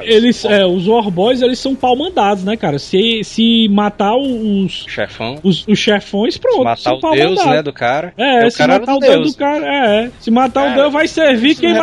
[0.03, 2.79] eles, é, os War Boys, eles são pau mandados, né, cara?
[2.79, 5.37] Se, se matar os, Chefão.
[5.43, 6.63] os, os chefões, pronto.
[6.63, 8.13] matar são o Deus, né, do cara.
[8.17, 10.11] É, o se cara matar o Deus do cara, é, é.
[10.19, 11.77] Se matar o Cara, Deus, vai servir quem é-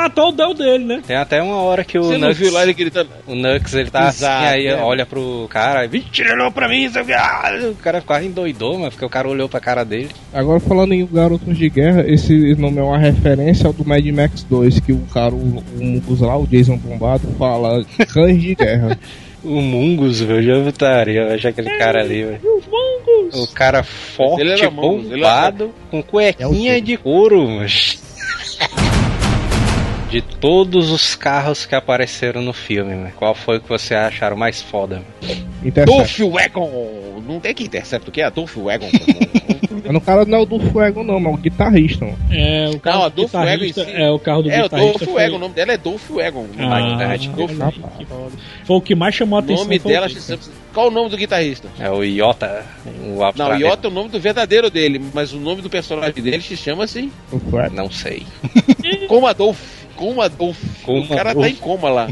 [0.46, 1.02] o dele, né?
[1.06, 3.08] Tem até uma hora que o Você não Nux, viu lá ele gritando.
[3.26, 4.76] o Nux, ele tá Exato, assim, aí é.
[4.76, 8.26] olha pro cara, vixe, ele olhou pra mim, sei o que, ah", o cara quase
[8.26, 10.10] endoidou, mano, porque o cara olhou pra cara dele.
[10.32, 14.42] Agora falando em Garotos de Guerra, esse nome é uma referência ao do Mad Max
[14.44, 15.38] 2, que o cara, o,
[15.78, 18.98] o Mungus lá, o Jason Bombado, fala cães de guerra.
[19.44, 22.40] O Mungus, velho, já votaria, eu acho aquele cara ali, velho.
[23.32, 27.66] O cara forte, Mungus, bombado, com cuequinha É de couro, mano.
[30.10, 34.36] De todos os carros que apareceram no filme, mano, qual foi o que você acharam
[34.38, 35.02] mais foda?
[35.84, 37.22] Dolph Wagon!
[37.26, 38.30] Não tem que intercepta o que é?
[38.30, 38.88] Dolph Wagon.
[39.84, 42.16] Mas no cara não é o do Fuego, não, mas o guitarrista, mano.
[42.30, 43.84] É, o carro Não, do guitarrista.
[43.84, 44.98] si- É, o carro do é, o guitarrista.
[44.98, 46.46] Dolph foi- Wagon, o nome dela é Dolph Wagon.
[46.58, 47.52] Ah, É, Dolph.
[48.64, 49.64] Foi o que mais chamou a O atenção.
[49.64, 50.40] nome foi o dela se chama-
[50.72, 51.68] Qual o nome do guitarrista?
[51.78, 53.58] É o Iota, o Não.
[53.58, 56.84] Iota é o nome do verdadeiro dele, mas o nome do personagem dele se chama
[56.84, 57.10] assim.
[57.30, 57.74] O Fuego.
[57.74, 58.24] Não sei.
[59.08, 59.58] Como Adolf.
[59.98, 60.56] Como Adolf.
[60.82, 62.08] Como o cara tá em coma lá.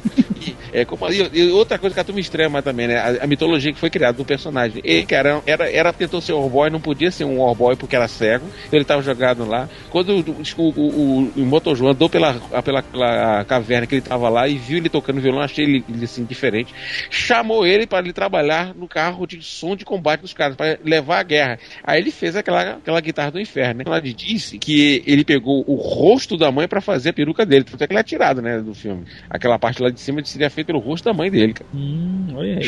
[0.76, 2.98] É, como, e, e outra coisa que a turma extrema também, né?
[2.98, 4.82] A, a mitologia que foi criada do personagem.
[4.84, 8.44] Ele, cara, era, era tentou ser Warboy, não podia ser um Warboy porque era cego.
[8.70, 9.70] Ele tava jogado lá.
[9.88, 14.28] Quando o, o, o, o, o Motojoão andou pela, pela, pela caverna que ele tava
[14.28, 16.74] lá e viu ele tocando violão, achei ele, ele, assim diferente.
[17.08, 21.20] Chamou ele para ele trabalhar no carro de som de combate dos caras, para levar
[21.20, 21.58] a guerra.
[21.82, 23.84] Aí ele fez aquela, aquela guitarra do inferno, né?
[23.86, 27.64] Ela disse que ele pegou o rosto da mãe para fazer a peruca dele.
[27.64, 29.06] Tanto é que ele é tirado, né, do filme.
[29.30, 31.68] Aquela parte lá de cima seria feito pelo rosto da mãe dele, cara.
[31.74, 32.60] Hum, olha aí.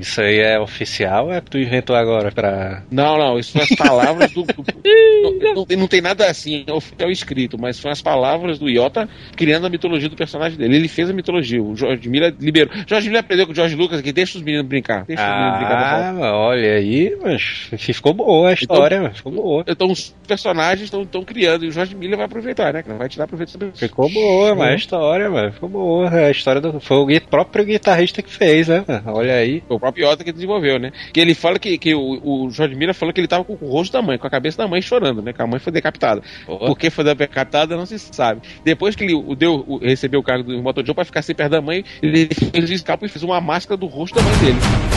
[0.00, 2.82] Isso aí é oficial ou é que tu inventou agora pra.
[2.90, 4.42] Não, não, isso são as palavras do.
[4.42, 4.54] do-
[5.44, 8.68] não, não tem- não tem nada assim, é oficial escrito, mas são as palavras do
[8.68, 10.76] Iota criando a mitologia do personagem dele.
[10.76, 12.72] Ele fez a mitologia, o Jorge Miller liberou.
[12.86, 15.04] Jorge Miller aprendeu com o George Lucas que deixa os meninos brincar.
[15.04, 15.74] Deixa os meninos brincar
[16.20, 19.64] da Ah, olha aí, mas ficou boa a história, mas ficou boa.
[19.66, 22.82] Então os personagens estão criando e o Jorge Miller vai aproveitar, né?
[22.98, 23.78] Vai tirar proveito sobre isso.
[23.78, 26.10] Ficou boa, mas a história, mano, ficou boa.
[26.10, 26.80] A história do.
[26.80, 28.84] Foi o próprio guitarrista que fez, né?
[29.06, 29.62] Olha aí.
[29.66, 30.92] Foi o próprio Iota que desenvolveu, né?
[31.12, 33.68] Que ele fala que, que o, o Jorge Miller falou que ele tava com o
[33.70, 35.32] rosto da mãe, com a cabeça da mãe chorando, né?
[35.32, 36.22] Que a mãe foi decapitada.
[36.46, 38.40] Por que foi decapitada, não se sabe.
[38.64, 41.50] Depois que ele o deu, o- recebeu o cargo do Motojoe pra ficar sem perto
[41.52, 44.93] da mãe, ele fez o escapo e fez uma máscara do rosto da mãe dele.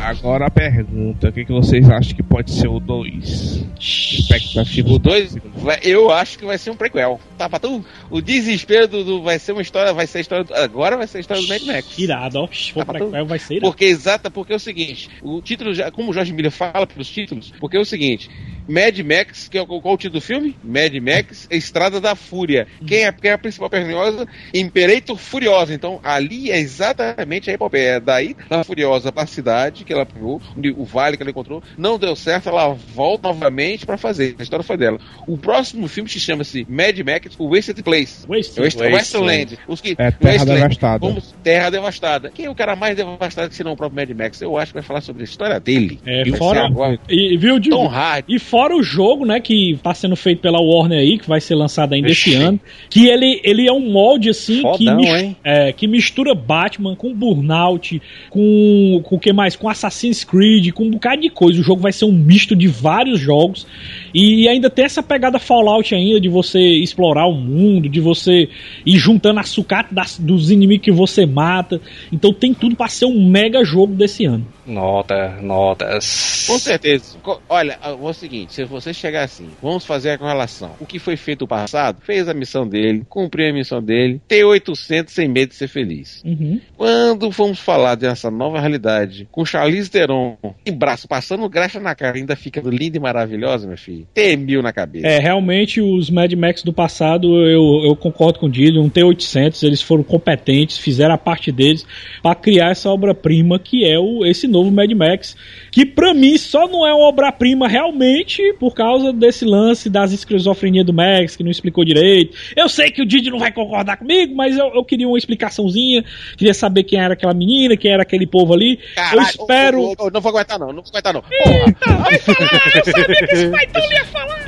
[0.00, 3.64] Agora a pergunta: o que, que vocês acham que pode ser o 2?
[3.80, 7.20] Expectativa Os dois, vai- eu acho que vai ser um prequel.
[7.36, 10.44] Tá, pra tu, o desespero do, do- vai ser uma história, vai ser a história,
[10.44, 11.98] do- agora vai ser a história do Mad Max.
[11.98, 12.46] Irado, ó.
[12.74, 13.70] Tá, prequel, vai ser irado.
[13.70, 17.08] Porque exata, porque é o seguinte, o título já, como o Jorge Miller fala pelos
[17.10, 18.30] títulos, porque é o seguinte,
[18.68, 20.56] Mad Max, que é o, qual o título do filme?
[20.62, 22.66] Mad Max, Estrada da Fúria.
[22.86, 24.26] Quem é, quem é a principal personagem?
[24.54, 25.72] Imperator Furiosa.
[25.74, 27.86] Então, ali é exatamente a epopeia.
[27.96, 31.62] É daí da Furiosa pra cidade que ela pegou, onde- o vale que ela encontrou,
[31.78, 34.34] não deu certo, ela volta novamente pra fazer.
[34.38, 34.98] A história foi dela.
[35.26, 38.26] O próximo filme se chama-se Mad Max, o Wasted Place.
[38.26, 38.60] Waste.
[38.60, 38.94] West, Wasteland.
[38.94, 39.58] Westland.
[39.68, 40.60] Os que, É Terra Wasteland.
[40.62, 40.98] Devastada.
[41.06, 42.30] Vamos, Terra Devastada.
[42.34, 44.40] Quem é o cara mais devastado que senão o próprio Mad Max?
[44.40, 46.00] Eu acho que vai falar sobre a história dele.
[46.04, 47.60] É, E fora- agora E, viu?
[47.60, 48.34] Tom Hardy.
[48.34, 51.54] E fora o jogo, né, que tá sendo feito pela Warner aí, que vai ser
[51.54, 52.30] lançado ainda Ixi.
[52.30, 55.36] esse ano, que ele, ele é um molde assim que, Fodão, mis- hein?
[55.44, 58.00] é, que mistura Batman com Burnout,
[58.30, 59.56] com com o que mais?
[59.56, 61.60] Com Assassin's Creed, com um bocado de coisa.
[61.60, 63.66] O jogo vai ser um misto de vários jogos
[64.14, 68.48] e ainda tem essa pegada Fallout ainda de você explorar o mundo, de você
[68.84, 71.80] ir juntando a sucata das- dos inimigos que você mata.
[72.12, 74.46] Então tem tudo pra ser um mega jogo desse ano.
[74.66, 76.44] Nota, notas.
[76.46, 77.16] Com certeza.
[77.48, 80.72] Olha, é o seguinte, se você chegar assim, vamos fazer a correlação.
[80.80, 85.08] O que foi feito no passado, fez a missão dele, cumpriu a missão dele, T800
[85.08, 86.22] sem medo de ser feliz.
[86.24, 86.60] Uhum.
[86.76, 92.16] Quando vamos falar dessa nova realidade, com Charlize Theron em braço, passando graxa na cara,
[92.16, 95.06] ainda fica linda e maravilhosa, meu filho, T1000 na cabeça.
[95.06, 99.62] É, realmente os Mad Max do passado, eu, eu concordo com o Dilo, um T-800,
[99.62, 101.86] eles foram competentes, fizeram a parte deles
[102.22, 105.36] pra criar essa obra-prima que é o, esse novo Mad Max,
[105.70, 110.86] que pra mim só não é uma obra-prima realmente por causa desse lance das esquizofrenias
[110.86, 112.36] do Max, que não explicou direito.
[112.56, 116.04] Eu sei que o Didi não vai concordar comigo, mas eu, eu queria uma explicaçãozinha,
[116.36, 118.78] queria saber quem era aquela menina, quem era aquele povo ali.
[119.12, 119.94] eu espero...
[120.12, 121.22] não vou aguentar, não, não vou aguentar, não.
[121.22, 124.44] Porra, Vai falar, eu sabia que esse pai tão ia falar.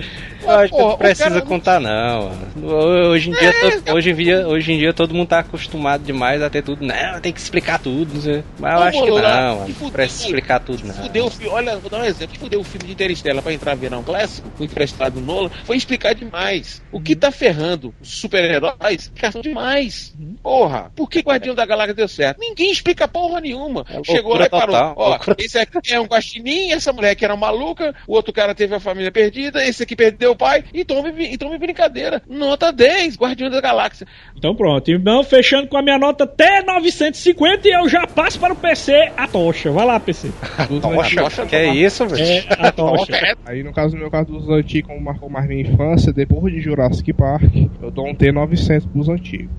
[0.48, 2.32] Eu acho que não precisa cara contar, não.
[2.62, 6.42] Hoje em, dia, to- hoje, em dia, hoje em dia todo mundo tá acostumado demais
[6.42, 6.84] a ter tudo.
[6.84, 8.14] Não, tem que explicar tudo.
[8.14, 8.44] Não.
[8.58, 9.66] Mas eu acho que lá, não, mano.
[9.68, 10.94] fudeu, Não precisa explicar tudo, não.
[10.94, 12.38] Fudeu o filme, olha, vou dar um exemplo.
[12.38, 16.14] Fudeu o filme de Interstellar pra entrar verão clássico, o emprestado do Nolan, foi explicar
[16.14, 16.82] demais.
[16.92, 20.14] O que tá ferrando os super-heróis, explicação demais.
[20.42, 22.38] Porra, por que Guardião da Galáxia deu certo?
[22.38, 23.84] Ninguém explica porra nenhuma.
[24.04, 24.66] Chegou lá e parou.
[24.74, 28.32] total, Ó, loucura esse aqui é um guaxinim, essa mulher que era maluca, o outro
[28.32, 32.22] cara teve a família perdida, esse aqui perdeu pai, e tome, e tome brincadeira.
[32.28, 34.06] Nota 10, Guardião da Galáxia.
[34.36, 38.56] Então pronto, então fechando com a minha nota T950 e eu já passo para o
[38.56, 39.70] PC a tocha.
[39.70, 40.30] Vai lá, PC.
[40.80, 41.50] Poxa, antigos.
[41.50, 42.24] que é isso, velho?
[42.24, 43.36] É a tocha.
[43.44, 46.60] Aí no caso, no meu caso dos antigos, como marcou mais minha infância, depois de
[46.60, 47.42] Jurassic Park,
[47.82, 49.50] eu dou um T900 pros antigos.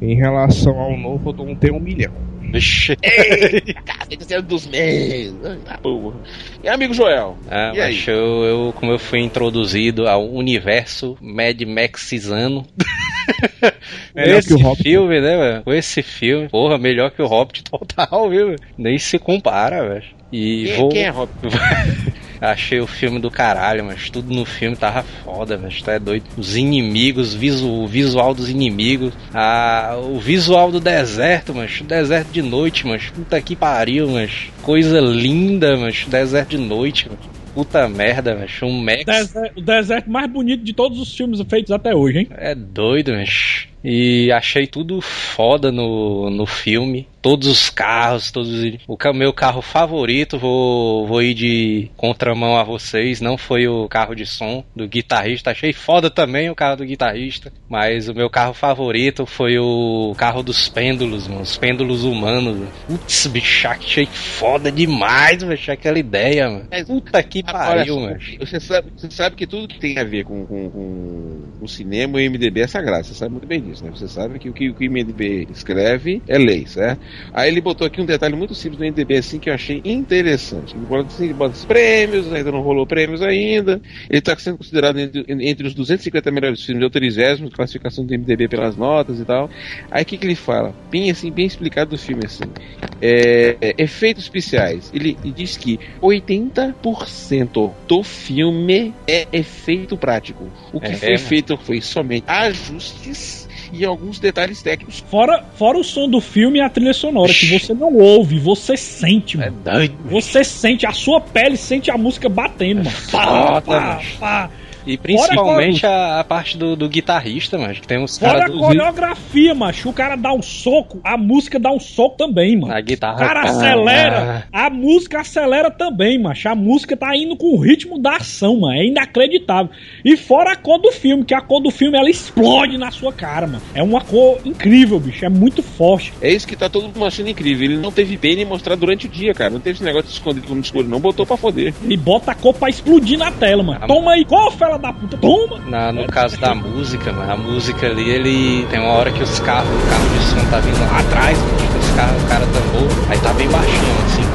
[0.00, 2.12] Em relação ao novo, eu dou um T 1 milhão.
[2.50, 2.96] Vixe.
[4.08, 5.34] Tem que ser dos meus.
[5.82, 6.16] Porra.
[6.62, 7.36] E amigo Joel?
[7.50, 12.66] Ah, e mas eu, eu, como eu fui introduzido ao universo Mad Maxizano.
[14.14, 14.82] Melhor esse que o Hobbit.
[14.82, 15.62] filme, né, velho?
[15.62, 18.56] Com esse filme, porra, melhor que o Hobbit total, viu?
[18.76, 20.04] Nem se compara, velho.
[20.32, 20.88] E Quem, vou.
[20.90, 21.30] quem é Rob?
[22.40, 26.24] Achei o filme do caralho, mas tudo no filme tava foda, mas tá é doido.
[26.36, 32.30] Os inimigos, visu, o visual dos inimigos, a, o visual do deserto, mas o deserto
[32.30, 37.18] de noite, mas puta que pariu, mas coisa linda, mas deserto de noite, mas
[37.54, 41.94] puta merda, mas um Max O deserto mais bonito de todos os filmes feitos até
[41.94, 42.28] hoje, hein?
[42.30, 47.06] é doido, mas e achei tudo foda no, no filme.
[47.20, 52.62] Todos os carros, todos os- o meu carro favorito, vou, vou ir de contramão a
[52.62, 53.20] vocês.
[53.20, 55.50] Não foi o carro de som do guitarrista.
[55.50, 57.52] Achei foda também o carro do guitarrista.
[57.68, 61.42] Mas o meu carro favorito foi o carro dos pêndulos, mano.
[61.42, 62.68] Os pêndulos humanos.
[62.86, 66.68] Putz, bicho, achei foda demais, bicho, aquela ideia, mano.
[66.86, 68.18] Puta que Agora, pariu, mano.
[68.40, 72.16] Você sabe, você sabe que tudo que tem a ver com, com, com o cinema
[72.16, 73.90] o IMDB é sagrado, você sabe muito bem disso, né?
[73.90, 77.00] Você sabe que o que o IMDB escreve é lei, certo?
[77.32, 80.76] Aí ele botou aqui um detalhe muito simples do IMDB, assim, que eu achei interessante.
[80.76, 83.80] Ele bota, assim, ele bota assim, prêmios, ainda não rolou prêmios ainda.
[84.08, 88.48] Ele está sendo considerado entre, entre, os 250 melhores filmes de autorizésimo, classificação do IMDB
[88.48, 89.50] pelas notas e tal.
[89.90, 90.76] Aí o que, que ele fala?
[90.90, 92.54] Bem assim, bem explicado do filme, assim.
[93.00, 94.90] É, é, efeitos especiais.
[94.92, 100.52] Ele, ele diz que 80% do filme é efeito prático.
[100.72, 101.28] O que É, foi mano.
[101.28, 103.37] feito foi somente ajustes
[103.72, 105.04] e alguns detalhes técnicos.
[105.10, 108.76] Fora, fora o som do filme e a trilha sonora, que você não ouve, você
[108.76, 109.56] sente, É mano.
[109.64, 109.94] doido.
[110.06, 112.96] Você sente, a sua pele sente a música batendo, mano.
[113.10, 114.00] Pá, foda, pá, mano.
[114.18, 114.50] pá.
[114.88, 117.74] E principalmente a, a parte do, do guitarrista, mano.
[117.74, 118.60] Que tem uns Fora a caras do.
[118.60, 119.88] coreografia, macho.
[119.88, 122.72] O cara dá um soco, a música dá um soco também, mano.
[122.74, 123.18] A O guitarra.
[123.18, 126.48] cara Ah, acelera, a música acelera também, macho.
[126.48, 128.74] A música tá indo com o ritmo da ação, mano.
[128.78, 129.70] É inacreditável.
[130.04, 133.12] E fora a cor do filme, que a cor do filme ela explode na sua
[133.12, 133.62] cara, mano.
[133.74, 135.24] É uma cor incrível, bicho.
[135.24, 136.12] É muito forte.
[136.20, 137.64] É isso que tá todo mundo achando incrível.
[137.66, 139.50] Ele não teve pena em mostrar durante o dia, cara.
[139.50, 141.00] Não teve esse negócio de escondido no escuro, não.
[141.00, 141.74] Botou pra foder.
[141.84, 143.80] Ele bota a cor pra explodir na tela, mano.
[143.82, 145.16] Ah, Toma aí, cor, fela da puta.
[145.18, 145.58] Toma.
[145.66, 149.38] Na, no caso da música, mano, a música ali, ele tem uma hora que os
[149.40, 153.10] carros, o carro de som tá vindo lá atrás, mano, os carros, o cara tambor,
[153.10, 154.28] aí tá bem baixinho, assim.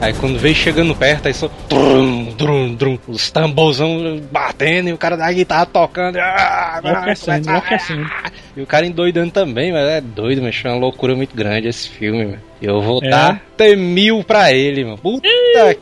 [0.00, 1.48] Aí quando vem chegando perto, aí só.
[1.68, 6.16] Trum, drum, drum, os tamborzão batendo e o cara da guitarra tocando.
[6.18, 8.10] Ah, Enlouquecendo, começa- enlouquecendo.
[8.56, 11.88] E o cara endoidando também, mas é doido, mas é uma loucura muito grande esse
[11.88, 12.38] filme, mano.
[12.62, 13.08] Eu vou É.
[13.10, 14.98] dar ter mil pra ele, mano.
[14.98, 15.28] Puta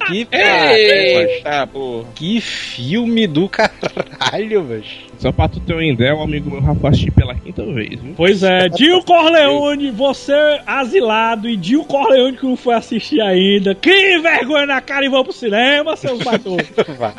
[0.07, 0.40] que pariu,
[1.20, 2.05] Eita, pô.
[2.15, 4.85] que filme do caralho, velho.
[5.19, 8.01] Só pra tu ter uma ideia, um amigo meu já foi assistir pela quinta vez,
[8.01, 8.15] viu?
[8.16, 10.32] Pois é, Dio Corleone, você
[10.66, 13.74] asilado e Dio Corleone que não foi assistir ainda.
[13.74, 16.66] Que vergonha na cara e vamos pro cinema, seus baitões.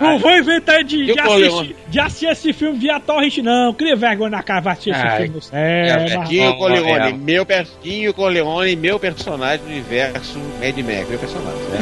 [0.01, 1.45] Não vou inventar de, de, Corleone.
[1.47, 3.71] assistir, de assistir esse filme via torrent, não.
[3.73, 5.17] Cria vergonha na cara, vai assistir esse Ai.
[5.17, 6.25] filme no cinema.
[6.25, 7.11] Dinho Vamos Corleone, lá.
[7.17, 7.67] meu, per...
[7.83, 11.79] Dinho Corleone, meu personagem do universo Mad Max, meu personagem, né?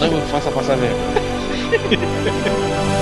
[0.00, 0.94] Não me faça passar vergonha.